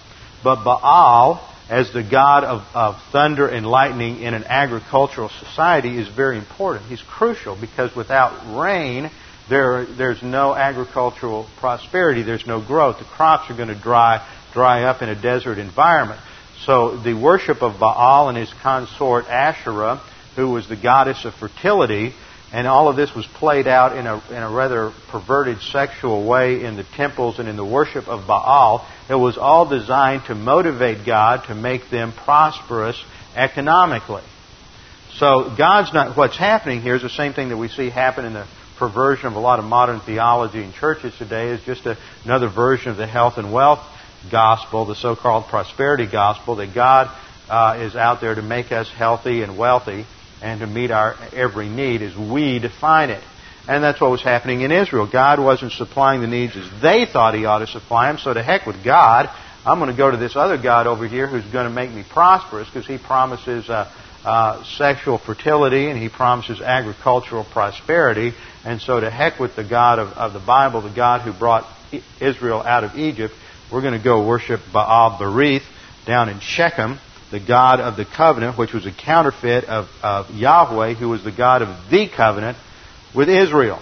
But 0.43 0.63
Baal 0.63 1.45
as 1.69 1.93
the 1.93 2.03
God 2.03 2.43
of, 2.43 2.61
of 2.73 2.95
thunder 3.11 3.47
and 3.47 3.65
lightning 3.65 4.21
in 4.21 4.33
an 4.33 4.43
agricultural 4.43 5.29
society 5.29 5.97
is 5.97 6.07
very 6.07 6.37
important. 6.37 6.87
He's 6.87 7.01
crucial 7.01 7.55
because 7.55 7.95
without 7.95 8.59
rain, 8.59 9.11
there, 9.49 9.85
there's 9.85 10.23
no 10.23 10.55
agricultural 10.55 11.47
prosperity. 11.59 12.23
There's 12.23 12.47
no 12.47 12.59
growth. 12.59 12.97
The 12.97 13.05
crops 13.05 13.51
are 13.51 13.55
going 13.55 13.69
to 13.69 13.79
dry, 13.79 14.27
dry 14.51 14.83
up 14.83 15.03
in 15.03 15.09
a 15.09 15.21
desert 15.21 15.59
environment. 15.59 16.19
So 16.65 16.97
the 16.97 17.13
worship 17.13 17.61
of 17.61 17.79
Baal 17.79 18.29
and 18.29 18.37
his 18.37 18.51
consort 18.63 19.25
Asherah, 19.25 20.01
who 20.35 20.49
was 20.49 20.67
the 20.67 20.75
goddess 20.75 21.23
of 21.23 21.35
fertility, 21.35 22.13
and 22.51 22.67
all 22.67 22.87
of 22.87 22.95
this 22.95 23.13
was 23.13 23.27
played 23.27 23.67
out 23.67 23.95
in 23.95 24.07
a, 24.07 24.21
in 24.29 24.41
a 24.41 24.49
rather 24.49 24.91
perverted 25.09 25.61
sexual 25.61 26.27
way 26.27 26.63
in 26.63 26.77
the 26.77 26.83
temples 26.83 27.37
and 27.37 27.47
in 27.47 27.55
the 27.55 27.65
worship 27.65 28.07
of 28.07 28.25
Baal. 28.25 28.87
It 29.07 29.15
was 29.15 29.37
all 29.37 29.67
designed 29.67 30.25
to 30.25 30.35
motivate 30.35 31.05
God 31.05 31.45
to 31.45 31.55
make 31.55 31.89
them 31.91 32.11
prosperous 32.11 33.01
economically. 33.35 34.23
So 35.17 35.53
God's 35.55 35.93
not, 35.93 36.17
what's 36.17 36.37
happening 36.37 36.81
here 36.81 36.95
is 36.95 37.03
the 37.03 37.09
same 37.09 37.33
thing 37.33 37.49
that 37.49 37.57
we 37.57 37.67
see 37.67 37.89
happen 37.89 38.25
in 38.25 38.33
the 38.33 38.47
perversion 38.77 39.27
of 39.27 39.35
a 39.35 39.39
lot 39.39 39.59
of 39.59 39.65
modern 39.65 39.99
theology 39.99 40.63
in 40.63 40.73
churches 40.73 41.13
today 41.17 41.49
is 41.49 41.61
just 41.65 41.85
a, 41.85 41.97
another 42.23 42.49
version 42.49 42.89
of 42.89 42.97
the 42.97 43.05
health 43.05 43.37
and 43.37 43.53
wealth 43.53 43.85
gospel, 44.31 44.85
the 44.85 44.95
so-called 44.95 45.45
prosperity 45.47 46.07
gospel, 46.07 46.55
that 46.55 46.73
God 46.73 47.15
uh, 47.49 47.77
is 47.79 47.95
out 47.95 48.21
there 48.21 48.33
to 48.33 48.41
make 48.41 48.71
us 48.71 48.89
healthy 48.89 49.43
and 49.43 49.57
wealthy 49.57 50.05
and 50.41 50.59
to 50.61 50.67
meet 50.67 50.91
our 50.91 51.15
every 51.33 51.69
need 51.69 52.01
as 52.01 52.15
we 52.15 52.59
define 52.59 53.09
it. 53.09 53.23
And 53.67 53.83
that's 53.83 54.01
what 54.01 54.09
was 54.09 54.23
happening 54.23 54.61
in 54.61 54.71
Israel. 54.71 55.07
God 55.11 55.39
wasn't 55.39 55.73
supplying 55.73 56.21
the 56.21 56.27
needs 56.27 56.55
as 56.55 56.69
they 56.81 57.05
thought 57.05 57.35
He 57.35 57.45
ought 57.45 57.59
to 57.59 57.67
supply 57.67 58.11
them, 58.11 58.17
so 58.17 58.33
to 58.33 58.41
heck 58.41 58.65
with 58.65 58.83
God. 58.83 59.29
I'm 59.65 59.79
going 59.79 59.91
to 59.91 59.97
go 59.97 60.09
to 60.09 60.17
this 60.17 60.35
other 60.35 60.57
God 60.57 60.87
over 60.87 61.07
here 61.07 61.27
who's 61.27 61.45
going 61.51 61.67
to 61.67 61.73
make 61.73 61.91
me 61.91 62.03
prosperous 62.09 62.67
because 62.67 62.87
He 62.87 62.97
promises 62.97 63.69
uh, 63.69 63.91
uh, 64.25 64.63
sexual 64.63 65.17
fertility 65.17 65.89
and 65.89 65.99
He 66.01 66.09
promises 66.09 66.61
agricultural 66.61 67.43
prosperity. 67.43 68.33
And 68.65 68.81
so 68.81 68.99
to 68.99 69.09
heck 69.09 69.39
with 69.39 69.55
the 69.55 69.63
God 69.63 69.99
of, 69.99 70.09
of 70.13 70.33
the 70.33 70.39
Bible, 70.39 70.81
the 70.81 70.89
God 70.89 71.21
who 71.21 71.33
brought 71.33 71.67
Israel 72.19 72.61
out 72.61 72.83
of 72.83 72.95
Egypt, 72.95 73.33
we're 73.71 73.81
going 73.81 73.97
to 73.97 74.03
go 74.03 74.25
worship 74.25 74.61
Baal 74.73 75.19
Berith 75.19 75.63
down 76.05 76.29
in 76.29 76.39
Shechem 76.39 76.99
the 77.31 77.39
God 77.39 77.79
of 77.79 77.95
the 77.95 78.05
covenant, 78.05 78.57
which 78.57 78.73
was 78.73 78.85
a 78.85 78.91
counterfeit 78.91 79.65
of, 79.65 79.87
of 80.01 80.31
Yahweh, 80.31 80.93
who 80.95 81.09
was 81.09 81.23
the 81.23 81.31
God 81.31 81.61
of 81.61 81.89
the 81.89 82.07
covenant 82.07 82.57
with 83.15 83.29
Israel. 83.29 83.81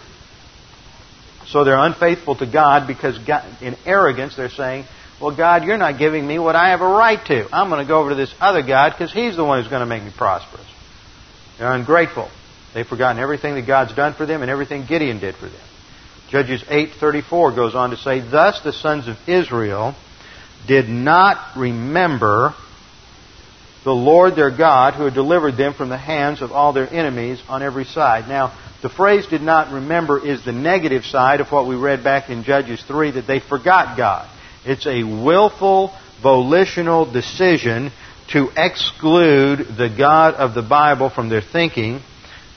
So 1.48 1.64
they're 1.64 1.78
unfaithful 1.78 2.36
to 2.38 2.46
God 2.46 2.88
because 2.88 3.18
God, 3.20 3.46
in 3.62 3.76
arrogance 3.86 4.36
they're 4.36 4.50
saying, 4.50 4.86
well, 5.22 5.36
God, 5.36 5.64
you're 5.64 5.78
not 5.78 5.98
giving 5.98 6.28
me 6.28 6.38
what 6.38 6.56
I 6.56 6.70
have 6.70 6.82
a 6.82 6.88
right 6.88 7.24
to. 7.26 7.48
I'm 7.56 7.70
going 7.70 7.84
to 7.84 7.88
go 7.88 8.00
over 8.00 8.10
to 8.10 8.16
this 8.16 8.34
other 8.40 8.62
God 8.62 8.92
because 8.92 9.12
he's 9.12 9.36
the 9.36 9.44
one 9.44 9.62
who's 9.62 9.70
going 9.70 9.80
to 9.80 9.88
make 9.88 10.04
me 10.04 10.12
prosperous. 10.16 10.66
They're 11.58 11.72
ungrateful. 11.72 12.30
They've 12.74 12.86
forgotten 12.86 13.22
everything 13.22 13.56
that 13.56 13.66
God's 13.66 13.96
done 13.96 14.14
for 14.14 14.26
them 14.26 14.42
and 14.42 14.52
everything 14.52 14.86
Gideon 14.86 15.20
did 15.20 15.36
for 15.36 15.48
them. 15.48 15.62
Judges 16.30 16.62
8:34 16.64 17.56
goes 17.56 17.74
on 17.74 17.92
to 17.92 17.98
say, 17.98 18.20
"Thus 18.20 18.60
the 18.60 18.74
sons 18.74 19.08
of 19.08 19.18
Israel 19.28 19.96
did 20.68 20.90
not 20.90 21.38
remember 21.56 22.54
the 23.88 23.94
Lord 23.94 24.36
their 24.36 24.52
God 24.52 24.96
who 24.96 25.06
had 25.06 25.14
delivered 25.14 25.56
them 25.56 25.74
from 25.74 25.88
the 25.88 25.98
hands 25.98 26.42
of 26.42 26.52
all 26.52 26.74
their 26.74 26.94
enemies 26.94 27.42
on 27.48 27.64
every 27.64 27.86
side. 27.86 28.28
Now, 28.28 28.54
the 28.82 28.90
phrase 28.90 29.26
did 29.28 29.42
not 29.42 29.72
remember 29.72 30.20
is 30.20 30.44
the 30.44 30.52
negative 30.52 31.06
side 31.06 31.40
of 31.40 31.54
what 31.54 31.68
we 31.68 31.78
read 31.78 32.04
back 32.04 32.30
in 32.30 32.44
Judges 32.44 32.84
3 32.84 33.12
that 33.12 33.28
they 33.28 33.40
forgot 33.40 33.96
God. 33.96 34.30
It's 34.66 34.86
a 34.86 35.04
willful, 35.04 35.94
volitional 36.22 37.10
decision 37.10 37.94
to 38.34 38.50
exclude 38.58 39.60
the 39.78 39.88
God 39.98 40.34
of 40.34 40.54
the 40.54 40.64
Bible 40.64 41.10
from 41.10 41.30
their 41.30 41.40
thinking 41.42 42.02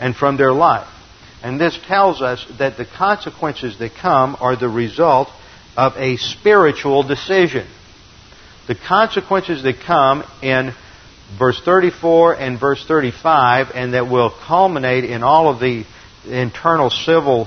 and 0.01 0.17
from 0.17 0.37
their 0.37 0.53
life. 0.53 0.89
And 1.45 1.61
this 1.61 1.79
tells 1.87 2.21
us 2.21 2.45
that 2.59 2.77
the 2.77 2.87
consequences 2.87 3.79
that 3.79 3.95
come 3.95 4.37
are 4.41 4.57
the 4.57 4.69
result 4.69 5.29
of 5.77 5.93
a 5.97 6.17
spiritual 6.17 7.05
decision. 7.05 7.69
The 8.67 8.75
consequences 8.75 9.63
that 9.63 9.79
come 9.87 10.25
in 10.43 10.75
verse 11.39 11.61
34 11.65 12.35
and 12.35 12.59
verse 12.59 12.85
35, 12.87 13.69
and 13.75 13.95
that 13.95 14.11
will 14.11 14.31
culminate 14.31 15.05
in 15.05 15.23
all 15.23 15.49
of 15.49 15.61
the 15.61 15.85
internal 16.27 16.91
civil 16.91 17.47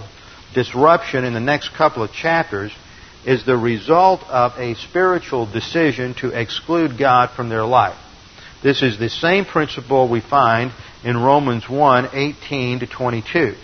disruption 0.54 1.24
in 1.24 1.34
the 1.34 1.40
next 1.40 1.70
couple 1.76 2.04
of 2.04 2.12
chapters, 2.12 2.72
is 3.26 3.46
the 3.46 3.58
result 3.58 4.22
of 4.24 4.54
a 4.58 4.76
spiritual 4.76 5.46
decision 5.46 6.14
to 6.16 6.30
exclude 6.30 6.98
God 6.98 7.32
from 7.36 7.50
their 7.50 7.64
life. 7.64 7.98
This 8.62 8.82
is 8.82 8.98
the 8.98 9.10
same 9.10 9.46
principle 9.46 10.10
we 10.10 10.22
find 10.22 10.72
in 11.04 11.18
Romans 11.18 11.68
1 11.70 12.10
18 12.14 12.80
to 12.80 12.88
22. 12.88 13.56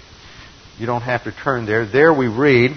You 0.78 0.86
don't 0.86 1.02
have 1.02 1.26
to 1.26 1.32
turn 1.32 1.66
there. 1.66 1.86
There 1.86 2.14
we 2.14 2.28
read, 2.28 2.72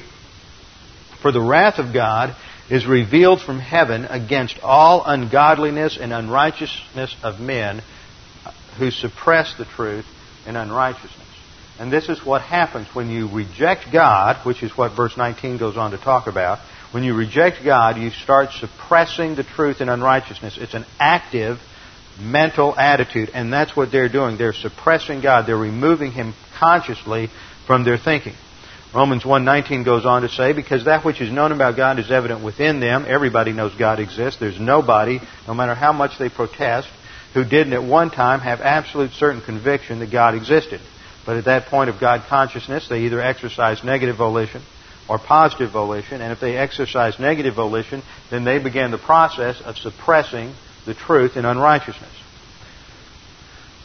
For 1.21 1.33
the 1.33 1.41
wrath 1.41 1.79
of 1.79 1.93
God 1.93 2.37
is 2.73 2.87
revealed 2.87 3.43
from 3.43 3.59
heaven 3.59 4.07
against 4.07 4.59
all 4.63 5.05
ungodliness 5.05 5.99
and 6.01 6.11
unrighteousness 6.11 7.15
of 7.23 7.39
men 7.39 7.83
who 8.79 8.91
suppress 8.91 9.55
the 9.59 9.67
truth 9.67 10.07
in 10.47 10.57
unrighteousness. 10.57 11.13
And 11.79 11.93
this 11.93 12.09
is 12.09 12.25
what 12.25 12.41
happens 12.41 12.89
when 12.95 13.11
you 13.11 13.29
reject 13.29 13.93
God, 13.93 14.47
which 14.47 14.63
is 14.63 14.75
what 14.75 14.97
verse 14.97 15.19
19 15.19 15.59
goes 15.59 15.77
on 15.77 15.91
to 15.91 15.99
talk 15.99 16.29
about. 16.29 16.61
When 16.93 17.05
you 17.05 17.15
reject 17.15 17.63
God, 17.63 17.99
you 17.99 18.09
start 18.09 18.53
suppressing 18.53 19.35
the 19.35 19.45
truth 19.45 19.83
in 19.83 19.91
unrighteousness. 19.91 20.57
It's 20.57 20.73
an 20.73 20.87
active 20.99 21.59
mental 22.19 22.75
attitude, 22.75 23.33
and 23.35 23.53
that's 23.53 23.77
what 23.77 23.93
they're 23.93 24.09
doing. 24.09 24.39
They're 24.39 24.55
suppressing 24.55 25.21
God. 25.21 25.47
They're 25.47 25.59
removing 25.59 26.13
Him 26.13 26.33
consciously 26.59 27.29
from 27.67 27.85
their 27.85 27.99
thinking. 27.99 28.35
Romans 28.95 29.23
1.19 29.23 29.87
goes 29.87 30.05
on 30.05 30.21
to 30.21 30.29
say, 30.29 30.53
because 30.53 30.85
that 30.85 31.03
which 31.03 31.23
is 31.23 31.33
known 31.33 31.51
about 31.51 31.77
God 31.77 31.99
is 31.99 32.11
evident 32.11 32.45
within 32.45 32.79
them. 32.79 33.07
Everybody 33.09 33.53
knows 33.53 33.75
God 33.75 33.99
exists. 34.01 34.39
There's 34.39 34.61
nobody, 34.61 35.19
no 35.49 35.55
matter 35.55 35.75
how 35.75 35.93
much 35.93 36.19
they 36.19 36.29
protest, 36.29 36.89
who 37.33 37.43
didn't 37.43 37.73
at 37.73 37.83
one 37.83 38.11
time 38.11 38.41
have 38.41 38.61
absolute 38.61 39.13
certain 39.13 39.41
conviction 39.41 40.01
that 40.01 40.11
God 40.11 40.35
existed. 40.35 40.81
But 41.25 41.39
at 41.39 41.47
that 41.47 41.67
point 41.67 41.89
of 41.89 42.01
God 42.01 42.25
consciousness, 42.29 42.89
they 42.89 43.03
either 43.03 43.21
exercise 43.21 43.83
negative 43.83 44.17
volition 44.17 44.61
or 45.09 45.19
positive 45.19 45.71
volition. 45.71 46.21
And 46.21 46.31
if 46.31 46.41
they 46.41 46.59
exercise 46.59 47.19
negative 47.19 47.55
volition, 47.55 48.03
then 48.31 48.45
they 48.45 48.59
begin 48.59 48.91
the 48.91 48.99
process 48.99 49.61
of 49.63 49.79
suppressing 49.79 50.53
the 50.85 50.95
truth 50.95 51.39
in 51.39 51.47
unrighteousness. 51.47 52.22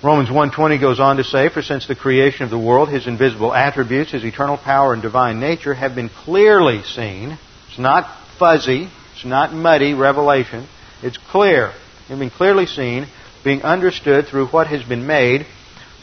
Romans 0.04 0.30
1.20 0.30 0.80
goes 0.80 1.00
on 1.00 1.18
to 1.18 1.24
say, 1.24 1.50
For 1.50 1.64
since 1.64 1.88
the 1.88 1.96
creation 1.96 2.44
of 2.44 2.52
the 2.52 2.60
world, 2.60 2.88
his 2.88 3.08
invisible 3.08 3.52
attributes, 3.52 4.12
his 4.12 4.24
eternal 4.24 4.56
power 4.56 4.94
and 4.94 5.02
divine 5.02 5.40
nature 5.40 5.74
have 5.74 5.96
been 5.96 6.10
clearly 6.10 6.84
seen. 6.84 7.40
It's 7.70 7.80
not 7.80 8.08
fuzzy. 8.38 8.90
It's 9.16 9.26
not 9.26 9.54
muddy 9.54 9.96
revelation. 9.96 10.68
It's 11.02 11.18
clear. 11.18 11.74
They've 12.08 12.20
been 12.20 12.30
clearly 12.30 12.68
seen, 12.68 13.08
being 13.44 13.64
understood 13.64 14.28
through 14.28 14.48
what 14.50 14.68
has 14.68 14.84
been 14.84 15.08
made, 15.08 15.48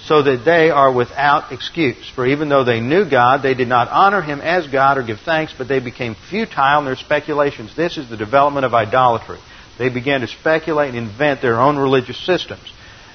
so 0.07 0.24
that 0.24 0.45
they 0.45 0.70
are 0.70 0.92
without 0.92 1.53
excuse. 1.53 2.11
For 2.16 2.26
even 2.26 2.49
though 2.49 2.64
they 2.64 2.80
knew 2.80 3.09
God, 3.09 3.45
they 3.45 3.55
did 3.55 3.68
not 3.68 3.88
honor 3.88 4.22
him 4.22 4.40
as 4.40 4.66
God 4.66 4.99
or 4.99 5.05
give 5.05 5.20
thanks, 5.20 5.55
but 5.57 5.68
they 5.68 5.78
became 5.78 6.16
futile 6.30 6.80
in 6.80 6.84
their 6.84 6.97
speculations. 6.97 7.76
This 7.76 7.97
is 7.97 8.11
the 8.11 8.16
development 8.16 8.66
of 8.66 8.74
idolatry. 8.74 9.38
They 9.78 9.88
began 9.88 10.22
to 10.22 10.26
speculate 10.26 10.88
and 10.88 10.99
invent 10.99 11.42
their 11.42 11.61
own 11.61 11.76
religious 11.76 12.18
systems 12.26 12.72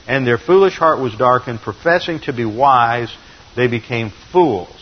and 0.10 0.26
their 0.26 0.40
foolish 0.40 0.76
heart 0.76 1.00
was 1.00 1.16
darkened, 1.16 1.62
professing 1.62 2.20
to 2.22 2.34
be 2.34 2.44
wise, 2.44 3.16
they 3.56 3.68
became 3.68 4.12
fools. 4.32 4.76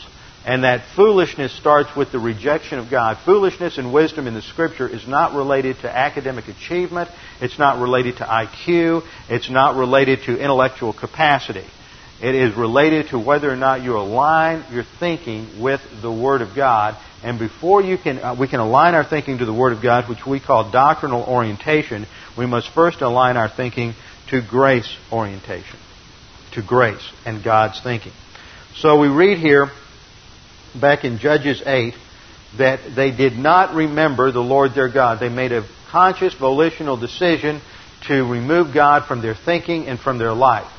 And 0.45 0.63
that 0.63 0.85
foolishness 0.95 1.51
starts 1.51 1.93
with 1.97 2.13
the 2.13 2.19
rejection 2.19 2.79
of 2.79 2.89
God. 2.89 3.17
Foolishness 3.25 3.77
and 3.77 3.93
wisdom 3.93 4.27
in 4.27 4.33
the 4.33 4.41
Scripture 4.41 4.87
is 4.87 5.05
not 5.05 5.35
related 5.35 5.79
to 5.81 5.93
academic 5.93 6.47
achievement. 6.47 7.09
It's 7.41 7.59
not 7.59 7.81
related 7.81 8.17
to 8.17 8.23
IQ. 8.23 9.03
It's 9.29 9.49
not 9.49 9.75
related 9.75 10.23
to 10.27 10.39
intellectual 10.39 10.93
capacity. 10.93 11.65
It 12.21 12.33
is 12.33 12.55
related 12.55 13.09
to 13.09 13.19
whether 13.19 13.51
or 13.51 13.57
not 13.57 13.83
you 13.83 13.97
align 13.97 14.63
your 14.71 14.85
thinking 14.97 15.61
with 15.61 15.81
the 16.01 16.11
Word 16.11 16.41
of 16.41 16.55
God. 16.55 16.95
And 17.21 17.37
before 17.37 17.81
you 17.81 17.97
can, 17.97 18.19
uh, 18.19 18.33
we 18.39 18.47
can 18.47 18.61
align 18.61 18.95
our 18.95 19.03
thinking 19.03 19.39
to 19.39 19.45
the 19.45 19.53
Word 19.53 19.73
of 19.73 19.83
God, 19.83 20.07
which 20.07 20.25
we 20.25 20.39
call 20.39 20.71
doctrinal 20.71 21.23
orientation, 21.23 22.07
we 22.37 22.45
must 22.45 22.69
first 22.73 23.01
align 23.01 23.35
our 23.35 23.49
thinking 23.49 23.93
to 24.29 24.41
grace 24.41 24.93
orientation, 25.11 25.79
to 26.53 26.61
grace 26.61 27.07
and 27.25 27.43
God's 27.43 27.81
thinking. 27.81 28.13
So 28.75 28.99
we 28.99 29.07
read 29.07 29.37
here, 29.37 29.69
back 30.79 31.03
in 31.03 31.17
Judges 31.17 31.61
8, 31.65 31.93
that 32.57 32.95
they 32.95 33.11
did 33.11 33.33
not 33.33 33.75
remember 33.75 34.31
the 34.31 34.39
Lord 34.39 34.73
their 34.73 34.91
God. 34.91 35.19
They 35.19 35.29
made 35.29 35.51
a 35.51 35.67
conscious, 35.91 36.33
volitional 36.33 36.97
decision 36.97 37.61
to 38.07 38.23
remove 38.23 38.73
God 38.73 39.05
from 39.07 39.21
their 39.21 39.35
thinking 39.35 39.87
and 39.87 39.99
from 39.99 40.17
their 40.17 40.33
life. 40.33 40.71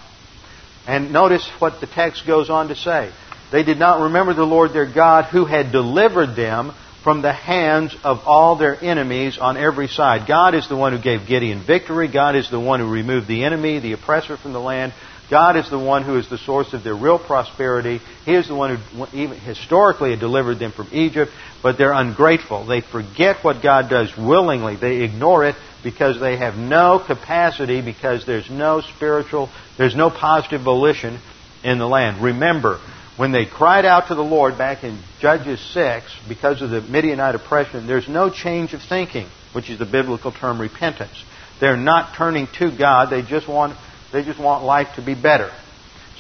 And 0.87 1.13
notice 1.13 1.47
what 1.59 1.81
the 1.81 1.87
text 1.87 2.27
goes 2.27 2.49
on 2.51 2.69
to 2.69 2.77
say. 2.77 3.13
They 3.51 3.63
did 3.63 3.79
not 3.79 4.03
remember 4.03 4.35
the 4.35 4.45
Lord 4.45 4.73
their 4.73 4.91
God 4.91 5.27
who 5.27 5.45
had 5.45 5.73
delivered 5.73 6.37
them 6.37 6.73
from 7.03 7.23
the 7.23 7.33
hands 7.33 7.97
of 8.05 8.23
all 8.27 8.57
their 8.57 8.77
enemies 8.83 9.39
on 9.39 9.57
every 9.57 9.89
side. 9.89 10.27
God 10.27 10.55
is 10.55 10.69
the 10.69 10.77
one 10.77 10.93
who 10.93 11.03
gave 11.03 11.27
Gideon 11.27 11.61
victory. 11.65 12.09
God 12.09 12.37
is 12.37 12.51
the 12.51 12.61
one 12.61 12.81
who 12.81 12.91
removed 12.91 13.29
the 13.29 13.45
enemy, 13.45 13.79
the 13.79 13.93
oppressor 13.93 14.37
from 14.37 14.53
the 14.53 14.61
land. 14.61 14.93
God 15.31 15.57
is 15.57 15.69
the 15.69 15.79
one 15.79 16.05
who 16.05 16.17
is 16.17 16.29
the 16.29 16.39
source 16.39 16.73
of 16.73 16.83
their 16.83 16.95
real 16.95 17.19
prosperity. 17.19 18.01
He 18.25 18.35
is 18.35 18.49
the 18.49 18.55
one 18.55 18.77
who 18.77 19.07
even 19.13 19.39
historically 19.39 20.11
had 20.11 20.21
delivered 20.21 20.59
them 20.59 20.73
from 20.73 20.89
Egypt, 20.91 21.31
but 21.63 21.77
they're 21.77 21.93
ungrateful. 21.93 22.65
They 22.65 22.81
forget 22.81 23.45
what 23.45 23.63
God 23.63 23.91
does 23.91 24.17
willingly. 24.17 24.77
They 24.77 25.03
ignore 25.03 25.45
it 25.45 25.55
because 25.85 26.19
they 26.19 26.39
have 26.39 26.57
no 26.57 26.99
capacity, 26.99 27.83
because 27.83 28.25
there's 28.25 28.51
no 28.51 28.81
spiritual, 28.81 29.51
there's 29.77 29.95
no 29.95 30.11
positive 30.11 30.63
volition 30.63 31.19
in 31.63 31.79
the 31.79 31.87
land. 31.87 32.23
Remember, 32.23 32.81
when 33.19 33.33
they 33.33 33.45
cried 33.45 33.85
out 33.85 34.09
to 34.09 34.15
the 34.15 34.23
Lord 34.23 34.57
back 34.57 34.85
in 34.85 35.03
Judges 35.21 35.61
6, 35.75 36.07
because 36.29 36.63
of 36.63 36.71
the 36.71 36.81
Midianite 36.81 37.35
oppression, 37.35 37.89
there's 37.89 38.09
no 38.09 38.31
change 38.31 38.75
of 38.75 38.81
thinking, 38.81 39.27
which 39.53 39.69
is 39.69 39.79
the 39.79 39.87
biblical 39.87 40.31
term 40.31 40.61
repentance. 40.61 41.25
They're 41.61 41.77
not 41.77 42.15
turning 42.17 42.47
to 42.61 42.71
God, 42.71 43.11
they 43.11 43.23
just 43.23 43.49
want 43.49 43.77
they 44.13 44.23
just 44.23 44.41
want 44.41 44.65
life 44.65 44.95
to 44.95 45.05
be 45.05 45.15
better. 45.15 45.51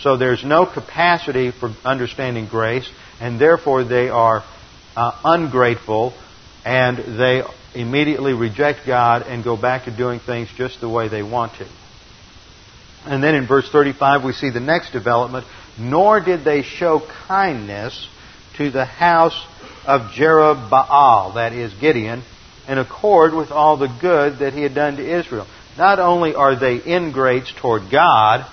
So 0.02 0.16
there's 0.16 0.44
no 0.44 0.66
capacity 0.66 1.52
for 1.52 1.72
understanding 1.84 2.48
grace, 2.48 2.88
and 3.20 3.40
therefore 3.40 3.84
they 3.84 4.08
are 4.08 4.42
uh, 4.96 5.20
ungrateful 5.24 6.12
and 6.64 6.98
they 7.18 7.42
immediately 7.74 8.34
reject 8.34 8.80
God 8.86 9.22
and 9.22 9.44
go 9.44 9.56
back 9.56 9.84
to 9.84 9.96
doing 9.96 10.18
things 10.20 10.48
just 10.56 10.80
the 10.80 10.88
way 10.88 11.08
they 11.08 11.22
want 11.22 11.54
to. 11.54 11.68
And 13.06 13.22
then 13.22 13.34
in 13.34 13.46
verse 13.46 13.68
35, 13.70 14.24
we 14.24 14.32
see 14.32 14.50
the 14.50 14.60
next 14.60 14.92
development. 14.92 15.46
Nor 15.78 16.20
did 16.20 16.44
they 16.44 16.62
show 16.62 17.00
kindness 17.26 18.08
to 18.56 18.70
the 18.70 18.84
house 18.84 19.46
of 19.86 20.10
Jerubbaal, 20.12 21.34
that 21.34 21.52
is 21.52 21.72
Gideon, 21.74 22.22
in 22.66 22.78
accord 22.78 23.32
with 23.32 23.50
all 23.50 23.76
the 23.76 23.88
good 24.00 24.40
that 24.40 24.52
he 24.52 24.62
had 24.62 24.74
done 24.74 24.96
to 24.96 25.18
Israel. 25.18 25.46
Not 25.78 25.98
only 26.00 26.34
are 26.34 26.56
they 26.56 26.82
ingrates 26.84 27.52
toward 27.52 27.90
God, 27.90 28.44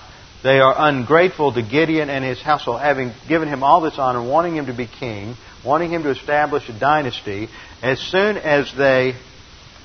they 0.42 0.60
are 0.60 0.74
ungrateful 0.76 1.52
to 1.52 1.62
Gideon 1.62 2.08
and 2.08 2.24
his 2.24 2.40
household, 2.40 2.80
having 2.80 3.12
given 3.28 3.48
him 3.48 3.62
all 3.64 3.80
this 3.80 3.98
honor, 3.98 4.22
wanting 4.22 4.56
him 4.56 4.66
to 4.66 4.72
be 4.72 4.86
king, 4.86 5.34
wanting 5.64 5.90
him 5.90 6.04
to 6.04 6.10
establish 6.10 6.68
a 6.68 6.78
dynasty. 6.78 7.48
As 7.82 7.98
soon 7.98 8.36
as 8.36 8.72
they 8.74 9.16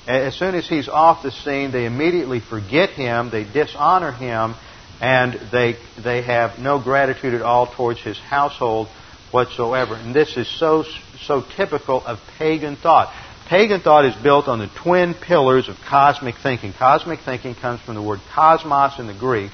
as 0.06 0.34
soon 0.34 0.54
as 0.56 0.68
he's 0.68 0.88
off 0.88 1.22
the 1.22 1.30
scene, 1.30 1.70
they 1.70 1.84
immediately 1.86 2.40
forget 2.40 2.90
him, 2.90 3.30
they 3.30 3.44
dishonor 3.44 4.10
him, 4.10 4.54
and 5.02 5.34
they 5.50 5.76
they 6.02 6.22
have 6.22 6.60
no 6.60 6.78
gratitude 6.78 7.34
at 7.34 7.42
all 7.42 7.66
towards 7.66 8.00
his 8.00 8.18
household 8.18 8.86
whatsoever. 9.32 9.96
And 9.96 10.14
this 10.14 10.36
is 10.36 10.48
so 10.48 10.84
so 11.26 11.44
typical 11.56 12.02
of 12.06 12.20
pagan 12.38 12.76
thought. 12.76 13.12
Pagan 13.48 13.80
thought 13.80 14.04
is 14.04 14.14
built 14.22 14.46
on 14.46 14.60
the 14.60 14.68
twin 14.68 15.14
pillars 15.14 15.68
of 15.68 15.76
cosmic 15.88 16.36
thinking. 16.36 16.72
Cosmic 16.72 17.18
thinking 17.20 17.56
comes 17.56 17.80
from 17.80 17.96
the 17.96 18.02
word 18.02 18.20
cosmos 18.32 18.98
in 19.00 19.08
the 19.08 19.14
Greek, 19.14 19.50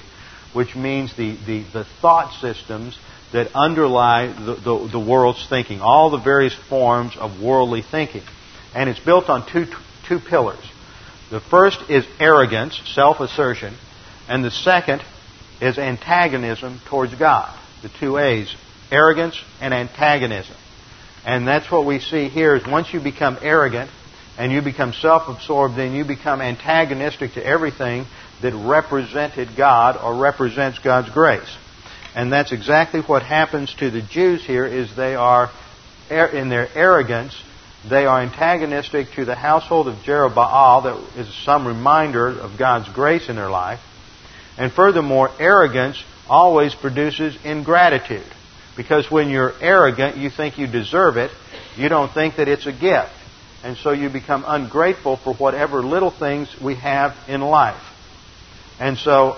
which 0.53 0.77
means 0.77 1.17
the, 1.17 1.37
the, 1.47 1.65
the 1.73 1.85
thought 2.03 2.33
systems 2.41 2.97
that 3.33 3.51
underlie 3.55 4.27
the, 4.27 4.55
the, 4.55 4.89
the, 4.93 5.01
world's 5.01 5.45
thinking, 5.49 5.81
all 5.81 6.11
the 6.11 6.19
various 6.19 6.55
forms 6.69 7.17
of 7.17 7.43
worldly 7.43 7.83
thinking. 7.83 8.23
And 8.75 8.89
it's 8.89 9.01
built 9.01 9.29
on 9.29 9.51
two, 9.51 9.67
two 10.07 10.21
pillars. 10.21 10.65
The 11.31 11.41
first 11.41 11.91
is 11.91 12.07
arrogance, 12.21 12.81
self 12.95 13.21
assertion, 13.21 13.75
and 14.29 14.45
the 14.45 14.51
second 14.51 15.03
is 15.61 15.79
antagonism 15.79 16.81
towards 16.89 17.15
God. 17.15 17.57
The 17.83 17.91
two 18.01 18.19
A's 18.19 18.55
arrogance 18.91 19.41
and 19.61 19.75
antagonism. 19.75 20.57
And 21.25 21.47
that's 21.47 21.71
what 21.71 21.85
we 21.85 22.01
see 22.01 22.29
here 22.29 22.55
is 22.55 22.67
once 22.67 22.93
you 22.93 23.01
become 23.01 23.39
arrogant 23.43 23.91
and 24.39 24.53
you 24.53 24.63
become 24.63 24.93
self-absorbed, 24.93 25.77
then 25.77 25.93
you 25.93 26.05
become 26.05 26.41
antagonistic 26.41 27.35
to 27.35 27.45
everything 27.45 28.07
that 28.41 28.55
represented 28.55 29.49
God 29.57 29.97
or 29.97 30.21
represents 30.23 30.79
God's 30.79 31.11
grace. 31.11 31.57
And 32.15 32.33
that's 32.33 32.53
exactly 32.53 33.01
what 33.01 33.23
happens 33.23 33.75
to 33.75 33.91
the 33.91 34.01
Jews 34.01 34.45
here 34.45 34.65
is 34.65 34.95
they 34.97 35.15
are 35.15 35.51
in 36.09 36.49
their 36.49 36.69
arrogance, 36.75 37.37
they 37.89 38.07
are 38.07 38.23
antagonistic 38.23 39.13
to 39.17 39.25
the 39.25 39.35
household 39.35 39.89
of 39.89 40.03
Jeroboam. 40.05 40.85
that 40.85 41.21
is 41.21 41.45
some 41.45 41.67
reminder 41.67 42.29
of 42.29 42.59
God's 42.59 42.89
grace 42.89 43.29
in 43.29 43.37
their 43.37 43.51
life. 43.51 43.81
And 44.59 44.73
furthermore, 44.73 45.31
arrogance 45.39 46.03
always 46.29 46.75
produces 46.75 47.39
ingratitude. 47.45 48.27
Because 48.77 49.11
when 49.11 49.31
you're 49.31 49.55
arrogant, 49.61 50.17
you 50.17 50.31
think 50.31 50.59
you 50.59 50.67
deserve 50.67 51.17
it. 51.17 51.31
You 51.77 51.89
don't 51.89 52.13
think 52.13 52.37
that 52.37 52.49
it's 52.49 52.67
a 52.67 52.73
gift. 52.73 53.13
And 53.65 53.77
so 53.77 53.91
you 53.91 54.09
become 54.09 54.45
ungrateful 54.47 55.17
for 55.17 55.35
whatever 55.35 55.83
little 55.83 56.11
things 56.11 56.49
we 56.61 56.77
have 56.77 57.17
in 57.29 57.41
life. 57.41 57.83
And 58.79 58.97
so 58.97 59.37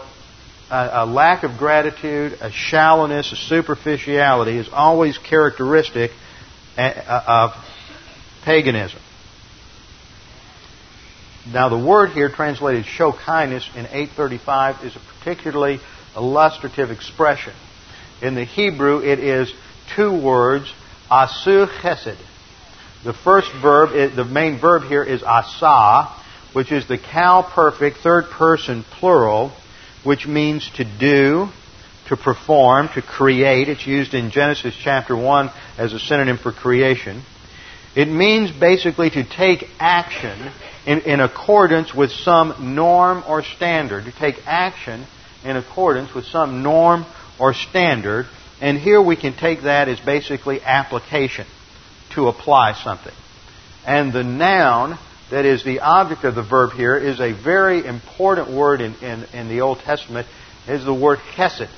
a, 0.70 1.06
lack 1.06 1.42
of 1.42 1.58
gratitude, 1.58 2.38
a 2.40 2.50
shallowness, 2.50 3.32
a 3.32 3.36
superficiality 3.36 4.56
is 4.56 4.68
always 4.72 5.18
characteristic 5.18 6.12
uh, 6.76 7.22
of 7.26 7.50
paganism. 8.44 9.00
Now, 11.52 11.68
the 11.68 11.78
word 11.78 12.10
here 12.10 12.28
translated 12.28 12.86
show 12.86 13.12
kindness 13.12 13.68
in 13.74 13.86
835 13.86 14.84
is 14.84 14.94
a 14.94 15.00
particularly 15.18 15.80
illustrative 16.14 16.92
expression. 16.92 17.52
In 18.22 18.36
the 18.36 18.44
Hebrew, 18.44 19.00
it 19.02 19.18
is 19.18 19.52
two 19.96 20.12
words, 20.12 20.72
asu 21.10 21.66
chesed. 21.66 22.18
The 23.02 23.12
first 23.12 23.50
verb, 23.60 24.14
the 24.14 24.24
main 24.24 24.60
verb 24.60 24.84
here 24.84 25.02
is 25.02 25.24
asa, 25.24 26.08
which 26.52 26.70
is 26.70 26.86
the 26.86 26.98
qal 26.98 27.44
perfect 27.50 27.96
third 27.98 28.26
person 28.26 28.84
plural, 28.84 29.52
which 30.04 30.28
means 30.28 30.70
to 30.76 30.84
do, 30.84 31.48
to 32.08 32.16
perform, 32.16 32.90
to 32.94 33.02
create. 33.02 33.68
It's 33.68 33.86
used 33.86 34.14
in 34.14 34.30
Genesis 34.30 34.76
chapter 34.80 35.16
1 35.16 35.50
as 35.78 35.94
a 35.94 35.98
synonym 35.98 36.38
for 36.38 36.52
creation. 36.52 37.22
It 37.96 38.06
means 38.06 38.52
basically 38.52 39.10
to 39.10 39.24
take 39.24 39.68
action 39.80 40.52
in, 40.86 41.00
in 41.00 41.20
accordance 41.20 41.94
with 41.94 42.10
some 42.10 42.74
norm 42.74 43.22
or 43.26 43.42
standard, 43.42 44.04
to 44.04 44.12
take 44.12 44.36
action 44.46 45.04
in 45.44 45.56
accordance 45.56 46.14
with 46.14 46.24
some 46.26 46.62
norm 46.62 47.04
or 47.38 47.54
standard. 47.54 48.26
And 48.60 48.78
here 48.78 49.00
we 49.00 49.16
can 49.16 49.34
take 49.36 49.62
that 49.62 49.88
as 49.88 50.00
basically 50.00 50.60
application 50.62 51.46
to 52.14 52.28
apply 52.28 52.74
something. 52.74 53.14
And 53.86 54.12
the 54.12 54.24
noun 54.24 54.98
that 55.30 55.46
is 55.46 55.64
the 55.64 55.80
object 55.80 56.24
of 56.24 56.34
the 56.34 56.42
verb 56.42 56.72
here 56.72 56.96
is 56.96 57.20
a 57.20 57.32
very 57.32 57.86
important 57.86 58.50
word 58.50 58.80
in, 58.80 58.94
in, 58.96 59.24
in 59.32 59.48
the 59.48 59.60
Old 59.60 59.78
Testament, 59.78 60.26
is 60.66 60.84
the 60.84 60.94
word 60.94 61.18
chesed. 61.34 61.70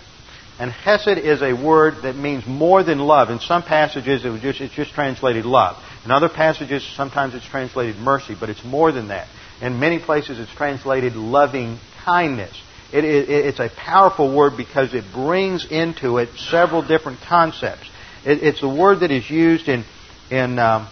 And 0.62 0.70
hesed 0.70 1.18
is 1.18 1.42
a 1.42 1.54
word 1.54 2.04
that 2.04 2.14
means 2.14 2.46
more 2.46 2.84
than 2.84 3.00
love. 3.00 3.30
In 3.30 3.40
some 3.40 3.64
passages, 3.64 4.24
it 4.24 4.40
just, 4.42 4.60
it's 4.60 4.72
just 4.72 4.92
translated 4.92 5.44
love. 5.44 5.76
In 6.04 6.12
other 6.12 6.28
passages, 6.28 6.88
sometimes 6.94 7.34
it's 7.34 7.44
translated 7.44 7.96
mercy, 7.96 8.36
but 8.38 8.48
it's 8.48 8.62
more 8.62 8.92
than 8.92 9.08
that. 9.08 9.26
In 9.60 9.80
many 9.80 9.98
places, 9.98 10.38
it's 10.38 10.54
translated 10.54 11.16
loving 11.16 11.80
kindness. 12.04 12.56
It, 12.92 13.04
it, 13.04 13.28
it's 13.28 13.58
a 13.58 13.70
powerful 13.76 14.32
word 14.32 14.52
because 14.56 14.94
it 14.94 15.02
brings 15.12 15.66
into 15.68 16.18
it 16.18 16.28
several 16.36 16.86
different 16.86 17.18
concepts. 17.22 17.90
It, 18.24 18.44
it's 18.44 18.62
a 18.62 18.68
word 18.68 19.00
that 19.00 19.10
is 19.10 19.28
used 19.28 19.68
in, 19.68 19.84
in 20.30 20.60
um, 20.60 20.88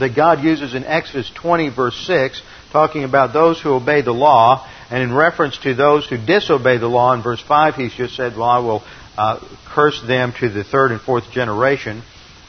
that 0.00 0.16
God 0.16 0.42
uses 0.42 0.74
in 0.74 0.82
Exodus 0.82 1.30
20, 1.36 1.68
verse 1.68 2.06
6, 2.08 2.42
talking 2.72 3.04
about 3.04 3.32
those 3.32 3.60
who 3.60 3.70
obey 3.70 4.02
the 4.02 4.10
law, 4.10 4.68
and 4.90 5.02
in 5.02 5.14
reference 5.14 5.56
to 5.58 5.74
those 5.74 6.06
who 6.06 6.16
disobey 6.18 6.78
the 6.78 6.88
law, 6.88 7.12
in 7.12 7.22
verse 7.22 7.40
5, 7.40 7.76
he's 7.76 7.94
just 7.94 8.16
said, 8.16 8.36
Well, 8.36 8.48
I 8.48 8.58
will 8.58 8.82
uh, 9.16 9.40
curse 9.66 10.00
them 10.02 10.32
to 10.40 10.48
the 10.48 10.64
third 10.64 10.90
and 10.90 11.00
fourth 11.00 11.30
generation. 11.30 12.02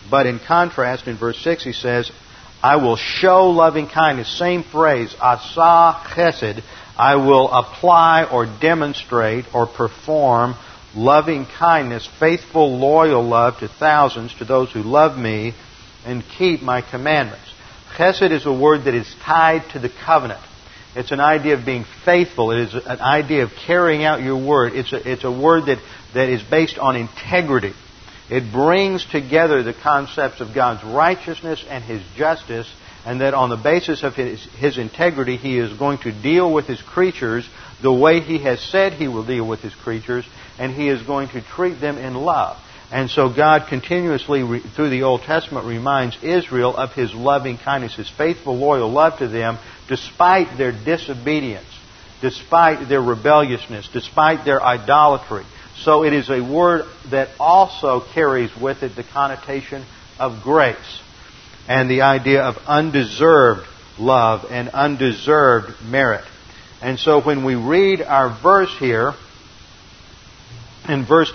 But 0.10 0.26
in 0.26 0.40
contrast, 0.40 1.08
in 1.08 1.18
verse 1.18 1.38
6, 1.40 1.64
he 1.64 1.74
says, 1.74 2.12
I 2.64 2.78
will 2.78 2.96
show 2.96 3.50
loving 3.50 3.88
kindness. 3.88 4.38
Same 4.38 4.64
phrase, 4.64 5.16
asa 5.20 6.02
chesed. 6.10 6.64
I 6.98 7.16
will 7.16 7.50
apply 7.50 8.26
or 8.26 8.46
demonstrate 8.46 9.46
or 9.54 9.68
perform 9.68 10.56
loving 10.96 11.46
kindness, 11.46 12.08
faithful, 12.20 12.78
loyal 12.78 13.24
love 13.24 13.60
to 13.60 13.68
thousands, 13.68 14.34
to 14.36 14.46
those 14.46 14.72
who 14.72 14.82
love 14.82 15.18
me 15.18 15.54
and 16.06 16.24
keep 16.38 16.62
my 16.62 16.82
commandments. 16.82 17.46
Chesed 17.96 18.32
is 18.32 18.46
a 18.46 18.54
word 18.54 18.86
that 18.86 18.94
is 18.94 19.14
tied 19.24 19.70
to 19.72 19.80
the 19.80 19.90
covenant. 19.90 20.42
It's 20.96 21.12
an 21.12 21.20
idea 21.20 21.58
of 21.58 21.66
being 21.66 21.86
faithful. 22.06 22.52
It 22.52 22.62
is 22.62 22.74
an 22.74 23.00
idea 23.00 23.44
of 23.44 23.52
carrying 23.66 24.04
out 24.04 24.22
your 24.22 24.46
word. 24.46 24.74
It's 24.74 24.92
a, 24.92 25.12
it's 25.12 25.24
a 25.24 25.32
word 25.32 25.68
that, 25.68 25.80
that 26.14 26.30
is 26.30 26.44
based 26.44 26.78
on 26.78 26.96
integrity. 26.96 27.74
It 28.30 28.52
brings 28.52 29.06
together 29.06 29.64
the 29.64 29.74
concepts 29.74 30.42
of 30.42 30.54
God's 30.54 30.84
righteousness 30.84 31.64
and 31.70 31.84
His 31.84 32.02
justice 32.16 32.68
and 33.06 33.22
that 33.22 33.34
on 33.34 33.50
the 33.50 33.58
basis 33.58 34.04
of 34.04 34.14
his, 34.14 34.44
his 34.58 34.78
integrity, 34.78 35.38
he 35.38 35.58
is 35.58 35.76
going 35.78 35.98
to 36.00 36.12
deal 36.12 36.52
with 36.52 36.66
his 36.66 36.82
creatures 36.82 37.48
the 37.82 37.92
way 37.92 38.20
he 38.20 38.38
has 38.44 38.62
said 38.62 38.94
he 38.94 39.08
will 39.08 39.26
deal 39.26 39.48
with 39.48 39.62
his 39.62 39.74
creatures, 39.74 40.26
and 40.60 40.72
he 40.72 40.88
is 40.88 41.02
going 41.02 41.28
to 41.30 41.42
treat 41.42 41.82
them 41.82 41.98
in 41.98 42.14
love. 42.14 42.58
And 42.92 43.10
so 43.10 43.30
God 43.34 43.68
continuously, 43.70 44.42
through 44.76 44.90
the 44.90 45.04
Old 45.04 45.22
Testament, 45.22 45.66
reminds 45.66 46.22
Israel 46.22 46.76
of 46.76 46.92
His 46.94 47.14
loving 47.14 47.58
kindness, 47.58 47.96
His 47.96 48.10
faithful, 48.10 48.58
loyal 48.58 48.90
love 48.90 49.20
to 49.20 49.30
them, 49.30 49.60
despite 49.88 50.58
their 50.58 50.74
disobedience, 50.74 51.66
despite 52.22 52.90
their 52.90 53.02
rebelliousness, 53.02 53.88
despite 53.94 54.44
their 54.44 54.62
idolatry. 54.62 55.46
So 55.78 56.04
it 56.04 56.12
is 56.12 56.30
a 56.30 56.42
word 56.42 56.86
that 57.12 57.30
also 57.40 58.02
carries 58.14 58.56
with 58.56 58.84
it 58.84 58.96
the 58.96 59.04
connotation 59.04 59.86
of 60.20 60.44
grace 60.44 61.02
and 61.70 61.90
the 61.90 62.02
idea 62.02 62.42
of 62.42 62.58
undeserved 62.68 63.66
love 63.98 64.46
and 64.52 64.70
undeserved 64.70 65.82
merit. 65.82 66.26
And 66.82 67.00
so 67.00 67.22
when 67.22 67.46
we 67.46 67.56
read 67.56 68.02
our 68.02 68.38
verse 68.42 68.76
here, 68.80 69.14
in 70.90 71.06
verse 71.06 71.32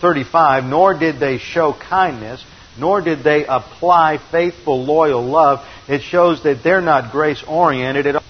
35, 0.00 0.64
nor 0.64 0.98
did 0.98 1.18
they 1.18 1.38
show 1.38 1.72
kindness, 1.72 2.44
nor 2.78 3.00
did 3.00 3.22
they 3.22 3.46
apply 3.46 4.18
faithful, 4.30 4.84
loyal 4.84 5.22
love, 5.24 5.66
it 5.88 6.02
shows 6.02 6.42
that 6.42 6.62
they're 6.62 6.80
not 6.80 7.12
grace 7.12 7.42
oriented 7.46 8.06
at 8.06 8.16
all. 8.16 8.22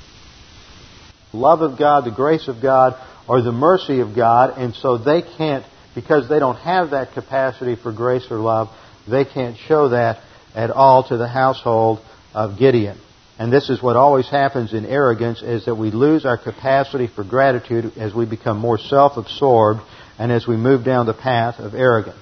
Love 1.33 1.61
of 1.61 1.79
God, 1.79 2.05
the 2.05 2.11
grace 2.11 2.49
of 2.49 2.63
God, 2.63 2.95
or 3.29 3.43
the 3.43 3.53
mercy 3.53 4.01
of 4.01 4.15
God, 4.15 4.57
and 4.57 4.75
so 4.75 4.99
they 4.99 5.23
can't, 5.23 5.65
because 5.95 6.29
they 6.29 6.39
don't 6.39 6.59
have 6.59 6.91
that 6.91 7.13
capacity 7.13 7.77
for 7.77 7.93
grace 7.93 8.27
or 8.31 8.39
love, 8.39 8.69
they 9.09 9.25
can't 9.25 9.57
show 9.57 9.89
that 9.89 10.21
at 10.55 10.71
all 10.71 11.07
to 11.09 11.17
the 11.17 11.29
household 11.29 11.99
of 12.33 12.59
Gideon. 12.59 12.99
And 13.39 13.53
this 13.53 13.69
is 13.69 13.83
what 13.83 13.97
always 13.97 14.29
happens 14.29 14.73
in 14.73 14.87
arrogance 14.87 15.43
is 15.43 15.67
that 15.67 15.75
we 15.75 15.91
lose 15.91 16.25
our 16.25 16.39
capacity 16.39 17.07
for 17.07 17.23
gratitude 17.23 17.93
as 17.99 18.15
we 18.15 18.25
become 18.25 18.59
more 18.59 18.79
self-absorbed 18.79 19.81
and 20.19 20.33
as 20.33 20.47
we 20.47 20.57
move 20.57 20.85
down 20.85 21.07
the 21.07 21.15
path 21.15 21.59
of 21.59 21.75
arrogance. 21.75 22.17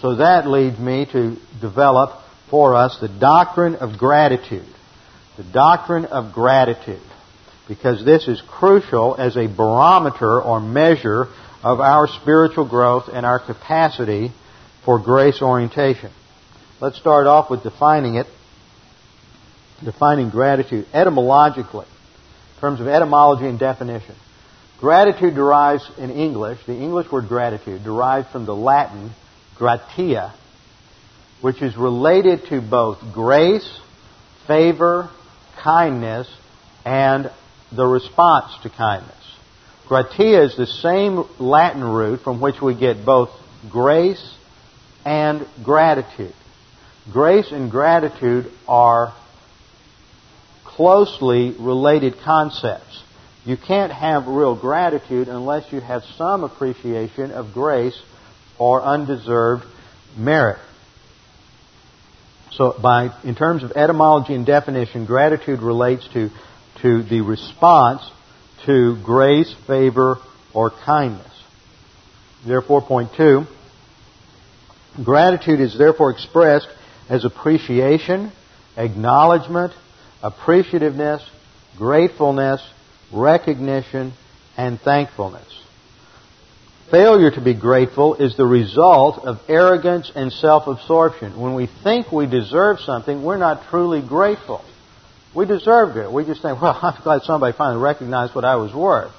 So 0.00 0.16
that 0.16 0.46
leads 0.46 0.78
me 0.78 1.06
to 1.12 1.36
develop 1.60 2.20
for 2.50 2.74
us 2.74 2.98
the 3.00 3.08
doctrine 3.08 3.76
of 3.76 3.98
gratitude. 3.98 4.66
The 5.36 5.44
doctrine 5.44 6.06
of 6.06 6.32
gratitude. 6.32 7.02
Because 7.66 8.04
this 8.04 8.28
is 8.28 8.40
crucial 8.48 9.16
as 9.16 9.36
a 9.36 9.46
barometer 9.46 10.40
or 10.40 10.60
measure 10.60 11.28
of 11.62 11.80
our 11.80 12.08
spiritual 12.08 12.68
growth 12.68 13.04
and 13.12 13.26
our 13.26 13.38
capacity 13.44 14.32
for 14.84 14.98
grace 14.98 15.42
orientation. 15.42 16.10
Let's 16.80 16.98
start 16.98 17.26
off 17.26 17.50
with 17.50 17.62
defining 17.62 18.14
it. 18.14 18.26
Defining 19.84 20.30
gratitude 20.30 20.86
etymologically, 20.92 21.86
in 21.86 22.60
terms 22.60 22.80
of 22.80 22.88
etymology 22.88 23.46
and 23.46 23.58
definition. 23.58 24.14
Gratitude 24.80 25.34
derives 25.34 25.90
in 25.98 26.10
English, 26.10 26.60
the 26.66 26.76
English 26.76 27.10
word 27.10 27.26
gratitude 27.28 27.82
derives 27.82 28.28
from 28.30 28.46
the 28.46 28.54
Latin 28.54 29.10
gratia, 29.56 30.32
which 31.40 31.60
is 31.62 31.76
related 31.76 32.46
to 32.48 32.60
both 32.60 32.98
grace, 33.12 33.68
favor, 34.46 35.10
kindness, 35.60 36.28
and 36.84 37.30
the 37.74 37.84
response 37.84 38.52
to 38.62 38.70
kindness. 38.70 39.14
Gratia 39.88 40.44
is 40.44 40.56
the 40.56 40.66
same 40.66 41.24
Latin 41.40 41.82
root 41.82 42.20
from 42.20 42.40
which 42.40 42.60
we 42.62 42.78
get 42.78 43.04
both 43.04 43.30
grace 43.70 44.22
and 45.04 45.44
gratitude. 45.64 46.34
Grace 47.12 47.50
and 47.50 47.70
gratitude 47.70 48.46
are 48.68 49.12
closely 50.64 51.56
related 51.58 52.14
concepts. 52.24 53.02
You 53.48 53.56
can't 53.56 53.90
have 53.90 54.26
real 54.26 54.54
gratitude 54.54 55.28
unless 55.28 55.72
you 55.72 55.80
have 55.80 56.02
some 56.18 56.44
appreciation 56.44 57.30
of 57.30 57.54
grace 57.54 57.98
or 58.58 58.82
undeserved 58.82 59.64
merit. 60.18 60.58
So, 62.50 62.74
by, 62.78 63.18
in 63.24 63.34
terms 63.34 63.64
of 63.64 63.72
etymology 63.72 64.34
and 64.34 64.44
definition, 64.44 65.06
gratitude 65.06 65.62
relates 65.62 66.06
to, 66.12 66.28
to 66.82 67.02
the 67.02 67.22
response 67.22 68.02
to 68.66 69.02
grace, 69.02 69.54
favor, 69.66 70.18
or 70.52 70.70
kindness. 70.84 71.32
Therefore, 72.46 72.82
point 72.82 73.12
two, 73.16 73.46
gratitude 75.02 75.60
is 75.60 75.78
therefore 75.78 76.10
expressed 76.10 76.68
as 77.08 77.24
appreciation, 77.24 78.30
acknowledgement, 78.76 79.72
appreciativeness, 80.22 81.26
gratefulness, 81.78 82.60
recognition, 83.12 84.12
and 84.56 84.80
thankfulness. 84.80 85.46
Failure 86.90 87.30
to 87.30 87.40
be 87.40 87.54
grateful 87.54 88.14
is 88.14 88.36
the 88.36 88.46
result 88.46 89.24
of 89.24 89.40
arrogance 89.48 90.10
and 90.14 90.32
self-absorption. 90.32 91.38
When 91.38 91.54
we 91.54 91.66
think 91.66 92.10
we 92.10 92.26
deserve 92.26 92.80
something, 92.80 93.22
we're 93.22 93.36
not 93.36 93.68
truly 93.68 94.00
grateful. 94.00 94.64
We 95.34 95.44
deserved 95.44 95.98
it. 95.98 96.10
We 96.10 96.24
just 96.24 96.40
think, 96.40 96.60
well, 96.60 96.78
I'm 96.82 97.02
glad 97.02 97.22
somebody 97.22 97.56
finally 97.56 97.82
recognized 97.82 98.34
what 98.34 98.44
I 98.44 98.56
was 98.56 98.72
worth. 98.72 99.12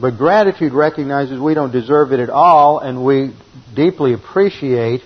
But 0.00 0.16
gratitude 0.16 0.72
recognizes 0.72 1.38
we 1.38 1.54
don't 1.54 1.72
deserve 1.72 2.12
it 2.12 2.20
at 2.20 2.30
all, 2.30 2.78
and 2.78 3.04
we 3.04 3.34
deeply 3.74 4.14
appreciate 4.14 5.02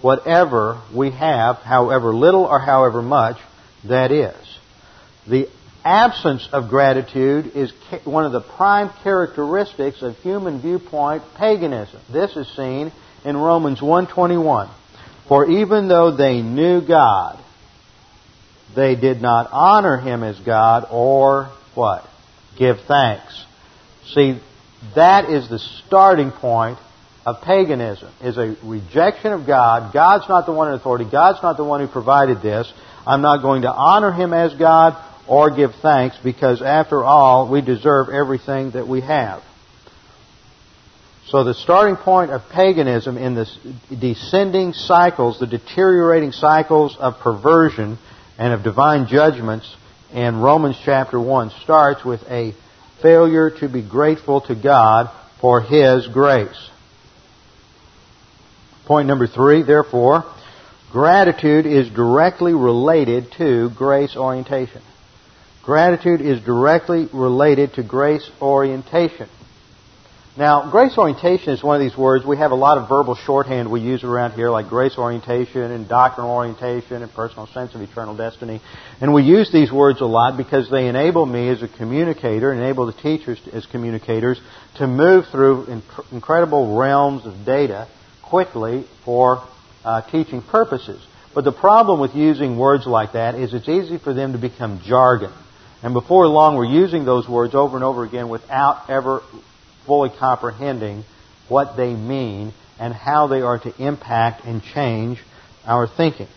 whatever 0.00 0.80
we 0.94 1.10
have, 1.10 1.56
however 1.58 2.14
little 2.14 2.44
or 2.44 2.58
however 2.58 3.02
much 3.02 3.36
that 3.84 4.10
is. 4.10 4.58
The 5.28 5.48
absence 5.84 6.48
of 6.52 6.68
gratitude 6.68 7.52
is 7.54 7.72
one 8.04 8.24
of 8.24 8.32
the 8.32 8.40
prime 8.40 8.90
characteristics 9.02 10.02
of 10.02 10.16
human 10.18 10.60
viewpoint 10.60 11.22
paganism. 11.36 12.00
This 12.12 12.36
is 12.36 12.48
seen 12.56 12.92
in 13.24 13.36
Romans 13.36 13.80
1:21. 13.80 14.68
For 15.28 15.46
even 15.46 15.88
though 15.88 16.10
they 16.10 16.42
knew 16.42 16.80
God, 16.80 17.38
they 18.74 18.94
did 18.94 19.20
not 19.20 19.48
honor 19.52 19.96
him 19.96 20.22
as 20.22 20.38
God 20.40 20.86
or 20.90 21.50
what? 21.74 22.04
Give 22.56 22.78
thanks. 22.80 23.44
See, 24.12 24.40
that 24.94 25.30
is 25.30 25.48
the 25.48 25.58
starting 25.86 26.30
point 26.30 26.78
of 27.26 27.42
paganism 27.42 28.08
is 28.22 28.38
a 28.38 28.56
rejection 28.64 29.32
of 29.32 29.46
God. 29.46 29.92
God's 29.92 30.28
not 30.28 30.46
the 30.46 30.52
one 30.52 30.68
in 30.68 30.74
authority. 30.74 31.04
God's 31.10 31.42
not 31.42 31.56
the 31.56 31.64
one 31.64 31.80
who 31.80 31.86
provided 31.86 32.40
this. 32.42 32.72
I'm 33.06 33.22
not 33.22 33.42
going 33.42 33.62
to 33.62 33.72
honor 33.72 34.10
Him 34.10 34.32
as 34.32 34.54
God 34.54 34.96
or 35.30 35.48
give 35.54 35.70
thanks 35.80 36.18
because 36.24 36.60
after 36.60 37.04
all, 37.04 37.48
we 37.48 37.60
deserve 37.60 38.08
everything 38.08 38.72
that 38.72 38.88
we 38.88 39.00
have. 39.00 39.42
So 41.28 41.44
the 41.44 41.54
starting 41.54 41.94
point 41.94 42.32
of 42.32 42.42
paganism 42.50 43.16
in 43.16 43.36
the 43.36 43.46
descending 43.88 44.72
cycles, 44.72 45.38
the 45.38 45.46
deteriorating 45.46 46.32
cycles 46.32 46.96
of 46.98 47.20
perversion 47.20 47.96
and 48.38 48.52
of 48.52 48.64
divine 48.64 49.06
judgments 49.06 49.72
in 50.12 50.40
Romans 50.40 50.76
chapter 50.84 51.20
1 51.20 51.50
starts 51.62 52.04
with 52.04 52.22
a 52.28 52.52
failure 53.00 53.50
to 53.60 53.68
be 53.68 53.88
grateful 53.88 54.40
to 54.40 54.56
God 54.56 55.10
for 55.40 55.60
His 55.60 56.08
grace. 56.08 56.70
Point 58.86 59.06
number 59.06 59.28
three, 59.28 59.62
therefore, 59.62 60.24
gratitude 60.90 61.66
is 61.66 61.88
directly 61.90 62.52
related 62.52 63.30
to 63.38 63.70
grace 63.76 64.16
orientation. 64.16 64.82
Gratitude 65.62 66.20
is 66.22 66.40
directly 66.42 67.06
related 67.12 67.74
to 67.74 67.82
grace 67.82 68.28
orientation. 68.40 69.28
Now, 70.38 70.70
grace 70.70 70.96
orientation 70.96 71.52
is 71.52 71.62
one 71.62 71.76
of 71.76 71.82
these 71.82 71.98
words. 71.98 72.24
We 72.24 72.38
have 72.38 72.52
a 72.52 72.56
lot 72.56 72.78
of 72.78 72.88
verbal 72.88 73.14
shorthand 73.14 73.70
we 73.70 73.80
use 73.80 74.04
around 74.04 74.32
here, 74.32 74.48
like 74.48 74.68
grace 74.68 74.96
orientation 74.96 75.60
and 75.60 75.86
doctrinal 75.86 76.30
orientation 76.30 77.02
and 77.02 77.12
personal 77.12 77.46
sense 77.48 77.74
of 77.74 77.82
eternal 77.82 78.16
destiny. 78.16 78.62
And 79.02 79.12
we 79.12 79.22
use 79.22 79.52
these 79.52 79.70
words 79.70 80.00
a 80.00 80.06
lot 80.06 80.38
because 80.38 80.70
they 80.70 80.88
enable 80.88 81.26
me 81.26 81.50
as 81.50 81.62
a 81.62 81.68
communicator, 81.68 82.52
enable 82.54 82.86
the 82.86 82.94
teachers 82.94 83.38
as 83.52 83.66
communicators 83.66 84.40
to 84.76 84.86
move 84.86 85.26
through 85.30 85.82
incredible 86.10 86.74
realms 86.78 87.26
of 87.26 87.44
data 87.44 87.88
quickly 88.22 88.86
for 89.04 89.46
uh, 89.84 90.08
teaching 90.10 90.40
purposes. 90.40 91.04
But 91.34 91.44
the 91.44 91.52
problem 91.52 92.00
with 92.00 92.14
using 92.14 92.56
words 92.56 92.86
like 92.86 93.12
that 93.12 93.34
is 93.34 93.52
it's 93.52 93.68
easy 93.68 93.98
for 93.98 94.14
them 94.14 94.32
to 94.32 94.38
become 94.38 94.80
jargon. 94.84 95.32
And 95.82 95.94
before 95.94 96.26
long, 96.26 96.56
we're 96.56 96.66
using 96.66 97.04
those 97.04 97.28
words 97.28 97.54
over 97.54 97.76
and 97.76 97.84
over 97.84 98.04
again 98.04 98.28
without 98.28 98.90
ever 98.90 99.22
fully 99.86 100.10
comprehending 100.10 101.04
what 101.48 101.76
they 101.76 101.94
mean 101.94 102.52
and 102.78 102.94
how 102.94 103.26
they 103.26 103.40
are 103.40 103.58
to 103.58 103.82
impact 103.82 104.44
and 104.44 104.62
change 104.62 105.18
our 105.66 105.86
thinking. 105.86 106.28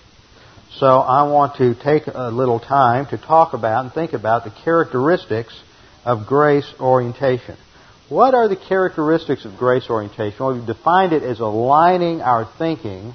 So 0.78 0.88
I 0.88 1.24
want 1.24 1.58
to 1.58 1.76
take 1.76 2.04
a 2.08 2.30
little 2.30 2.60
time 2.60 3.06
to 3.08 3.18
talk 3.18 3.54
about 3.54 3.86
and 3.86 3.94
think 3.94 4.14
about 4.14 4.44
the 4.44 4.50
characteristics 4.64 5.54
of 6.04 6.26
grace 6.26 6.72
orientation. 6.80 7.58
What 8.10 8.34
are 8.34 8.48
the 8.48 8.56
characteristics 8.56 9.46
of 9.46 9.58
grace 9.58 9.90
orientation? 9.90 10.38
Well, 10.40 10.56
we've 10.56 10.66
defined 10.66 11.14
it 11.14 11.24
as 11.24 11.40
aligning 11.40 12.22
our 12.22 12.46
thinking 12.58 13.14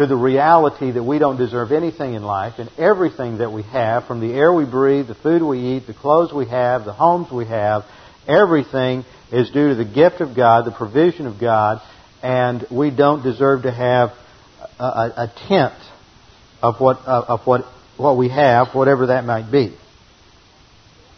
to 0.00 0.06
the 0.06 0.16
reality 0.16 0.90
that 0.92 1.02
we 1.02 1.18
don't 1.18 1.36
deserve 1.36 1.72
anything 1.72 2.14
in 2.14 2.22
life 2.22 2.54
and 2.56 2.70
everything 2.78 3.36
that 3.38 3.52
we 3.52 3.62
have, 3.64 4.06
from 4.06 4.20
the 4.20 4.32
air 4.32 4.50
we 4.50 4.64
breathe, 4.64 5.08
the 5.08 5.14
food 5.14 5.42
we 5.42 5.76
eat, 5.76 5.86
the 5.86 5.92
clothes 5.92 6.32
we 6.32 6.46
have, 6.46 6.86
the 6.86 6.92
homes 6.94 7.30
we 7.30 7.44
have, 7.44 7.82
everything 8.26 9.04
is 9.30 9.50
due 9.50 9.68
to 9.68 9.74
the 9.74 9.84
gift 9.84 10.22
of 10.22 10.34
God, 10.34 10.64
the 10.64 10.70
provision 10.70 11.26
of 11.26 11.38
God, 11.38 11.82
and 12.22 12.66
we 12.70 12.90
don't 12.90 13.22
deserve 13.22 13.64
to 13.64 13.70
have 13.70 14.12
a, 14.78 14.84
a, 14.84 15.12
a 15.16 15.32
tenth 15.48 15.82
of 16.62 16.80
what 16.80 17.06
uh, 17.06 17.24
of 17.28 17.40
what 17.46 17.66
what 17.98 18.16
we 18.16 18.30
have, 18.30 18.68
whatever 18.74 19.08
that 19.08 19.26
might 19.26 19.52
be. 19.52 19.76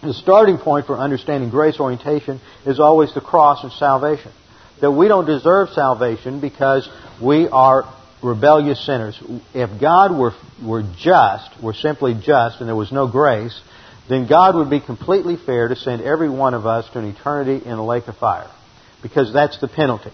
The 0.02 0.14
starting 0.14 0.58
point 0.58 0.86
for 0.86 0.98
understanding 0.98 1.50
grace 1.50 1.78
orientation 1.78 2.40
is 2.66 2.80
always 2.80 3.14
the 3.14 3.20
cross 3.20 3.62
and 3.62 3.70
salvation. 3.74 4.32
That 4.80 4.90
we 4.90 5.06
don't 5.06 5.26
deserve 5.26 5.68
salvation 5.68 6.40
because 6.40 6.88
we 7.22 7.46
are 7.46 7.84
rebellious 8.22 8.84
sinners. 8.84 9.20
If 9.54 9.80
God 9.80 10.16
were, 10.16 10.32
were 10.62 10.82
just, 10.98 11.62
were 11.62 11.74
simply 11.74 12.14
just, 12.14 12.60
and 12.60 12.68
there 12.68 12.76
was 12.76 12.92
no 12.92 13.06
grace, 13.06 13.58
then 14.08 14.26
God 14.28 14.54
would 14.56 14.70
be 14.70 14.80
completely 14.80 15.36
fair 15.36 15.68
to 15.68 15.76
send 15.76 16.02
every 16.02 16.28
one 16.28 16.54
of 16.54 16.66
us 16.66 16.88
to 16.92 16.98
an 16.98 17.06
eternity 17.06 17.64
in 17.64 17.72
a 17.72 17.84
lake 17.84 18.08
of 18.08 18.16
fire. 18.16 18.50
Because 19.02 19.32
that's 19.32 19.60
the 19.60 19.68
penalty. 19.68 20.12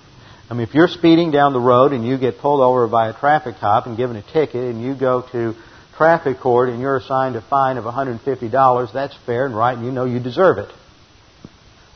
I 0.51 0.55
mean, 0.55 0.67
if 0.67 0.75
you're 0.75 0.89
speeding 0.89 1.31
down 1.31 1.53
the 1.53 1.61
road 1.61 1.93
and 1.93 2.07
you 2.07 2.17
get 2.17 2.39
pulled 2.39 2.61
over 2.61 2.89
by 2.89 3.09
a 3.09 3.13
traffic 3.13 3.57
cop 3.61 3.87
and 3.87 3.97
given 3.97 4.17
a 4.17 4.23
ticket 4.23 4.75
and 4.75 4.83
you 4.83 4.95
go 4.95 5.23
to 5.33 5.55
traffic 5.97 6.39
court 6.41 6.71
and 6.71 6.81
you're 6.81 6.97
assigned 6.97 7.37
a 7.37 7.43
fine 7.43 7.77
of 7.77 7.85
$150, 7.85 8.93
that's 8.93 9.15
fair 9.27 9.45
and 9.45 9.55
right 9.55 9.77
and 9.77 9.85
you 9.85 9.93
know 9.93 10.07
you 10.07 10.21
deserve 10.21 10.59
it. 10.59 10.71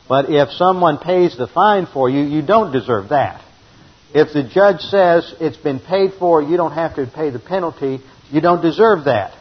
But 0.07 0.29
if 0.29 0.49
someone 0.51 0.99
pays 0.99 1.35
the 1.35 1.47
fine 1.47 1.87
for 1.87 2.09
you, 2.09 2.21
you 2.21 2.41
don't 2.43 2.71
deserve 2.71 3.09
that. 3.09 3.41
If 4.13 4.33
the 4.33 4.43
judge 4.43 4.81
says 4.81 5.33
it's 5.39 5.57
been 5.57 5.79
paid 5.79 6.13
for, 6.19 6.41
you 6.41 6.55
don't 6.55 6.73
have 6.73 6.95
to 6.95 7.07
pay 7.07 7.31
the 7.31 7.39
penalty, 7.39 7.99
you 8.31 8.41
don't 8.41 8.61
deserve 8.61 9.05
that. 9.05 9.33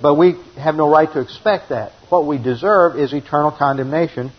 But 0.00 0.16
we 0.16 0.34
have 0.58 0.74
no 0.74 0.90
right 0.90 1.10
to 1.12 1.20
expect 1.20 1.68
that. 1.68 1.92
What 2.08 2.26
we 2.26 2.38
deserve 2.38 2.98
is 2.98 3.12
eternal 3.12 3.52
condemnation 3.52 4.32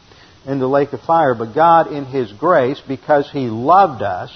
in 0.46 0.60
the 0.60 0.68
lake 0.68 0.92
of 0.92 1.00
fire. 1.02 1.36
But 1.36 1.56
God, 1.56 1.94
in 1.94 2.04
His 2.04 2.34
grace, 2.34 2.82
because 2.86 3.30
He 3.32 3.48
loved 3.48 4.02
us, 4.02 4.30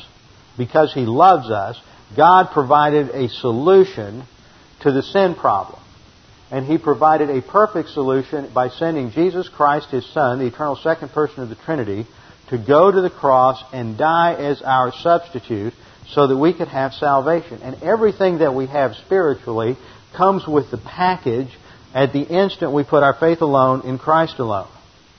because 0.58 0.94
He 0.94 1.02
loves 1.02 1.52
us, 1.52 1.78
God 2.16 2.52
provided 2.54 3.10
a 3.10 3.28
solution 3.28 4.24
to 4.82 4.92
the 4.94 5.04
sin 5.04 5.36
problem. 5.36 5.82
And 6.50 6.66
He 6.66 6.78
provided 6.78 7.30
a 7.30 7.42
perfect 7.42 7.90
solution 7.90 8.50
by 8.54 8.70
sending 8.70 9.12
Jesus 9.12 9.50
Christ, 9.50 9.90
His 9.90 10.06
Son, 10.14 10.40
the 10.40 10.46
eternal 10.46 10.78
second 10.78 11.10
person 11.10 11.44
of 11.44 11.50
the 11.50 11.56
Trinity, 11.56 12.08
to 12.50 12.58
go 12.58 12.92
to 12.92 13.02
the 13.02 13.10
cross 13.10 13.62
and 13.74 13.98
die 13.98 14.34
as 14.34 14.62
our 14.62 14.92
substitute 15.02 15.74
so 16.10 16.28
that 16.28 16.38
we 16.38 16.54
could 16.54 16.70
have 16.70 16.94
salvation. 16.94 17.62
And 17.62 17.84
everything 17.84 18.40
that 18.40 18.54
we 18.54 18.68
have 18.68 18.96
spiritually 19.06 19.78
comes 20.16 20.48
with 20.48 20.72
the 20.72 20.78
package 20.78 21.50
at 21.94 22.14
the 22.14 22.22
instant 22.22 22.72
we 22.72 22.84
put 22.84 23.04
our 23.04 23.16
faith 23.20 23.42
alone 23.42 23.82
in 23.82 23.98
Christ 23.98 24.40
alone. 24.40 24.70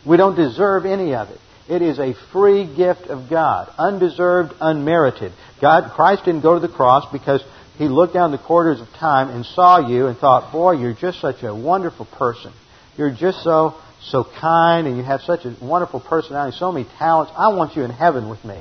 We 0.07 0.17
don't 0.17 0.37
deserve 0.37 0.87
any 0.87 1.15
of 1.15 1.29
it. 1.31 1.39
It 1.69 1.83
is 1.83 1.99
a 1.99 2.15
free 2.33 2.65
gift 2.65 3.09
of 3.09 3.29
God, 3.29 3.71
undeserved, 3.77 4.55
unmerited. 4.59 5.33
God, 5.61 5.93
Christ 5.95 6.25
didn't 6.25 6.41
go 6.41 6.59
to 6.59 6.67
the 6.67 6.73
cross 6.73 7.05
because 7.13 7.45
He 7.77 7.89
looked 7.89 8.15
down 8.15 8.33
the 8.33 8.39
corridors 8.39 8.81
of 8.81 8.89
time 8.95 9.29
and 9.29 9.45
saw 9.45 9.87
you 9.87 10.07
and 10.07 10.17
thought, 10.17 10.51
boy, 10.51 10.73
you're 10.73 10.95
just 10.95 11.21
such 11.21 11.43
a 11.43 11.55
wonderful 11.55 12.07
person. 12.07 12.53
You're 12.97 13.15
just 13.15 13.45
so, 13.45 13.75
so 14.03 14.25
kind 14.25 14.87
and 14.87 14.97
you 14.97 15.03
have 15.03 15.23
such 15.23 15.45
a 15.45 15.57
wonderful 15.61 16.01
personality, 16.01 16.57
so 16.57 16.73
many 16.73 16.87
talents. 16.99 17.33
I 17.37 17.49
want 17.49 17.77
you 17.77 17.83
in 17.83 17.91
heaven 17.91 18.29
with 18.29 18.45
me. 18.45 18.61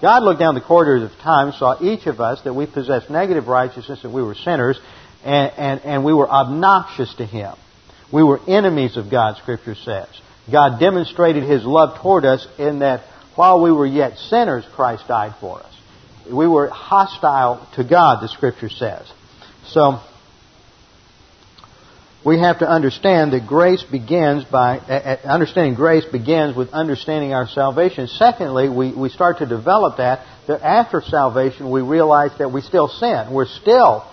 God 0.00 0.22
looked 0.22 0.38
down 0.38 0.54
the 0.54 0.60
corridors 0.60 1.10
of 1.10 1.18
time, 1.18 1.52
saw 1.52 1.82
each 1.82 2.06
of 2.06 2.20
us 2.20 2.40
that 2.42 2.54
we 2.54 2.66
possessed 2.66 3.10
negative 3.10 3.48
righteousness, 3.48 4.02
that 4.02 4.10
we 4.10 4.22
were 4.22 4.36
sinners, 4.36 4.78
and, 5.24 5.52
and, 5.56 5.80
and 5.84 6.04
we 6.04 6.14
were 6.14 6.30
obnoxious 6.30 7.12
to 7.14 7.26
Him. 7.26 7.54
We 8.12 8.22
were 8.22 8.40
enemies 8.48 8.96
of 8.96 9.10
God, 9.10 9.36
Scripture 9.38 9.74
says. 9.74 10.08
God 10.50 10.78
demonstrated 10.78 11.42
His 11.42 11.64
love 11.64 12.00
toward 12.00 12.24
us 12.24 12.46
in 12.58 12.78
that 12.78 13.02
while 13.34 13.60
we 13.60 13.72
were 13.72 13.86
yet 13.86 14.18
sinners, 14.18 14.64
Christ 14.74 15.06
died 15.08 15.34
for 15.40 15.60
us. 15.60 15.74
We 16.30 16.46
were 16.46 16.68
hostile 16.68 17.66
to 17.74 17.84
God, 17.84 18.22
the 18.22 18.28
Scripture 18.28 18.68
says. 18.68 19.10
So, 19.66 20.00
we 22.24 22.40
have 22.40 22.58
to 22.58 22.68
understand 22.68 23.32
that 23.32 23.46
grace 23.46 23.82
begins 23.82 24.44
by, 24.44 24.78
uh, 24.78 25.16
understanding 25.24 25.74
grace 25.74 26.04
begins 26.04 26.56
with 26.56 26.70
understanding 26.70 27.32
our 27.32 27.46
salvation. 27.48 28.08
Secondly, 28.08 28.68
we, 28.68 28.92
we 28.92 29.08
start 29.08 29.38
to 29.38 29.46
develop 29.46 29.98
that, 29.98 30.26
that 30.48 30.62
after 30.62 31.00
salvation 31.00 31.70
we 31.70 31.80
realize 31.80 32.32
that 32.38 32.50
we 32.50 32.60
still 32.60 32.88
sin. 32.88 33.32
We're 33.32 33.46
still 33.46 34.04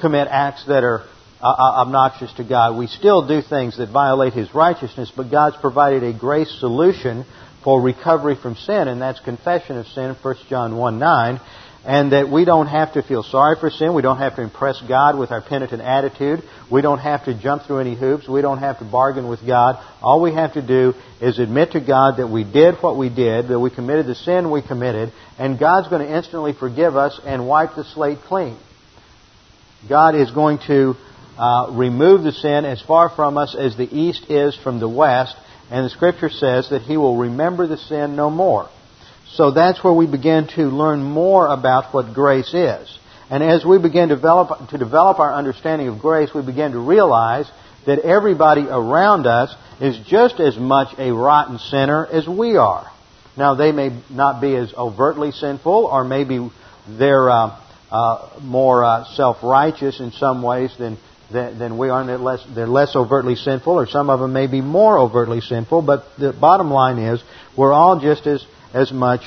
commit 0.00 0.28
acts 0.28 0.66
that 0.66 0.84
are 0.84 1.04
uh, 1.40 1.46
uh, 1.46 1.82
obnoxious 1.82 2.32
to 2.34 2.44
God. 2.44 2.78
We 2.78 2.86
still 2.86 3.26
do 3.26 3.40
things 3.40 3.78
that 3.78 3.90
violate 3.90 4.34
His 4.34 4.54
righteousness, 4.54 5.10
but 5.14 5.30
God's 5.30 5.56
provided 5.56 6.02
a 6.02 6.18
grace 6.18 6.54
solution 6.60 7.24
for 7.62 7.80
recovery 7.80 8.36
from 8.40 8.56
sin, 8.56 8.88
and 8.88 9.00
that's 9.00 9.20
confession 9.20 9.78
of 9.78 9.86
sin, 9.86 10.16
1 10.20 10.36
John 10.48 10.76
1 10.76 10.98
9. 10.98 11.40
And 11.86 12.12
that 12.12 12.30
we 12.30 12.46
don't 12.46 12.66
have 12.66 12.94
to 12.94 13.02
feel 13.02 13.22
sorry 13.22 13.56
for 13.60 13.68
sin. 13.68 13.94
We 13.94 14.00
don't 14.00 14.16
have 14.16 14.36
to 14.36 14.42
impress 14.42 14.80
God 14.88 15.18
with 15.18 15.30
our 15.30 15.42
penitent 15.42 15.82
attitude. 15.82 16.42
We 16.72 16.80
don't 16.80 16.98
have 16.98 17.26
to 17.26 17.38
jump 17.38 17.64
through 17.64 17.80
any 17.80 17.94
hoops. 17.94 18.26
We 18.26 18.40
don't 18.40 18.58
have 18.58 18.78
to 18.78 18.86
bargain 18.86 19.28
with 19.28 19.46
God. 19.46 19.76
All 20.00 20.22
we 20.22 20.32
have 20.32 20.54
to 20.54 20.66
do 20.66 20.94
is 21.20 21.38
admit 21.38 21.72
to 21.72 21.80
God 21.80 22.16
that 22.16 22.28
we 22.28 22.42
did 22.42 22.76
what 22.76 22.96
we 22.96 23.10
did, 23.10 23.48
that 23.48 23.60
we 23.60 23.68
committed 23.68 24.06
the 24.06 24.14
sin 24.14 24.50
we 24.50 24.62
committed, 24.62 25.12
and 25.38 25.58
God's 25.58 25.88
going 25.88 26.06
to 26.06 26.16
instantly 26.16 26.54
forgive 26.54 26.96
us 26.96 27.20
and 27.22 27.46
wipe 27.46 27.74
the 27.76 27.84
slate 27.84 28.20
clean. 28.28 28.56
God 29.86 30.14
is 30.14 30.30
going 30.30 30.58
to 30.66 30.94
uh, 31.36 31.68
remove 31.72 32.22
the 32.22 32.32
sin 32.32 32.64
as 32.64 32.80
far 32.80 33.10
from 33.10 33.36
us 33.36 33.54
as 33.58 33.76
the 33.76 33.84
east 33.84 34.30
is 34.30 34.56
from 34.56 34.80
the 34.80 34.88
west, 34.88 35.36
and 35.70 35.84
the 35.84 35.90
Scripture 35.90 36.30
says 36.30 36.70
that 36.70 36.82
He 36.82 36.96
will 36.96 37.18
remember 37.18 37.66
the 37.66 37.76
sin 37.76 38.16
no 38.16 38.30
more. 38.30 38.70
So 39.34 39.50
that's 39.50 39.82
where 39.82 39.92
we 39.92 40.06
begin 40.06 40.46
to 40.54 40.62
learn 40.62 41.02
more 41.02 41.48
about 41.48 41.92
what 41.92 42.14
grace 42.14 42.54
is. 42.54 42.98
And 43.30 43.42
as 43.42 43.64
we 43.64 43.78
begin 43.78 44.10
to 44.10 44.14
develop, 44.14 44.68
to 44.70 44.78
develop 44.78 45.18
our 45.18 45.34
understanding 45.34 45.88
of 45.88 45.98
grace, 45.98 46.30
we 46.32 46.42
begin 46.42 46.72
to 46.72 46.78
realize 46.78 47.50
that 47.84 47.98
everybody 47.98 48.62
around 48.62 49.26
us 49.26 49.54
is 49.80 49.98
just 50.06 50.38
as 50.38 50.56
much 50.56 50.96
a 50.98 51.10
rotten 51.12 51.58
sinner 51.58 52.06
as 52.06 52.28
we 52.28 52.56
are. 52.56 52.90
Now, 53.36 53.56
they 53.56 53.72
may 53.72 54.00
not 54.08 54.40
be 54.40 54.54
as 54.54 54.72
overtly 54.74 55.32
sinful, 55.32 55.86
or 55.86 56.04
maybe 56.04 56.48
they're 56.88 57.28
uh, 57.28 57.60
uh, 57.90 58.38
more 58.40 58.84
uh, 58.84 59.04
self-righteous 59.16 59.98
in 59.98 60.12
some 60.12 60.42
ways 60.42 60.72
than 60.78 60.96
than, 61.32 61.58
than 61.58 61.78
we 61.78 61.88
are. 61.88 62.06
They're 62.06 62.18
less, 62.18 62.46
they're 62.54 62.66
less 62.66 62.94
overtly 62.94 63.34
sinful, 63.34 63.72
or 63.72 63.86
some 63.86 64.10
of 64.10 64.20
them 64.20 64.32
may 64.32 64.46
be 64.46 64.60
more 64.60 64.98
overtly 64.98 65.40
sinful. 65.40 65.82
But 65.82 66.04
the 66.18 66.32
bottom 66.32 66.70
line 66.70 66.98
is, 66.98 67.22
we're 67.56 67.72
all 67.72 68.00
just 68.00 68.26
as 68.26 68.44
as 68.74 68.92
much 68.92 69.22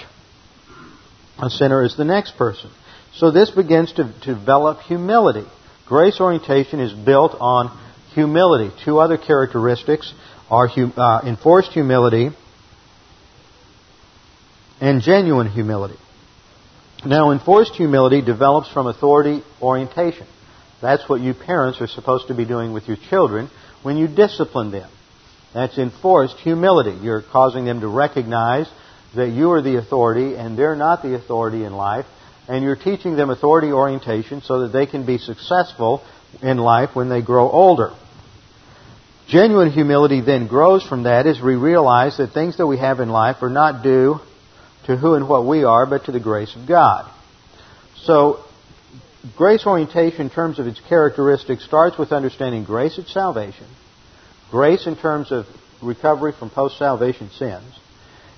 a 1.39 1.49
sinner 1.49 1.81
as 1.81 1.95
the 1.95 2.05
next 2.05 2.37
person. 2.37 2.69
So 3.15 3.31
this 3.31 3.49
begins 3.49 3.93
to, 3.93 4.13
to 4.23 4.35
develop 4.35 4.81
humility. 4.81 5.47
Grace 5.87 6.19
orientation 6.19 6.79
is 6.79 6.93
built 6.93 7.35
on 7.39 7.75
humility. 8.13 8.75
Two 8.83 8.99
other 8.99 9.17
characteristics 9.17 10.13
are 10.49 10.69
uh, 10.69 11.21
enforced 11.25 11.71
humility 11.71 12.29
and 14.81 15.01
genuine 15.01 15.49
humility. 15.49 15.97
Now, 17.05 17.31
enforced 17.31 17.73
humility 17.75 18.21
develops 18.21 18.71
from 18.71 18.87
authority 18.87 19.43
orientation. 19.61 20.27
That's 20.81 21.07
what 21.07 21.21
you 21.21 21.33
parents 21.33 21.79
are 21.81 21.87
supposed 21.87 22.27
to 22.27 22.35
be 22.35 22.45
doing 22.45 22.73
with 22.73 22.87
your 22.87 22.97
children 23.09 23.49
when 23.83 23.97
you 23.97 24.07
discipline 24.07 24.71
them. 24.71 24.89
That's 25.53 25.77
enforced 25.77 26.37
humility. 26.37 26.97
You're 27.01 27.23
causing 27.23 27.65
them 27.65 27.81
to 27.81 27.87
recognize 27.87 28.67
that 29.17 29.29
you 29.29 29.51
are 29.51 29.61
the 29.61 29.77
authority 29.77 30.35
and 30.35 30.57
they're 30.57 30.75
not 30.75 31.03
the 31.03 31.15
authority 31.15 31.63
in 31.63 31.73
life. 31.73 32.05
And 32.47 32.63
you're 32.63 32.77
teaching 32.77 33.17
them 33.17 33.29
authority 33.29 33.71
orientation 33.71 34.41
so 34.41 34.61
that 34.61 34.69
they 34.69 34.85
can 34.85 35.05
be 35.05 35.17
successful 35.17 36.03
in 36.41 36.57
life 36.57 36.95
when 36.95 37.09
they 37.09 37.21
grow 37.21 37.49
older. 37.49 37.91
Genuine 39.27 39.71
humility 39.71 40.21
then 40.21 40.47
grows 40.47 40.83
from 40.83 41.03
that 41.03 41.27
as 41.27 41.41
we 41.41 41.55
realize 41.55 42.17
that 42.17 42.31
things 42.31 42.57
that 42.57 42.67
we 42.67 42.77
have 42.77 43.01
in 43.01 43.09
life 43.09 43.41
are 43.41 43.49
not 43.49 43.83
due 43.83 44.21
to 44.85 44.95
who 44.95 45.15
and 45.15 45.27
what 45.27 45.45
we 45.45 45.65
are, 45.65 45.85
but 45.85 46.05
to 46.05 46.13
the 46.13 46.19
grace 46.19 46.55
of 46.55 46.65
God. 46.65 47.11
So, 48.03 48.39
grace 49.35 49.65
orientation 49.65 50.21
in 50.21 50.29
terms 50.29 50.59
of 50.59 50.67
its 50.67 50.79
characteristics 50.87 51.65
starts 51.65 51.97
with 51.97 52.13
understanding 52.13 52.63
grace 52.63 52.97
at 52.97 53.07
salvation, 53.07 53.67
grace 54.49 54.87
in 54.87 54.95
terms 54.95 55.33
of 55.33 55.45
recovery 55.81 56.31
from 56.31 56.49
post 56.49 56.77
salvation 56.77 57.29
sins. 57.31 57.77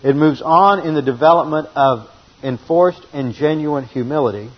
It 0.03 0.15
moves 0.15 0.41
on 0.41 0.87
in 0.87 0.95
the 0.95 1.01
development 1.01 1.67
of 1.75 2.09
enforced 2.41 3.05
and 3.13 3.33
genuine 3.33 3.83
humility. 3.83 4.49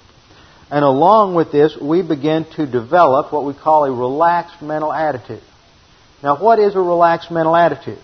And 0.70 0.86
along 0.86 1.36
with 1.36 1.52
this, 1.52 1.76
we 1.82 2.02
begin 2.02 2.46
to 2.56 2.66
develop 2.66 3.34
what 3.34 3.44
we 3.44 3.54
call 3.54 3.86
a 3.86 3.92
relaxed 3.92 4.62
mental 4.62 4.94
attitude. 4.94 5.42
Now, 6.24 6.42
what 6.42 6.60
is 6.60 6.76
a 6.76 6.80
relaxed 6.80 7.32
mental 7.32 7.56
attitude? 7.56 8.00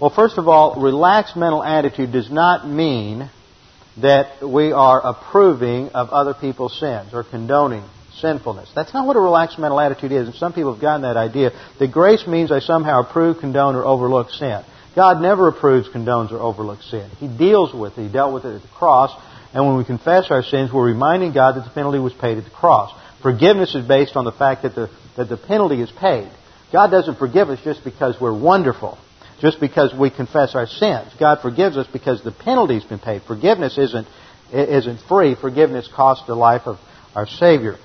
Well, 0.00 0.10
first 0.10 0.36
of 0.36 0.48
all, 0.48 0.82
relaxed 0.82 1.36
mental 1.36 1.62
attitude 1.62 2.12
does 2.12 2.30
not 2.30 2.68
mean 2.68 3.30
that 4.02 4.42
we 4.42 4.72
are 4.72 5.00
approving 5.00 5.90
of 5.90 6.10
other 6.10 6.34
people's 6.34 6.78
sins 6.78 7.14
or 7.14 7.22
condoning 7.22 7.84
sinfulness. 8.18 8.70
That's 8.74 8.92
not 8.92 9.06
what 9.06 9.16
a 9.16 9.20
relaxed 9.20 9.58
mental 9.58 9.78
attitude 9.78 10.10
is. 10.10 10.26
And 10.26 10.36
some 10.36 10.52
people 10.52 10.72
have 10.72 10.82
gotten 10.82 11.02
that 11.02 11.16
idea 11.16 11.52
that 11.78 11.92
grace 11.92 12.26
means 12.26 12.50
I 12.50 12.58
somehow 12.58 13.02
approve, 13.02 13.38
condone, 13.38 13.76
or 13.76 13.84
overlook 13.84 14.30
sin. 14.30 14.64
God 14.94 15.20
never 15.20 15.48
approves, 15.48 15.88
condones, 15.88 16.30
or 16.30 16.38
overlooks 16.38 16.88
sin. 16.90 17.10
He 17.18 17.28
deals 17.28 17.74
with 17.74 17.98
it. 17.98 18.06
He 18.06 18.12
dealt 18.12 18.32
with 18.32 18.44
it 18.44 18.54
at 18.54 18.62
the 18.62 18.68
cross. 18.68 19.10
And 19.52 19.66
when 19.66 19.76
we 19.76 19.84
confess 19.84 20.30
our 20.30 20.42
sins, 20.42 20.72
we're 20.72 20.86
reminding 20.86 21.32
God 21.32 21.56
that 21.56 21.64
the 21.64 21.70
penalty 21.70 21.98
was 21.98 22.12
paid 22.12 22.38
at 22.38 22.44
the 22.44 22.50
cross. 22.50 22.92
Forgiveness 23.22 23.74
is 23.74 23.86
based 23.86 24.16
on 24.16 24.24
the 24.24 24.32
fact 24.32 24.62
that 24.62 24.74
the, 24.74 24.90
that 25.16 25.28
the 25.28 25.36
penalty 25.36 25.80
is 25.80 25.90
paid. 25.90 26.30
God 26.72 26.90
doesn't 26.90 27.18
forgive 27.18 27.48
us 27.50 27.60
just 27.64 27.84
because 27.84 28.16
we're 28.20 28.38
wonderful, 28.38 28.98
just 29.40 29.60
because 29.60 29.94
we 29.94 30.10
confess 30.10 30.54
our 30.54 30.66
sins. 30.66 31.12
God 31.18 31.40
forgives 31.40 31.76
us 31.76 31.86
because 31.92 32.22
the 32.22 32.32
penalty's 32.32 32.84
been 32.84 32.98
paid. 32.98 33.22
Forgiveness 33.22 33.78
isn't, 33.78 34.06
isn't 34.52 35.00
free. 35.08 35.36
Forgiveness 35.40 35.88
costs 35.94 36.26
the 36.26 36.34
life 36.34 36.62
of 36.66 36.78
our 37.14 37.26
Savior. 37.26 37.76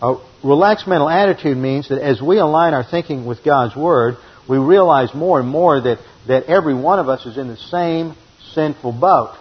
A 0.00 0.16
relaxed 0.44 0.86
mental 0.86 1.08
attitude 1.08 1.56
means 1.56 1.88
that 1.88 2.00
as 2.00 2.22
we 2.22 2.38
align 2.38 2.74
our 2.74 2.84
thinking 2.84 3.26
with 3.26 3.42
God's 3.42 3.74
Word, 3.74 4.16
we 4.48 4.58
realize 4.58 5.14
more 5.14 5.40
and 5.40 5.48
more 5.48 5.80
that, 5.80 5.98
that 6.26 6.44
every 6.44 6.74
one 6.74 6.98
of 6.98 7.08
us 7.08 7.26
is 7.26 7.36
in 7.36 7.48
the 7.48 7.56
same 7.56 8.14
sinful 8.54 8.92
boat. 8.92 9.36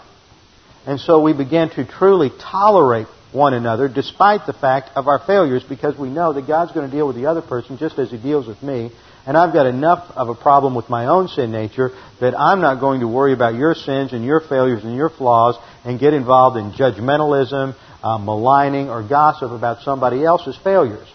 And 0.86 1.00
so 1.00 1.22
we 1.22 1.34
begin 1.34 1.70
to 1.72 1.86
truly 1.86 2.30
tolerate 2.30 3.08
one 3.32 3.54
another 3.54 3.88
despite 3.88 4.46
the 4.46 4.54
fact 4.54 4.90
of 4.96 5.08
our 5.08 5.20
failures 5.20 5.64
because 5.68 5.98
we 5.98 6.10
know 6.10 6.34
that 6.34 6.48
God's 6.48 6.72
going 6.72 6.90
to 6.90 6.96
deal 6.96 7.08
with 7.08 7.16
the 7.16 7.26
other 7.26 7.42
person 7.42 7.78
just 7.78 8.00
as 8.00 8.10
He 8.10 8.18
deals 8.18 8.48
with 8.48 8.62
me. 8.64 8.92
And 9.26 9.36
I've 9.36 9.54
got 9.54 9.66
enough 9.66 10.10
of 10.16 10.30
a 10.30 10.36
problem 10.36 10.74
with 10.76 10.90
my 10.90 11.08
own 11.08 11.28
sin 11.28 11.52
nature 11.52 11.92
that 12.22 12.40
I'm 12.40 12.62
not 12.62 12.80
going 12.80 13.02
to 13.02 13.08
worry 13.08 13.34
about 13.34 13.56
your 13.56 13.76
sins 13.76 14.14
and 14.14 14.24
your 14.24 14.40
failures 14.40 14.86
and 14.86 14.96
your 14.96 15.10
flaws 15.10 15.56
and 15.84 16.00
get 16.00 16.14
involved 16.14 16.56
in 16.58 16.72
judgmentalism, 16.72 17.76
uh, 18.02 18.18
maligning, 18.18 18.90
or 18.90 19.06
gossip 19.08 19.52
about 19.52 19.84
somebody 19.84 20.24
else's 20.24 20.58
failures. 20.64 21.08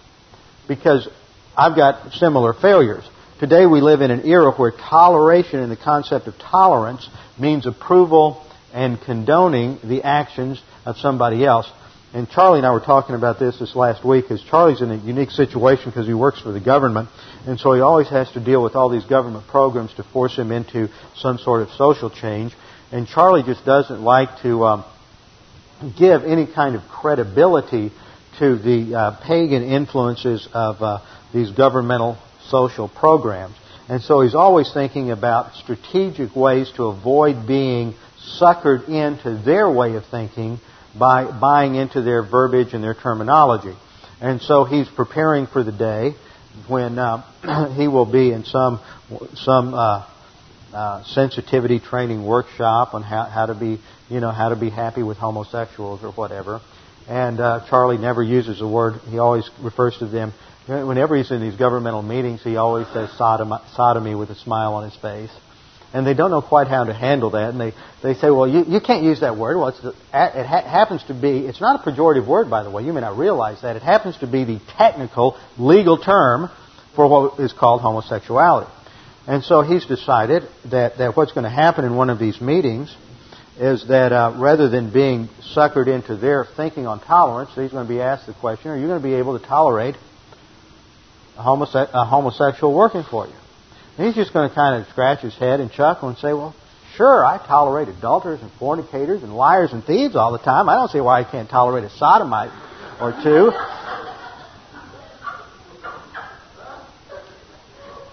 Because 0.68 1.09
I've 1.57 1.74
got 1.74 2.12
similar 2.12 2.53
failures. 2.53 3.05
Today 3.43 3.66
we 3.66 3.80
live 3.80 4.03
in 4.03 4.12
an 4.12 4.24
era 4.24 4.53
where 4.53 4.70
toleration 4.70 5.59
and 5.59 5.72
the 5.72 5.76
concept 5.76 6.28
of 6.28 6.38
tolerance 6.38 7.09
means 7.36 7.66
approval 7.66 8.47
and 8.72 9.01
condoning 9.01 9.80
the 9.82 10.05
actions 10.05 10.62
of 10.86 10.97
somebody 10.99 11.45
else. 11.45 11.68
And 12.14 12.30
Charlie 12.30 12.59
and 12.59 12.66
I 12.68 12.70
were 12.70 12.78
talking 12.78 13.16
about 13.16 13.40
this 13.40 13.59
this 13.59 13.74
last 13.74 14.07
week 14.07 14.26
because 14.26 14.45
Charlie's 14.45 14.80
in 14.80 14.93
a 14.93 14.97
unique 14.97 15.32
situation 15.32 15.86
because 15.86 16.07
he 16.07 16.14
works 16.14 16.40
for 16.40 16.53
the 16.53 16.61
government. 16.61 17.09
And 17.45 17.59
so 17.59 17.72
he 17.72 17.80
always 17.80 18.09
has 18.11 18.30
to 18.34 18.45
deal 18.45 18.62
with 18.62 18.76
all 18.76 18.88
these 18.88 19.07
government 19.07 19.49
programs 19.49 19.93
to 19.95 20.05
force 20.05 20.36
him 20.36 20.53
into 20.53 20.88
some 21.16 21.38
sort 21.38 21.62
of 21.62 21.70
social 21.70 22.11
change. 22.11 22.55
And 22.93 23.09
Charlie 23.09 23.43
just 23.43 23.64
doesn't 23.64 24.03
like 24.03 24.40
to 24.43 24.64
um, 24.66 24.84
give 25.99 26.22
any 26.22 26.47
kind 26.47 26.76
of 26.76 26.82
credibility 26.82 27.90
to 28.38 28.57
the 28.57 28.95
uh, 28.95 29.20
pagan 29.26 29.64
influences 29.64 30.49
of 30.55 30.80
uh, 30.80 31.01
these 31.34 31.51
governmental 31.51 32.18
social 32.53 32.89
programs. 32.89 33.57
And 33.89 34.03
so 34.03 34.21
he's 34.21 34.35
always 34.35 34.71
thinking 34.73 35.11
about 35.11 35.55
strategic 35.55 36.37
ways 36.37 36.71
to 36.77 36.85
avoid 36.85 37.47
being 37.49 37.95
suckered 38.39 38.89
into 38.89 39.43
their 39.43 39.69
way 39.71 39.97
of 39.97 40.05
thinking 40.11 40.59
by 40.97 41.25
buying 41.41 41.75
into 41.75 42.03
their 42.03 42.23
verbiage 42.23 42.75
and 42.75 42.85
their 42.85 42.95
terminology. 42.95 43.75
And 44.21 44.41
so 44.41 44.65
he's 44.65 44.89
preparing 44.89 45.47
for 45.47 45.65
the 45.65 45.73
day 45.73 46.15
when 46.69 46.99
uh, 46.99 47.75
he 47.77 47.89
will 47.89 48.11
be 48.11 48.31
in 48.33 48.45
some 48.45 48.81
some 49.35 49.75
uh, 49.75 50.07
uh, 50.73 51.05
sensitivity 51.05 51.81
training 51.81 52.25
workshop 52.25 52.95
on 52.95 53.03
how, 53.03 53.25
how 53.25 53.47
to 53.47 53.55
be 53.55 53.81
you 54.09 54.21
know 54.21 54.31
how 54.31 54.51
to 54.51 54.57
be 54.57 54.71
happy 54.71 55.03
with 55.03 55.17
homosexuals 55.17 56.05
or 56.05 56.13
whatever. 56.13 56.61
And 57.09 57.41
uh, 57.41 57.67
Charlie 57.69 57.99
never 57.99 58.23
uses 58.23 58.61
the 58.61 58.69
word. 58.69 59.01
He 59.11 59.19
always 59.19 59.49
refers 59.61 59.97
to 59.99 60.07
them. 60.07 60.33
Whenever 60.67 61.17
he's 61.17 61.31
in 61.31 61.41
these 61.41 61.57
governmental 61.57 62.03
meetings, 62.03 62.43
he 62.43 62.57
always 62.57 62.87
says 62.89 63.11
sodomy 63.17 64.15
with 64.15 64.31
a 64.31 64.37
smile 64.37 64.75
on 64.75 64.89
his 64.89 64.99
face 65.01 65.31
and 65.93 66.07
they 66.07 66.15
don't 66.15 66.31
know 66.31 66.43
quite 66.43 66.69
how 66.69 66.85
to 66.85 66.95
handle 66.95 67.31
that, 67.31 67.51
and 67.51 67.61
they, 67.61 67.73
they 68.03 68.15
say, 68.15 68.31
well, 68.31 68.49
you, 68.49 68.65
you 68.67 68.81
can't 68.81 69.03
use 69.03 69.21
that 69.21 69.37
word. 69.37 69.59
Well, 69.59 69.69
it's 69.69 69.83
the, 69.83 69.91
it 69.91 70.47
ha- 70.47 70.69
happens 70.69 71.03
to 71.05 71.15
be, 71.15 71.47
it's 71.47 71.61
not 71.61 71.81
a 71.81 71.91
pejorative 71.91 72.27
word, 72.27 72.49
by 72.49 72.63
the 72.63 72.71
way. 72.71 72.83
You 72.83 72.93
may 72.93 73.03
not 73.03 73.19
realize 73.19 73.61
that. 73.63 73.77
It 73.77 73.83
happens 73.83 74.17
to 74.19 74.27
be 74.27 74.45
the 74.45 74.59
technical, 74.79 75.39
legal 75.59 75.99
term 75.99 76.51
for 76.97 77.09
what 77.09 77.41
is 77.41 77.53
called 77.53 77.83
homosexuality. 77.83 78.71
And 79.27 79.45
so 79.45 79.63
he's 79.63 79.87
decided 79.87 80.45
that, 80.71 80.99
that 80.99 81.17
what's 81.17 81.33
going 81.33 81.45
to 81.45 81.51
happen 81.51 81.85
in 81.85 81.95
one 81.95 82.11
of 82.11 82.19
these 82.19 82.41
meetings 82.41 82.95
is 83.59 83.87
that 83.89 84.13
uh, 84.13 84.35
rather 84.39 84.71
than 84.71 84.93
being 84.93 85.29
suckered 85.55 85.87
into 85.87 86.17
their 86.17 86.47
thinking 86.57 86.87
on 86.87 87.01
tolerance, 87.01 87.51
he's 87.55 87.71
going 87.71 87.87
to 87.87 87.93
be 87.93 88.01
asked 88.01 88.27
the 88.27 88.33
question, 88.33 88.71
are 88.71 88.79
you 88.79 88.87
going 88.87 89.01
to 89.01 89.07
be 89.07 89.15
able 89.15 89.39
to 89.39 89.47
tolerate 89.47 89.95
a, 91.37 91.43
homose- 91.43 91.91
a 91.93 92.05
homosexual 92.05 92.74
working 92.74 93.05
for 93.09 93.26
you? 93.26 93.35
And 93.97 94.07
he's 94.07 94.16
just 94.16 94.33
going 94.33 94.49
to 94.49 94.55
kind 94.55 94.80
of 94.80 94.89
scratch 94.89 95.20
his 95.20 95.35
head 95.37 95.61
and 95.61 95.70
chuckle 95.70 96.09
and 96.09 96.16
say, 96.18 96.33
well, 96.33 96.55
sure, 96.97 97.24
I 97.24 97.39
tolerate 97.39 97.89
adulterers 97.89 98.41
and 98.41 98.51
fornicators 98.59 99.22
and 99.22 99.35
liars 99.35 99.72
and 99.72 99.85
thieves 99.85 100.16
all 100.16 100.33
the 100.33 100.39
time. 100.39 100.68
I 100.68 100.74
don't 100.74 100.91
see 100.91 101.01
why 101.01 101.20
I 101.20 101.30
can't 101.30 101.49
tolerate 101.49 101.85
a 101.85 101.91
sodomite 101.91 102.51
or 103.01 103.12
two. 103.22 103.53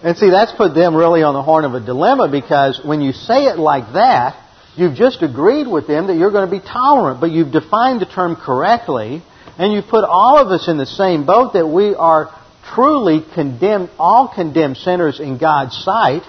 And 0.01 0.17
see, 0.17 0.29
that's 0.29 0.53
put 0.53 0.73
them 0.73 0.95
really 0.95 1.23
on 1.23 1.33
the 1.33 1.43
horn 1.43 1.65
of 1.65 1.73
a 1.73 1.79
dilemma 1.81 2.29
because 2.29 2.79
when 2.83 3.01
you 3.01 3.11
say 3.11 3.45
it 3.45 3.59
like 3.59 3.93
that, 3.93 4.41
you've 4.77 4.95
just 4.95 5.21
agreed 5.21 5.67
with 5.67 5.87
them 5.87 6.07
that 6.07 6.15
you're 6.15 6.31
going 6.31 6.49
to 6.49 6.51
be 6.51 6.65
tolerant, 6.65 7.19
but 7.19 7.31
you've 7.31 7.51
defined 7.51 7.99
the 7.99 8.05
term 8.05 8.37
correctly, 8.37 9.21
and 9.57 9.73
you've 9.73 9.87
put 9.87 10.05
all 10.05 10.37
of 10.37 10.47
us 10.47 10.69
in 10.69 10.77
the 10.77 10.85
same 10.85 11.25
boat 11.25 11.53
that 11.53 11.67
we 11.67 11.95
are 11.95 12.33
truly 12.73 13.21
condemn, 13.33 13.89
all 13.97 14.27
condemn 14.33 14.75
sinners 14.75 15.19
in 15.19 15.37
God's 15.37 15.75
sight. 15.77 16.23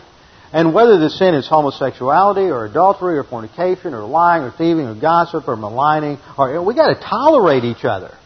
And 0.52 0.74
whether 0.74 0.98
the 0.98 1.10
sin 1.10 1.34
is 1.34 1.46
homosexuality 1.46 2.50
or 2.50 2.64
adultery 2.64 3.18
or 3.18 3.24
fornication 3.24 3.94
or 3.94 4.02
lying 4.02 4.42
or 4.42 4.50
thieving 4.50 4.86
or 4.86 5.00
gossip 5.00 5.46
or 5.46 5.56
maligning, 5.56 6.18
or 6.36 6.60
we 6.62 6.74
got 6.74 6.92
to 6.92 7.00
tolerate 7.00 7.64
each 7.64 7.84
other. 7.84 8.16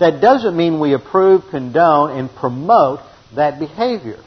That 0.00 0.20
doesn't 0.20 0.56
mean 0.56 0.80
we 0.80 0.94
approve, 0.94 1.44
condone, 1.50 2.18
and 2.18 2.28
promote 2.34 2.98
that 3.36 3.60
behavior. 3.60 4.18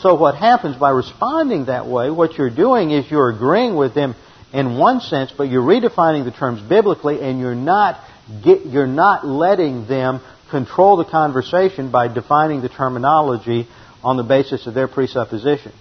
So 0.00 0.14
what 0.14 0.36
happens 0.36 0.76
by 0.76 0.90
responding 0.90 1.66
that 1.66 1.86
way, 1.86 2.10
what 2.10 2.38
you're 2.38 2.50
doing 2.50 2.90
is 2.90 3.10
you're 3.10 3.28
agreeing 3.28 3.76
with 3.76 3.94
them 3.94 4.14
in 4.52 4.78
one 4.78 5.00
sense, 5.00 5.32
but 5.36 5.44
you're 5.44 5.62
redefining 5.62 6.24
the 6.24 6.30
terms 6.30 6.62
biblically 6.62 7.20
and 7.20 7.40
you're 7.40 7.54
not, 7.54 8.00
get, 8.42 8.64
you're 8.64 8.86
not 8.86 9.26
letting 9.26 9.86
them 9.86 10.20
control 10.50 10.96
the 10.96 11.04
conversation 11.04 11.90
by 11.90 12.08
defining 12.12 12.62
the 12.62 12.68
terminology 12.68 13.68
on 14.02 14.16
the 14.16 14.22
basis 14.22 14.66
of 14.66 14.74
their 14.74 14.88
presuppositions. 14.88 15.74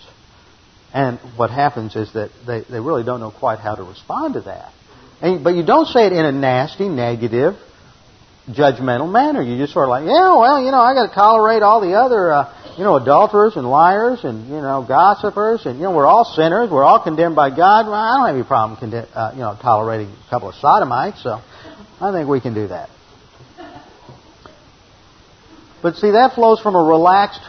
And 0.94 1.20
what 1.38 1.50
happens 1.50 1.96
is 1.96 2.14
that 2.14 2.30
they, 2.46 2.62
they 2.62 2.80
really 2.80 3.04
don't 3.04 3.20
know 3.20 3.32
quite 3.32 3.60
how 3.60 3.76
to 3.76 3.84
respond 3.84 4.36
to 4.36 4.42
that. 4.42 4.72
And, 5.22 5.44
but 5.44 5.56
you 5.56 5.66
don't 5.66 5.88
say 5.88 6.06
it 6.06 6.14
in 6.14 6.24
a 6.24 6.32
nasty, 6.32 6.88
negative, 6.88 7.56
judgmental 8.50 9.12
manner. 9.12 9.42
You 9.42 9.58
just 9.58 9.74
sort 9.74 9.86
of 9.86 9.90
like, 9.90 10.06
yeah, 10.06 10.36
well, 10.36 10.64
you 10.64 10.72
know, 10.72 10.80
I 10.80 10.94
got 10.94 11.08
to 11.08 11.16
tolerate 11.16 11.64
all 11.64 11.82
the 11.82 11.94
other, 11.94 12.32
uh, 12.32 12.76
you 12.78 12.84
know, 12.84 12.98
adulterers 12.98 13.56
and 13.56 13.68
liars 13.70 14.20
and 14.24 14.48
you 14.48 14.62
know, 14.62 14.86
gossipers, 14.88 15.66
and 15.66 15.78
you 15.78 15.84
know, 15.84 15.92
we're 15.96 16.06
all 16.06 16.26
sinners. 16.26 16.70
We're 16.70 16.84
all 16.84 17.02
condemned 17.02 17.36
by 17.36 17.50
God. 17.50 17.86
Well, 17.88 17.96
I 17.96 18.18
don't 18.18 18.28
have 18.28 18.36
any 18.36 18.46
problem, 18.46 18.78
condemn, 18.80 19.08
uh, 19.14 19.32
you 19.34 19.42
know, 19.42 19.58
tolerating 19.62 20.10
a 20.10 20.30
couple 20.30 20.50
of 20.50 20.56
sodomites. 20.56 21.24
So 21.24 21.42
I 22.02 22.12
think 22.12 22.28
we 22.28 22.42
can 22.42 22.54
do 22.54 22.68
that. 22.68 22.90
But 25.84 25.98
see, 25.98 26.12
that 26.12 26.34
flows 26.34 26.62
from 26.62 26.76
a 26.76 26.82
relaxed 26.82 27.42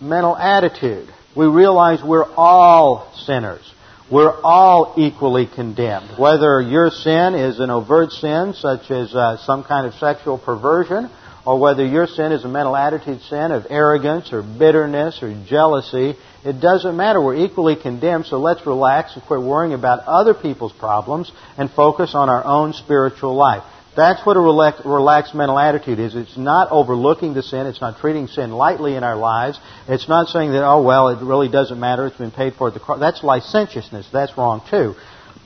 mental 0.00 0.36
attitude. 0.36 1.12
We 1.34 1.46
realize 1.46 2.00
we're 2.02 2.32
all 2.36 3.12
sinners. 3.26 3.60
We're 4.08 4.40
all 4.40 4.94
equally 4.96 5.48
condemned. 5.52 6.16
Whether 6.16 6.60
your 6.60 6.90
sin 6.90 7.34
is 7.34 7.58
an 7.58 7.70
overt 7.70 8.12
sin, 8.12 8.54
such 8.54 8.88
as 8.92 9.12
uh, 9.12 9.38
some 9.38 9.64
kind 9.64 9.84
of 9.84 9.94
sexual 9.94 10.38
perversion, 10.38 11.10
or 11.44 11.58
whether 11.58 11.84
your 11.84 12.06
sin 12.06 12.30
is 12.30 12.44
a 12.44 12.48
mental 12.48 12.76
attitude 12.76 13.20
sin 13.22 13.50
of 13.50 13.66
arrogance 13.68 14.32
or 14.32 14.42
bitterness 14.42 15.20
or 15.20 15.34
jealousy, 15.48 16.14
it 16.44 16.60
doesn't 16.60 16.96
matter. 16.96 17.20
We're 17.20 17.44
equally 17.44 17.74
condemned, 17.74 18.26
so 18.26 18.38
let's 18.38 18.64
relax 18.64 19.16
and 19.16 19.24
quit 19.24 19.42
worrying 19.42 19.74
about 19.74 20.04
other 20.06 20.34
people's 20.34 20.72
problems 20.72 21.32
and 21.58 21.68
focus 21.68 22.14
on 22.14 22.28
our 22.28 22.44
own 22.44 22.74
spiritual 22.74 23.34
life. 23.34 23.64
That's 23.96 24.24
what 24.26 24.36
a 24.36 24.40
relaxed 24.40 25.34
mental 25.34 25.58
attitude 25.58 25.98
is. 25.98 26.14
It's 26.14 26.36
not 26.36 26.70
overlooking 26.70 27.32
the 27.32 27.42
sin. 27.42 27.66
It's 27.66 27.80
not 27.80 27.98
treating 27.98 28.26
sin 28.26 28.52
lightly 28.52 28.94
in 28.94 29.02
our 29.02 29.16
lives. 29.16 29.58
It's 29.88 30.06
not 30.06 30.28
saying 30.28 30.52
that, 30.52 30.64
oh, 30.64 30.82
well, 30.82 31.08
it 31.08 31.24
really 31.24 31.48
doesn't 31.48 31.80
matter. 31.80 32.06
It's 32.06 32.18
been 32.18 32.30
paid 32.30 32.54
for 32.54 32.68
at 32.68 32.74
the 32.74 32.80
cross. 32.80 33.00
That's 33.00 33.24
licentiousness. 33.24 34.06
That's 34.12 34.36
wrong, 34.36 34.62
too. 34.70 34.94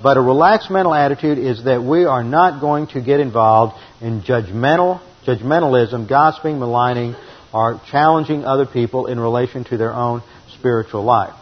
But 0.03 0.17
a 0.17 0.21
relaxed 0.21 0.71
mental 0.71 0.95
attitude 0.95 1.39
is 1.39 1.65
that 1.65 1.83
we 1.83 2.07
are 2.07 2.25
not 2.25 2.61
going 2.61 2.89
to 2.89 3.01
get 3.01 3.21
involved 3.21 3.77
in 4.01 4.23
judgmental, 4.23 5.01
judgmentalism, 5.27 6.09
gossiping, 6.09 6.59
maligning, 6.59 7.15
or 7.53 7.81
challenging 7.91 8.45
other 8.45 8.67
people 8.67 9.07
in 9.07 9.21
relation 9.21 9.63
to 9.65 9.77
their 9.77 9.93
own 9.93 10.23
spiritual 10.59 11.05
life. 11.05 11.35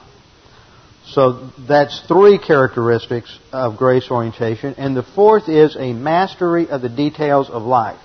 So 1.12 1.50
that's 1.66 2.00
three 2.06 2.38
characteristics 2.38 3.36
of 3.50 3.78
grace 3.78 4.10
orientation. 4.10 4.74
And 4.76 4.96
the 4.96 5.02
fourth 5.02 5.48
is 5.48 5.74
a 5.76 5.92
mastery 5.92 6.68
of 6.68 6.82
the 6.82 6.90
details 6.90 7.48
of 7.48 7.62
life. 7.62 8.00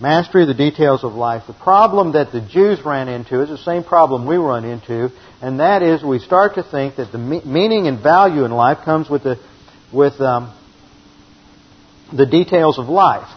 Mastery 0.00 0.42
of 0.42 0.48
the 0.48 0.54
details 0.54 1.04
of 1.04 1.14
life. 1.14 1.44
The 1.46 1.52
problem 1.54 2.12
that 2.12 2.32
the 2.32 2.40
Jews 2.40 2.84
ran 2.84 3.08
into 3.08 3.42
is 3.42 3.48
the 3.48 3.58
same 3.58 3.84
problem 3.84 4.26
we 4.26 4.36
run 4.36 4.64
into, 4.64 5.10
and 5.40 5.60
that 5.60 5.82
is 5.82 6.02
we 6.02 6.18
start 6.18 6.54
to 6.54 6.62
think 6.62 6.96
that 6.96 7.12
the 7.12 7.18
meaning 7.18 7.86
and 7.86 8.02
value 8.02 8.44
in 8.44 8.50
life 8.50 8.78
comes 8.84 9.08
with 9.08 9.22
the 9.22 9.38
with 9.92 10.20
um, 10.20 10.52
the 12.12 12.26
details 12.26 12.78
of 12.78 12.88
life. 12.88 13.28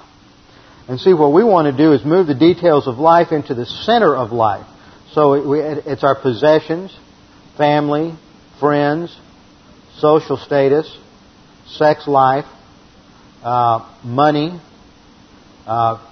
And 0.88 1.00
see, 1.00 1.14
what 1.14 1.34
we 1.34 1.44
want 1.44 1.76
to 1.76 1.84
do 1.84 1.94
is 1.94 2.06
move 2.06 2.28
the 2.28 2.36
details 2.36 2.88
of 2.88 2.98
life 2.98 3.32
into 3.32 3.54
the 3.54 3.66
center 3.66 4.16
of 4.16 4.32
life. 4.32 4.68
So 5.14 5.34
it's 5.56 6.04
our 6.04 6.20
possessions, 6.20 6.96
family, 7.58 8.16
friends, 8.60 9.16
social 9.98 10.38
status, 10.38 10.98
sex 11.68 12.08
life, 12.08 12.46
uh, 13.44 13.92
money, 14.04 14.60
uh, 15.66 16.12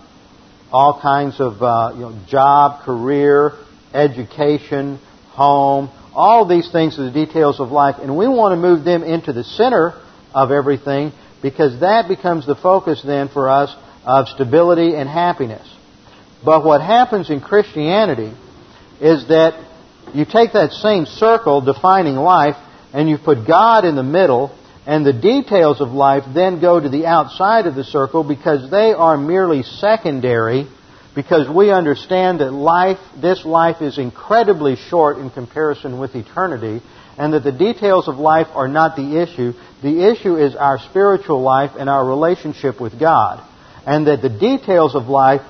all 0.71 0.99
kinds 1.01 1.39
of 1.39 1.61
uh, 1.61 1.91
you 1.93 2.01
know, 2.01 2.19
job, 2.27 2.83
career, 2.83 3.53
education, 3.93 4.99
home, 5.31 5.89
all 6.13 6.47
these 6.47 6.71
things 6.71 6.97
are 6.99 7.05
the 7.05 7.11
details 7.11 7.59
of 7.59 7.71
life, 7.71 7.95
and 7.99 8.15
we 8.15 8.27
want 8.27 8.53
to 8.53 8.55
move 8.55 8.83
them 8.83 9.03
into 9.03 9.33
the 9.33 9.43
center 9.43 9.93
of 10.33 10.51
everything 10.51 11.11
because 11.41 11.79
that 11.81 12.07
becomes 12.07 12.45
the 12.45 12.55
focus 12.55 13.01
then 13.05 13.29
for 13.29 13.49
us 13.49 13.75
of 14.05 14.27
stability 14.27 14.95
and 14.95 15.09
happiness. 15.09 15.67
But 16.43 16.63
what 16.63 16.81
happens 16.81 17.29
in 17.29 17.41
Christianity 17.41 18.33
is 19.01 19.27
that 19.29 19.53
you 20.13 20.25
take 20.25 20.53
that 20.53 20.71
same 20.71 21.05
circle 21.05 21.61
defining 21.61 22.15
life 22.15 22.55
and 22.93 23.09
you 23.09 23.17
put 23.17 23.47
God 23.47 23.85
in 23.85 23.95
the 23.95 24.03
middle 24.03 24.55
and 24.85 25.05
the 25.05 25.13
details 25.13 25.79
of 25.79 25.89
life 25.89 26.23
then 26.33 26.59
go 26.59 26.79
to 26.79 26.89
the 26.89 27.05
outside 27.05 27.67
of 27.67 27.75
the 27.75 27.83
circle 27.83 28.23
because 28.23 28.69
they 28.69 28.91
are 28.91 29.17
merely 29.17 29.63
secondary 29.63 30.67
because 31.15 31.47
we 31.47 31.71
understand 31.71 32.39
that 32.39 32.51
life, 32.51 32.97
this 33.21 33.45
life 33.45 33.81
is 33.81 33.97
incredibly 33.97 34.75
short 34.75 35.17
in 35.17 35.29
comparison 35.29 35.99
with 35.99 36.15
eternity 36.15 36.81
and 37.17 37.33
that 37.33 37.43
the 37.43 37.51
details 37.51 38.07
of 38.07 38.17
life 38.17 38.47
are 38.53 38.67
not 38.67 38.95
the 38.95 39.21
issue. 39.21 39.53
The 39.83 40.11
issue 40.11 40.35
is 40.35 40.55
our 40.55 40.79
spiritual 40.79 41.41
life 41.41 41.71
and 41.77 41.89
our 41.89 42.05
relationship 42.05 42.81
with 42.81 42.99
God. 42.99 43.47
And 43.85 44.07
that 44.07 44.21
the 44.21 44.29
details 44.29 44.95
of 44.95 45.03
life, 45.03 45.41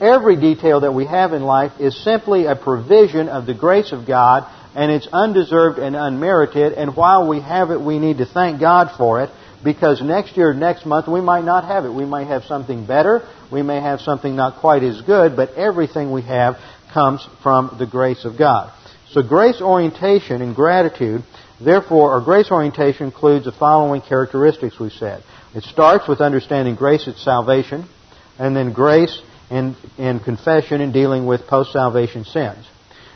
every 0.00 0.36
detail 0.36 0.80
that 0.80 0.92
we 0.92 1.06
have 1.06 1.32
in 1.32 1.42
life, 1.42 1.72
is 1.78 2.02
simply 2.02 2.46
a 2.46 2.56
provision 2.56 3.28
of 3.28 3.46
the 3.46 3.54
grace 3.54 3.92
of 3.92 4.06
God, 4.06 4.50
and 4.74 4.90
it's 4.90 5.08
undeserved 5.12 5.78
and 5.78 5.96
unmerited. 5.96 6.72
And 6.72 6.96
while 6.96 7.28
we 7.28 7.40
have 7.40 7.70
it, 7.70 7.80
we 7.80 7.98
need 7.98 8.18
to 8.18 8.26
thank 8.26 8.60
God 8.60 8.96
for 8.96 9.22
it, 9.22 9.30
because 9.62 10.00
next 10.00 10.36
year, 10.36 10.54
next 10.54 10.86
month, 10.86 11.06
we 11.06 11.20
might 11.20 11.44
not 11.44 11.64
have 11.64 11.84
it. 11.84 11.90
We 11.90 12.06
might 12.06 12.28
have 12.28 12.44
something 12.44 12.86
better. 12.86 13.28
We 13.52 13.62
may 13.62 13.80
have 13.80 14.00
something 14.00 14.34
not 14.34 14.60
quite 14.60 14.82
as 14.82 15.02
good, 15.02 15.36
but 15.36 15.54
everything 15.54 16.12
we 16.12 16.22
have 16.22 16.56
comes 16.94 17.26
from 17.42 17.76
the 17.78 17.86
grace 17.86 18.24
of 18.24 18.38
God. 18.38 18.72
So 19.10 19.22
grace 19.22 19.60
orientation 19.60 20.40
and 20.40 20.54
gratitude, 20.54 21.24
therefore, 21.62 22.16
or 22.16 22.24
grace 22.24 22.50
orientation 22.50 23.06
includes 23.06 23.44
the 23.44 23.52
following 23.52 24.00
characteristics 24.02 24.78
we 24.78 24.90
said. 24.90 25.22
It 25.54 25.64
starts 25.64 26.08
with 26.08 26.20
understanding 26.20 26.76
grace 26.76 27.08
at 27.08 27.16
salvation, 27.16 27.88
and 28.38 28.56
then 28.56 28.72
grace 28.72 29.20
in, 29.50 29.76
in 29.98 30.20
confession 30.20 30.80
and 30.80 30.92
dealing 30.92 31.26
with 31.26 31.46
post-salvation 31.46 32.24
sins. 32.24 32.66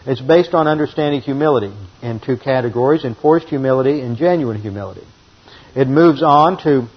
It's 0.07 0.21
based 0.21 0.53
on 0.53 0.69
understanding 0.69 1.23
humility 1.23 1.73
in 2.03 2.21
two 2.21 2.37
categories, 2.37 3.05
enforced 3.05 3.49
humility 3.49 4.01
and 4.01 4.17
genuine 4.17 4.61
humility. 4.61 5.07
It 5.75 5.89
moves 5.89 6.23
on 6.23 6.63
to 6.65 6.89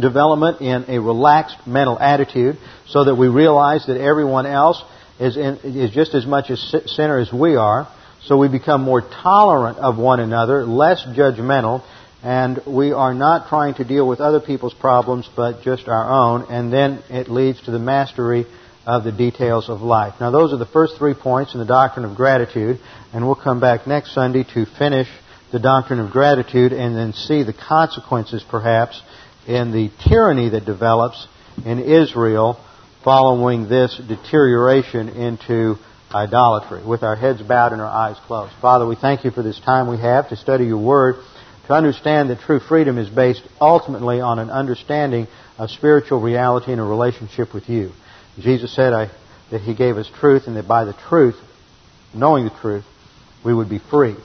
development 0.00 0.60
in 0.60 0.86
a 0.88 1.00
relaxed 1.00 1.66
mental 1.66 1.98
attitude 1.98 2.58
so 2.88 3.04
that 3.04 3.14
we 3.14 3.28
realize 3.28 3.86
that 3.86 3.96
everyone 3.96 4.44
else 4.44 4.82
is, 5.20 5.36
in, 5.36 5.58
is 5.62 5.92
just 5.92 6.14
as 6.14 6.26
much 6.26 6.50
a 6.50 6.56
sinner 6.56 7.18
as 7.18 7.32
we 7.32 7.54
are. 7.54 7.88
So 8.24 8.38
we 8.38 8.48
become 8.48 8.82
more 8.82 9.02
tolerant 9.02 9.78
of 9.78 9.98
one 9.98 10.18
another, 10.18 10.64
less 10.64 11.04
judgmental, 11.04 11.84
and 12.24 12.58
we 12.66 12.90
are 12.92 13.12
not 13.12 13.48
trying 13.48 13.74
to 13.74 13.84
deal 13.84 14.08
with 14.08 14.18
other 14.18 14.40
people's 14.40 14.72
problems 14.72 15.28
but 15.36 15.62
just 15.62 15.88
our 15.88 16.10
own, 16.10 16.46
and 16.50 16.72
then 16.72 17.02
it 17.10 17.30
leads 17.30 17.60
to 17.62 17.70
the 17.70 17.78
mastery 17.78 18.46
of 18.86 19.04
the 19.04 19.12
details 19.12 19.68
of 19.68 19.82
life. 19.82 20.14
Now 20.20 20.30
those 20.30 20.52
are 20.52 20.56
the 20.56 20.66
first 20.66 20.96
three 20.96 21.14
points 21.14 21.52
in 21.52 21.60
the 21.60 21.66
doctrine 21.66 22.06
of 22.06 22.16
gratitude, 22.16 22.80
and 23.12 23.26
we'll 23.26 23.34
come 23.34 23.60
back 23.60 23.86
next 23.86 24.14
Sunday 24.14 24.44
to 24.54 24.64
finish 24.64 25.08
the 25.52 25.58
doctrine 25.58 26.00
of 26.00 26.10
gratitude 26.10 26.72
and 26.72 26.96
then 26.96 27.12
see 27.12 27.42
the 27.42 27.52
consequences 27.52 28.42
perhaps 28.50 29.00
in 29.46 29.72
the 29.72 29.90
tyranny 30.08 30.48
that 30.48 30.64
develops 30.64 31.28
in 31.64 31.78
Israel 31.78 32.58
following 33.04 33.68
this 33.68 34.00
deterioration 34.08 35.10
into 35.10 35.76
idolatry 36.12 36.84
with 36.84 37.02
our 37.02 37.16
heads 37.16 37.42
bowed 37.42 37.72
and 37.72 37.82
our 37.82 37.90
eyes 37.90 38.16
closed. 38.26 38.54
Father, 38.62 38.86
we 38.86 38.96
thank 38.96 39.24
you 39.24 39.30
for 39.30 39.42
this 39.42 39.60
time 39.60 39.90
we 39.90 39.98
have 39.98 40.28
to 40.30 40.36
study 40.36 40.64
your 40.64 40.82
word, 40.82 41.16
to 41.66 41.72
understand 41.72 42.30
that 42.30 42.40
true 42.40 42.60
freedom 42.60 42.98
is 42.98 43.08
based 43.08 43.42
ultimately 43.60 44.20
on 44.20 44.38
an 44.38 44.50
understanding 44.50 45.26
of 45.58 45.70
spiritual 45.70 46.20
reality 46.20 46.72
and 46.72 46.80
a 46.80 46.84
relationship 46.84 47.54
with 47.54 47.68
you. 47.68 47.92
Jesus 48.38 48.74
said 48.74 48.92
I, 48.92 49.10
that 49.50 49.60
he 49.60 49.74
gave 49.74 49.96
us 49.96 50.10
truth 50.20 50.46
and 50.46 50.56
that 50.56 50.68
by 50.68 50.84
the 50.84 50.94
truth, 51.08 51.36
knowing 52.14 52.44
the 52.44 52.50
truth, 52.60 52.84
we 53.44 53.54
would 53.54 53.68
be 53.68 53.78
free. 53.78 54.16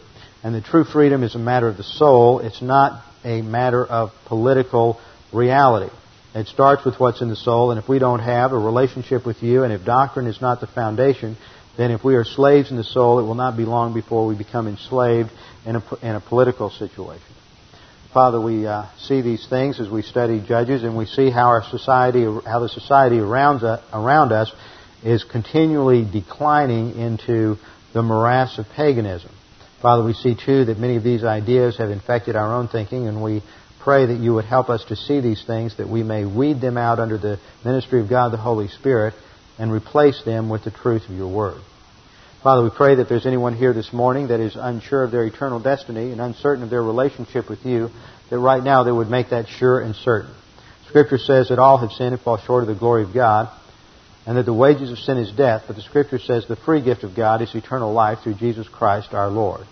And 0.44 0.56
the 0.56 0.62
true 0.62 0.84
freedom 0.84 1.24
is 1.24 1.36
a 1.36 1.40
matter 1.40 1.68
of 1.68 1.78
the 1.78 1.84
soul. 1.84 2.40
It's 2.40 2.62
not 2.62 3.04
a 3.24 3.42
matter 3.42 3.86
of 3.86 4.12
political 4.26 5.00
reality. 5.34 5.94
It 6.34 6.48
starts 6.48 6.86
with 6.86 7.00
what's 7.00 7.22
in 7.22 7.30
the 7.30 7.36
soul, 7.36 7.72
and 7.72 7.80
if 7.80 7.90
we 7.90 7.98
don't 7.98 8.20
have 8.20 8.52
a 8.52 8.58
relationship 8.58 9.26
with 9.26 9.42
you, 9.42 9.64
and 9.64 9.74
if 9.74 9.84
doctrine 9.84 10.28
is 10.28 10.40
not 10.40 10.62
the 10.62 10.68
foundation, 10.68 11.38
then 11.80 11.92
if 11.92 12.04
we 12.04 12.16
are 12.16 12.26
slaves 12.26 12.72
in 12.72 12.76
the 12.76 12.84
soul, 12.84 13.20
it 13.20 13.24
will 13.24 13.36
not 13.36 13.56
be 13.56 13.64
long 13.64 13.94
before 13.94 14.28
we 14.28 14.38
become 14.38 14.68
enslaved 14.68 15.30
in 15.66 15.78
a, 15.78 15.84
in 16.02 16.14
a 16.14 16.20
political 16.20 16.70
situation. 16.70 17.24
Father, 18.14 18.42
we 18.42 18.68
uh, 18.68 18.88
see 18.98 19.22
these 19.22 19.48
things 19.48 19.80
as 19.80 19.88
we 19.90 20.02
study 20.02 20.44
Judges, 20.46 20.84
and 20.84 20.98
we 20.98 21.06
see 21.06 21.30
how 21.30 21.46
our 21.46 21.64
society, 21.64 22.24
how 22.24 22.60
the 22.60 22.68
society 22.68 23.20
around 23.20 23.64
around 23.94 24.34
us 24.34 24.52
is 25.06 25.24
continually 25.24 26.04
declining 26.04 26.96
into 26.98 27.56
the 27.94 28.02
morass 28.02 28.60
of 28.60 28.66
paganism. 28.76 29.32
Father, 29.82 30.04
we 30.04 30.12
see 30.12 30.36
too 30.36 30.66
that 30.66 30.80
many 30.80 30.98
of 30.98 31.04
these 31.04 31.24
ideas 31.24 31.78
have 31.78 31.92
infected 31.92 32.36
our 32.36 32.54
own 32.56 32.68
thinking, 32.68 33.08
and 33.08 33.24
we 33.24 33.42
pray 33.82 34.06
that 34.08 34.20
you 34.20 34.34
would 34.34 34.44
help 34.44 34.70
us 34.70 34.84
to 34.90 34.98
see 34.98 35.22
these 35.22 35.46
things, 35.46 35.78
that 35.78 35.88
we 35.88 36.04
may 36.04 36.26
weed 36.26 36.60
them 36.60 36.78
out 36.78 37.00
under 37.00 37.18
the 37.18 37.40
ministry 37.64 38.02
of 38.02 38.10
God 38.10 38.34
the 38.34 38.38
Holy 38.38 38.68
Spirit 38.68 39.14
and 39.58 39.72
replace 39.72 40.24
them 40.24 40.50
with 40.50 40.64
the 40.64 40.72
truth 40.72 41.04
of 41.10 41.16
your 41.16 41.34
word. 41.34 41.62
Father, 42.42 42.64
we 42.64 42.70
pray 42.70 42.96
that 42.96 43.10
there's 43.10 43.26
anyone 43.26 43.54
here 43.54 43.74
this 43.74 43.92
morning 43.92 44.30
that 44.30 44.40
is 44.40 44.56
unsure 44.56 45.04
of 45.04 45.12
their 45.12 45.26
eternal 45.26 45.60
destiny 45.60 46.14
and 46.14 46.22
uncertain 46.22 46.64
of 46.64 46.70
their 46.70 46.82
relationship 46.82 47.50
with 47.50 47.66
you, 47.66 47.90
that 48.30 48.40
right 48.40 48.64
now 48.64 48.86
they 48.86 48.94
would 48.94 49.10
make 49.10 49.32
that 49.32 49.50
sure 49.50 49.82
and 49.82 49.94
certain. 49.94 50.34
Scripture 50.88 51.18
says 51.18 51.50
that 51.50 51.60
all 51.60 51.80
have 51.80 51.92
sinned 51.92 52.14
and 52.14 52.22
fall 52.22 52.38
short 52.38 52.64
of 52.64 52.70
the 52.70 52.80
glory 52.80 53.04
of 53.04 53.14
God, 53.14 53.50
and 54.26 54.38
that 54.38 54.46
the 54.46 54.54
wages 54.54 54.90
of 54.90 55.00
sin 55.00 55.18
is 55.18 55.30
death, 55.34 55.64
but 55.68 55.76
the 55.76 55.82
Scripture 55.82 56.18
says 56.18 56.48
the 56.48 56.56
free 56.56 56.82
gift 56.82 57.04
of 57.04 57.14
God 57.14 57.42
is 57.42 57.54
eternal 57.54 57.92
life 57.92 58.20
through 58.24 58.36
Jesus 58.36 58.70
Christ 58.70 59.14
our 59.14 59.30
Lord. 59.30 59.66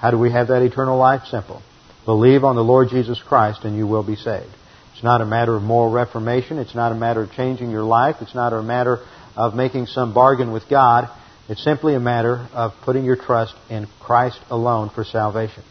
How 0.00 0.10
do 0.10 0.18
we 0.18 0.32
have 0.32 0.48
that 0.48 0.62
eternal 0.62 0.98
life? 0.98 1.22
Simple. 1.30 1.62
Believe 2.04 2.42
on 2.42 2.56
the 2.56 2.64
Lord 2.64 2.88
Jesus 2.88 3.22
Christ 3.22 3.60
and 3.62 3.76
you 3.76 3.86
will 3.86 4.04
be 4.04 4.16
saved. 4.16 4.52
It's 4.92 5.04
not 5.04 5.20
a 5.20 5.26
matter 5.26 5.54
of 5.54 5.62
moral 5.62 5.92
reformation. 5.92 6.58
It's 6.58 6.74
not 6.74 6.90
a 6.90 6.96
matter 6.96 7.22
of 7.22 7.30
changing 7.30 7.70
your 7.70 7.84
life. 7.84 8.16
It's 8.20 8.34
not 8.34 8.52
a 8.52 8.60
matter 8.60 8.98
of 9.36 9.54
making 9.54 9.86
some 9.86 10.12
bargain 10.12 10.50
with 10.50 10.68
God. 10.68 11.08
It's 11.48 11.64
simply 11.64 11.94
a 11.94 12.00
matter 12.00 12.46
of 12.52 12.72
putting 12.84 13.04
your 13.04 13.16
trust 13.16 13.54
in 13.70 13.86
Christ 14.00 14.38
alone 14.50 14.90
for 14.94 15.02
salvation. 15.02 15.62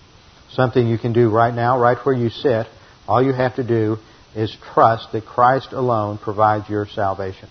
Something 0.50 0.88
you 0.88 0.98
can 0.98 1.14
do 1.14 1.30
right 1.30 1.54
now, 1.54 1.80
right 1.80 1.98
where 2.04 2.16
you 2.16 2.30
sit. 2.30 2.66
All 3.08 3.24
you 3.24 3.32
have 3.32 3.56
to 3.58 3.64
do 3.64 3.98
is 4.36 4.56
trust 4.74 5.12
that 5.12 5.26
Christ 5.26 5.74
alone 5.74 6.18
provides 6.18 6.68
your 6.68 6.88
salvation. 6.88 7.50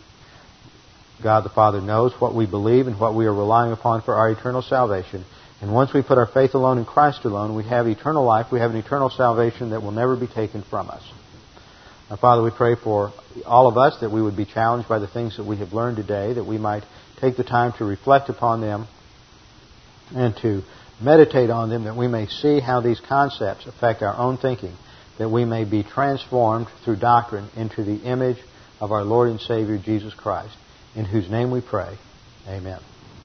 God 1.23 1.45
the 1.45 1.51
Father 1.51 1.81
knows 1.81 2.13
what 2.19 2.35
we 2.35 2.47
believe 2.47 2.89
and 2.89 2.99
what 2.99 3.15
we 3.15 3.27
are 3.27 3.33
relying 3.33 3.73
upon 3.73 4.03
for 4.03 4.15
our 4.15 4.31
eternal 4.31 4.63
salvation. 4.63 5.25
And 5.63 5.73
once 5.73 5.95
we 5.95 6.03
put 6.03 6.19
our 6.19 6.27
faith 6.27 6.55
alone 6.55 6.79
in 6.79 6.85
Christ 6.85 7.25
alone, 7.25 7.55
we 7.55 7.65
have 7.65 7.87
eternal 7.87 8.25
life. 8.25 8.47
We 8.51 8.59
have 8.59 8.73
an 8.73 8.77
eternal 8.77 9.09
salvation 9.09 9.71
that 9.71 9.83
will 9.83 9.93
never 9.93 10.17
be 10.17 10.27
taken 10.27 10.63
from 10.69 10.91
us. 10.91 11.03
Now, 12.11 12.17
Father, 12.17 12.43
we 12.43 12.51
pray 12.51 12.75
for 12.75 13.13
all 13.47 13.69
of 13.69 13.77
us 13.77 13.99
that 14.01 14.11
we 14.11 14.21
would 14.21 14.37
be 14.37 14.45
challenged 14.45 14.89
by 14.89 14.99
the 14.99 15.09
things 15.09 15.37
that 15.37 15.47
we 15.47 15.57
have 15.59 15.73
learned 15.73 15.97
today, 15.97 16.35
that 16.35 16.45
we 16.45 16.59
might 16.59 16.85
take 17.21 17.37
the 17.37 17.45
time 17.45 17.73
to 17.75 17.85
reflect 17.85 18.29
upon 18.29 18.61
them 18.61 18.87
and 20.15 20.37
to 20.39 20.63
meditate 21.01 21.51
on 21.51 21.69
them, 21.69 21.85
that 21.85 21.97
we 21.97 22.09
may 22.09 22.27
see 22.27 22.61
how 22.61 22.81
these 22.81 23.01
concepts 23.01 23.67
affect 23.67 24.03
our 24.03 24.17
own 24.17 24.39
thinking, 24.39 24.75
that 25.19 25.29
we 25.29 25.45
may 25.45 25.65
be 25.65 25.83
transformed 25.83 26.67
through 26.85 26.97
doctrine 26.97 27.49
into 27.57 27.83
the 27.85 28.03
image 28.03 28.39
of 28.81 28.93
our 28.93 29.05
Lord 29.05 29.31
and 29.31 29.41
Savior 29.41 29.79
Jesus 29.79 30.15
Christ, 30.15 30.57
in 30.95 31.05
whose 31.05 31.31
name 31.31 31.51
we 31.51 31.61
pray. 31.61 31.97
Amen. 32.49 32.81